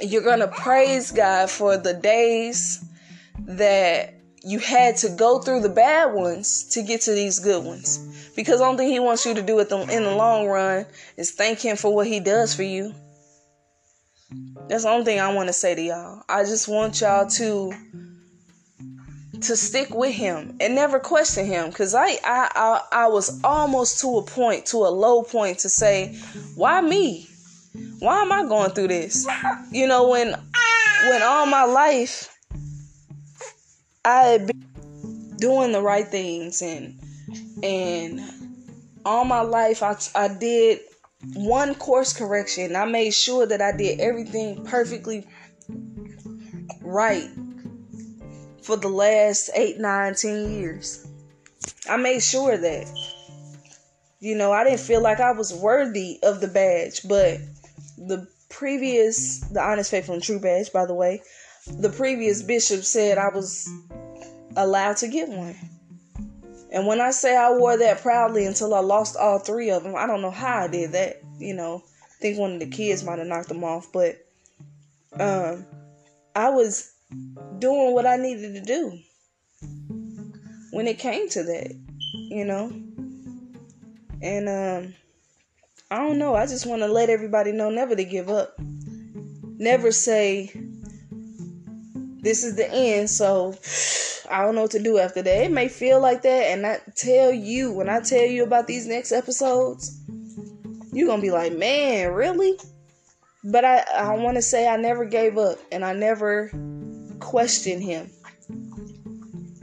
You're 0.01 0.23
going 0.23 0.41
to 0.41 0.49
praise 0.49 1.13
God 1.13 1.51
for 1.51 1.77
the 1.77 1.95
days 1.95 2.85
that 3.47 4.15
you 4.45 4.59
had 4.59 4.97
to 4.99 5.09
go 5.11 5.41
through 5.41 5.61
the 5.61 5.69
bad 5.69 6.13
ones 6.13 6.65
to 6.71 6.83
get 6.83 7.03
to 7.03 7.13
these 7.13 7.39
good 7.39 7.65
ones. 7.65 8.31
Because 8.35 8.59
the 8.61 8.65
only 8.67 8.79
thing 8.79 8.93
he 8.93 8.99
wants 8.99 9.25
you 9.25 9.35
to 9.35 9.43
do 9.43 9.61
in 9.61 9.69
the 9.69 10.15
long 10.15 10.47
run 10.47 10.87
is 11.17 11.31
thank 11.33 11.61
him 11.61 11.77
for 11.77 11.95
what 11.95 12.07
he 12.07 12.19
does 12.21 12.55
for 12.55 12.63
you. 12.63 12.95
That's 14.69 14.85
the 14.85 14.91
only 14.91 15.05
thing 15.05 15.21
I 15.21 15.33
want 15.35 15.49
to 15.49 15.53
say 15.53 15.75
to 15.75 15.83
y'all. 15.83 16.23
I 16.29 16.45
just 16.45 16.67
want 16.69 17.01
y'all 17.01 17.29
to 17.29 17.73
to 19.43 19.57
stick 19.57 19.93
with 19.93 20.15
him 20.15 20.57
and 20.61 20.75
never 20.75 21.01
question 21.01 21.45
him 21.45 21.69
because 21.69 21.95
I, 21.95 22.11
I 22.25 22.49
I 22.55 22.81
I 22.93 23.07
was 23.09 23.43
almost 23.43 24.01
to 24.01 24.19
a 24.19 24.23
point 24.23 24.67
to 24.67 24.79
a 24.79 24.89
low 24.89 25.23
point 25.25 25.59
to 25.61 25.69
say 25.69 26.17
why 26.55 26.81
me 26.81 27.29
why 27.99 28.23
am 28.23 28.31
I 28.31 28.45
going 28.45 28.71
through 28.71 28.89
this 28.89 29.27
you 29.73 29.89
know 29.89 30.09
when 30.09 30.29
when 31.09 31.23
all 31.23 31.47
my 31.47 31.65
life 31.65 32.33
I 34.05 34.23
had 34.25 34.47
been 34.47 35.37
doing 35.37 35.73
the 35.73 35.83
right 35.83 36.07
things 36.07 36.63
and 36.63 37.01
and 37.63 38.21
all 39.05 39.25
my 39.25 39.41
life 39.43 39.83
I, 39.83 39.97
I 40.15 40.29
did 40.29 40.81
one 41.35 41.75
course 41.77 42.13
correction. 42.13 42.75
I 42.75 42.85
made 42.85 43.15
sure 43.15 43.47
that 43.47 43.63
I 43.63 43.77
did 43.77 44.01
everything 44.01 44.65
perfectly 44.65 45.27
right 46.81 47.29
for 48.63 48.77
the 48.77 48.89
last 48.89 49.51
eight, 49.55 49.79
nine, 49.79 50.15
ten 50.15 50.53
years. 50.53 51.07
I 51.89 51.97
made 51.97 52.23
sure 52.23 52.57
that. 52.57 52.87
You 54.21 54.37
know, 54.37 54.53
I 54.53 54.63
didn't 54.63 54.79
feel 54.79 55.03
like 55.03 55.19
I 55.19 55.33
was 55.33 55.53
worthy 55.53 56.21
of 56.23 56.41
the 56.41 56.47
badge, 56.47 57.01
but 57.09 57.39
the 57.99 58.29
previous, 58.49 59.41
the 59.41 59.61
honest, 59.61 59.91
faithful, 59.91 60.15
and 60.15 60.23
true 60.23 60.39
badge, 60.39 60.73
by 60.73 60.87
the 60.87 60.95
way, 60.95 61.23
the 61.67 61.91
previous 61.91 62.43
bishop 62.43 62.85
said 62.85 63.19
I 63.19 63.29
was 63.29 63.69
allowed 64.57 64.97
to 64.99 65.09
get 65.09 65.29
one. 65.29 65.57
And 66.73 66.87
when 66.87 67.01
I 67.01 67.11
say 67.11 67.37
I 67.37 67.53
wore 67.53 67.77
that 67.77 68.01
proudly 68.01 68.47
until 68.47 68.75
I 68.75 68.81
lost 68.81 69.17
all 69.17 69.39
three 69.39 69.71
of 69.71 69.83
them, 69.83 69.95
I 69.95 70.07
don't 70.07 70.23
know 70.23 70.31
how 70.31 70.65
I 70.65 70.69
did 70.69 70.93
that. 70.93 71.21
You 71.39 71.55
know, 71.55 71.83
I 72.03 72.21
think 72.21 72.39
one 72.39 72.55
of 72.55 72.61
the 72.61 72.67
kids 72.67 73.05
might 73.05 73.19
have 73.19 73.29
knocked 73.29 73.49
them 73.49 73.63
off, 73.63 73.93
but 73.93 74.27
um, 75.21 75.67
I 76.35 76.49
was 76.49 76.93
doing 77.59 77.93
what 77.93 78.07
I 78.07 78.17
needed 78.17 78.55
to 78.55 78.63
do 78.63 78.99
when 80.71 80.87
it 80.87 80.99
came 80.99 81.29
to 81.29 81.43
that, 81.43 81.79
you 82.31 82.45
know. 82.45 82.73
And 84.23 84.49
um, 84.49 84.95
I 85.91 85.99
don't 85.99 86.19
know. 86.19 86.35
I 86.35 86.47
just 86.47 86.65
want 86.65 86.81
to 86.83 86.89
let 86.89 87.11
everybody 87.11 87.53
know 87.53 87.69
never 87.69 87.95
to 87.95 88.05
give 88.05 88.31
up. 88.31 88.59
Never 88.59 89.93
say 89.93 90.53
this 92.23 92.45
is 92.45 92.55
the 92.55 92.71
end, 92.71 93.11
so 93.11 93.55
I 94.31 94.43
don't 94.43 94.55
know 94.55 94.63
what 94.63 94.71
to 94.71 94.83
do 94.83 94.99
after 94.99 95.23
that. 95.23 95.45
It 95.45 95.51
may 95.51 95.69
feel 95.69 96.01
like 96.01 96.23
that, 96.23 96.45
and 96.47 96.65
I 96.65 96.81
tell 96.95 97.33
you 97.33 97.73
when 97.73 97.89
I 97.89 98.01
tell 98.01 98.25
you 98.25 98.45
about 98.45 98.69
these 98.69 98.87
next 98.87 99.11
episodes, 99.11 100.01
you're 100.93 101.09
gonna 101.09 101.21
be 101.21 101.33
like, 101.33 101.53
man, 101.53 102.13
really? 102.13 102.57
But 103.45 103.65
I, 103.65 103.85
I 103.93 104.15
want 104.17 104.37
to 104.37 104.43
say 104.43 104.69
I 104.69 104.77
never 104.77 105.05
gave 105.05 105.37
up, 105.37 105.59
and 105.73 105.85
I 105.85 105.95
never 105.95 106.53
questioned 107.19 107.83
him. 107.83 108.09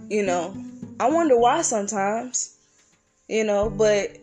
You 0.10 0.24
know, 0.24 0.54
I 1.00 1.10
wonder 1.10 1.38
why 1.38 1.62
sometimes. 1.62 2.58
You 3.30 3.46
know, 3.46 3.70
but 3.70 4.18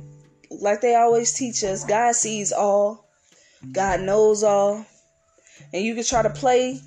like 0.51 0.83
they 0.83 0.95
always 0.95 1.33
teach 1.33 1.65
us, 1.65 1.85
God 1.85 2.15
sees 2.15 2.53
all, 2.53 3.09
God 3.73 4.01
knows 4.01 4.43
all, 4.43 4.85
and 5.73 5.83
you 5.83 5.95
can 5.95 6.05
try 6.05 6.23
to 6.23 6.31
play 6.31 6.81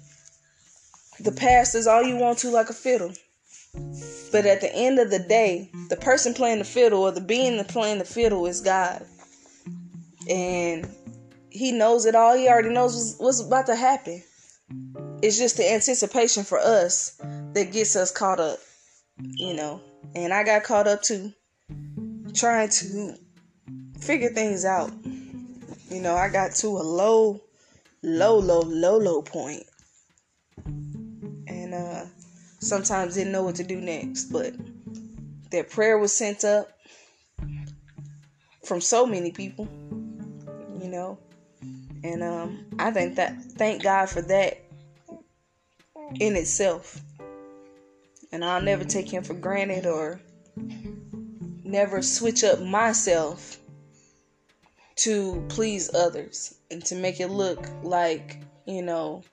the 1.21 1.31
past 1.31 1.75
is 1.75 1.87
all 1.87 2.03
you 2.03 2.15
want 2.15 2.37
to 2.39 2.49
like 2.49 2.69
a 2.69 2.73
fiddle. 2.73 3.13
But 4.31 4.45
at 4.45 4.61
the 4.61 4.73
end 4.73 4.99
of 4.99 5.11
the 5.11 5.19
day, 5.19 5.69
the 5.89 5.97
person 5.97 6.33
playing 6.33 6.59
the 6.59 6.65
fiddle 6.65 7.01
or 7.01 7.11
the 7.11 7.21
being 7.21 7.57
that 7.57 7.67
playing 7.67 7.99
the 7.99 8.05
fiddle 8.05 8.45
is 8.45 8.61
God. 8.61 9.05
And 10.29 10.87
he 11.49 11.71
knows 11.71 12.05
it 12.05 12.15
all. 12.15 12.37
He 12.37 12.47
already 12.47 12.69
knows 12.69 13.15
what's, 13.17 13.41
about 13.41 13.65
to 13.67 13.75
happen. 13.75 14.23
It's 15.21 15.37
just 15.37 15.57
the 15.57 15.71
anticipation 15.71 16.43
for 16.43 16.59
us 16.59 17.19
that 17.53 17.71
gets 17.71 17.95
us 17.95 18.11
caught 18.11 18.39
up, 18.39 18.59
you 19.19 19.53
know. 19.53 19.81
And 20.15 20.33
I 20.33 20.43
got 20.43 20.63
caught 20.63 20.87
up 20.87 21.01
too, 21.01 21.33
trying 22.33 22.69
to 22.69 23.15
figure 23.99 24.29
things 24.29 24.65
out. 24.65 24.91
You 25.89 26.01
know, 26.01 26.15
I 26.15 26.29
got 26.29 26.53
to 26.55 26.67
a 26.67 26.83
low, 26.83 27.41
low, 28.03 28.37
low, 28.37 28.61
low, 28.61 28.97
low 28.97 29.21
point 29.21 29.63
sometimes 32.59 33.15
didn't 33.15 33.31
know 33.31 33.43
what 33.43 33.55
to 33.55 33.63
do 33.63 33.79
next. 33.79 34.25
But 34.25 34.53
that 35.51 35.69
prayer 35.69 35.97
was 35.97 36.13
sent 36.13 36.43
up 36.43 36.69
from 38.63 38.81
so 38.81 39.05
many 39.05 39.31
people, 39.31 39.67
you 40.79 40.89
know. 40.89 41.17
And 42.03 42.23
um, 42.23 42.65
I 42.77 42.91
think 42.91 43.15
that 43.15 43.35
thank 43.57 43.83
God 43.83 44.09
for 44.09 44.21
that 44.21 44.57
in 46.19 46.35
itself. 46.35 47.01
And 48.31 48.45
I'll 48.45 48.61
never 48.61 48.83
take 48.83 49.11
him 49.11 49.23
for 49.23 49.33
granted 49.33 49.85
or 49.85 50.21
never 51.63 52.01
switch 52.01 52.43
up 52.43 52.59
myself 52.61 53.57
to 54.97 55.43
please 55.49 55.93
others 55.93 56.55
and 56.71 56.83
to 56.85 56.95
make 56.95 57.19
it 57.19 57.27
look 57.27 57.67
like, 57.83 58.37
you 58.65 58.81
know, 58.81 59.23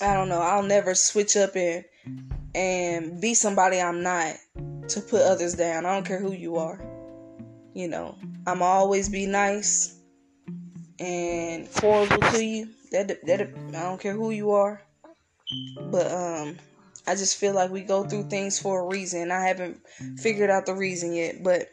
I 0.00 0.14
don't 0.14 0.28
know. 0.28 0.40
I'll 0.40 0.62
never 0.62 0.94
switch 0.94 1.36
up 1.36 1.56
and 1.56 1.84
and 2.54 3.20
be 3.20 3.34
somebody 3.34 3.80
I'm 3.80 4.02
not 4.02 4.34
to 4.88 5.00
put 5.00 5.22
others 5.22 5.54
down. 5.54 5.86
I 5.86 5.94
don't 5.94 6.06
care 6.06 6.18
who 6.18 6.32
you 6.32 6.56
are. 6.56 6.80
You 7.74 7.88
know, 7.88 8.16
I'm 8.46 8.62
always 8.62 9.08
be 9.08 9.26
nice 9.26 9.96
and 10.98 11.72
cordial 11.74 12.20
to 12.20 12.44
you. 12.44 12.68
That 12.92 13.24
that 13.26 13.40
I 13.40 13.82
don't 13.82 14.00
care 14.00 14.14
who 14.14 14.30
you 14.30 14.52
are. 14.52 14.82
But 15.90 16.10
um 16.10 16.56
I 17.06 17.14
just 17.14 17.36
feel 17.36 17.54
like 17.54 17.70
we 17.70 17.82
go 17.82 18.04
through 18.04 18.28
things 18.28 18.58
for 18.58 18.80
a 18.80 18.86
reason. 18.86 19.30
I 19.30 19.46
haven't 19.46 19.80
figured 20.18 20.50
out 20.50 20.66
the 20.66 20.74
reason 20.74 21.12
yet, 21.14 21.42
but 21.42 21.70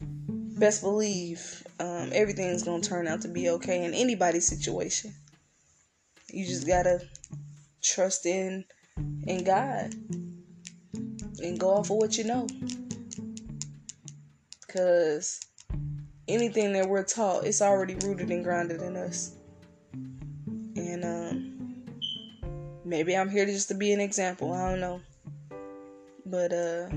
best 0.00 0.82
believe 0.82 1.66
um, 1.78 2.10
everything's 2.12 2.62
gonna 2.62 2.82
turn 2.82 3.06
out 3.06 3.22
to 3.22 3.28
be 3.28 3.48
okay 3.50 3.84
in 3.84 3.94
anybody's 3.94 4.46
situation. 4.46 5.14
You 6.32 6.46
just 6.46 6.66
gotta 6.66 7.00
trust 7.82 8.26
in 8.26 8.64
in 9.26 9.44
God 9.44 9.94
and 11.42 11.58
go 11.58 11.70
off 11.70 11.90
of 11.90 11.96
what 11.96 12.16
you 12.16 12.24
know. 12.24 12.46
Cause 14.68 15.40
anything 16.28 16.72
that 16.74 16.88
we're 16.88 17.04
taught, 17.04 17.44
it's 17.44 17.60
already 17.62 17.94
rooted 17.96 18.30
and 18.30 18.44
grounded 18.44 18.82
in 18.82 18.96
us. 18.96 19.34
And 20.76 21.04
um 21.04 21.84
maybe 22.84 23.16
I'm 23.16 23.28
here 23.28 23.46
just 23.46 23.68
to 23.68 23.74
be 23.74 23.92
an 23.92 24.00
example. 24.00 24.52
I 24.52 24.70
don't 24.70 24.80
know. 24.80 25.00
But 26.26 26.52
uh 26.52 26.88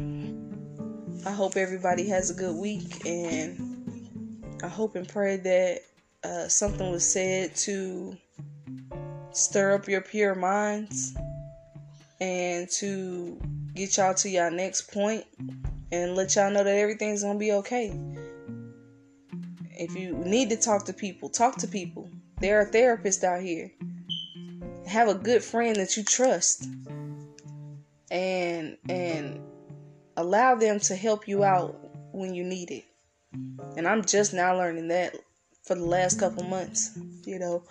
I 1.26 1.32
hope 1.32 1.56
everybody 1.56 2.08
has 2.10 2.30
a 2.30 2.34
good 2.34 2.56
week 2.56 3.06
and 3.06 3.74
I 4.62 4.68
hope 4.68 4.96
and 4.96 5.08
pray 5.08 5.38
that 5.38 5.80
uh, 6.24 6.48
something 6.48 6.90
was 6.90 7.10
said 7.10 7.56
to 7.56 8.16
stir 9.34 9.74
up 9.74 9.88
your 9.88 10.02
pure 10.02 10.36
minds 10.36 11.16
and 12.22 12.70
to 12.70 13.40
get 13.74 13.98
y'all 13.98 14.14
to 14.14 14.30
your 14.30 14.50
next 14.50 14.92
point 14.94 15.26
and 15.92 16.16
let 16.16 16.36
y'all 16.36 16.52
know 16.52 16.64
that 16.64 16.76
everything's 16.76 17.24
gonna 17.24 17.38
be 17.38 17.52
okay. 17.52 18.00
If 19.72 19.96
you 19.96 20.14
need 20.14 20.50
to 20.50 20.56
talk 20.56 20.86
to 20.86 20.94
people, 20.94 21.30
talk 21.30 21.58
to 21.58 21.68
people. 21.68 22.10
There 22.40 22.60
are 22.60 22.66
therapists 22.66 23.24
out 23.24 23.42
here. 23.42 23.72
Have 24.88 25.08
a 25.08 25.16
good 25.16 25.44
friend 25.44 25.76
that 25.78 25.98
you 25.98 26.04
trust 26.04 26.68
and 28.12 28.78
and 28.88 29.40
allow 30.18 30.56
them 30.56 30.80
to 30.80 30.96
help 30.96 31.28
you 31.28 31.44
out 31.44 31.76
when 32.12 32.36
you 32.36 32.44
need 32.44 32.70
it. 32.70 32.86
And 33.76 33.88
I'm 33.88 34.04
just 34.06 34.34
now 34.34 34.56
learning 34.56 34.90
that 34.90 35.16
for 35.64 35.76
the 35.76 35.86
last 35.86 36.20
couple 36.20 36.44
months. 36.44 36.98
You 37.26 37.40
know, 37.40 37.64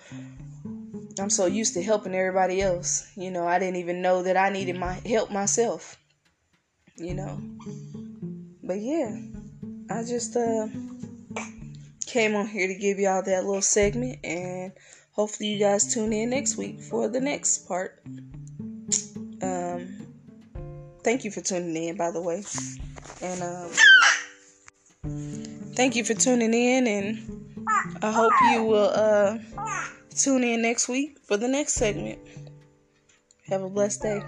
I'm 1.18 1.30
so 1.30 1.46
used 1.46 1.74
to 1.74 1.82
helping 1.82 2.14
everybody 2.14 2.60
else. 2.60 3.10
You 3.16 3.30
know, 3.30 3.46
I 3.46 3.58
didn't 3.58 3.76
even 3.76 4.02
know 4.02 4.22
that 4.22 4.36
I 4.36 4.50
needed 4.50 4.76
my 4.76 4.94
help 5.06 5.30
myself. 5.30 5.96
You 6.96 7.14
know, 7.14 7.40
but 8.62 8.78
yeah, 8.78 9.16
I 9.90 10.04
just 10.04 10.36
uh 10.36 10.68
came 12.06 12.34
on 12.34 12.46
here 12.46 12.68
to 12.68 12.74
give 12.74 12.98
y'all 12.98 13.22
that 13.22 13.44
little 13.44 13.62
segment, 13.62 14.18
and 14.24 14.72
hopefully 15.12 15.48
you 15.48 15.58
guys 15.58 15.92
tune 15.92 16.12
in 16.12 16.30
next 16.30 16.56
week 16.56 16.80
for 16.80 17.08
the 17.08 17.20
next 17.20 17.66
part. 17.66 18.02
Um, 19.42 19.88
thank 21.02 21.24
you 21.24 21.30
for 21.30 21.40
tuning 21.40 21.76
in, 21.76 21.96
by 21.96 22.10
the 22.10 22.20
way, 22.20 22.44
and 23.22 23.42
um, 23.42 23.70
thank 25.74 25.96
you 25.96 26.04
for 26.04 26.14
tuning 26.14 26.54
in, 26.54 26.86
and 26.86 27.64
I 28.02 28.12
hope 28.12 28.32
you 28.52 28.64
will 28.64 28.90
uh 28.94 29.38
tune 30.12 30.44
in 30.44 30.62
next 30.62 30.88
week 30.88 31.18
for 31.24 31.36
the 31.36 31.48
next 31.48 31.74
segment. 31.74 32.18
Have 33.48 33.62
a 33.62 33.68
blessed 33.68 34.02
day. 34.02 34.22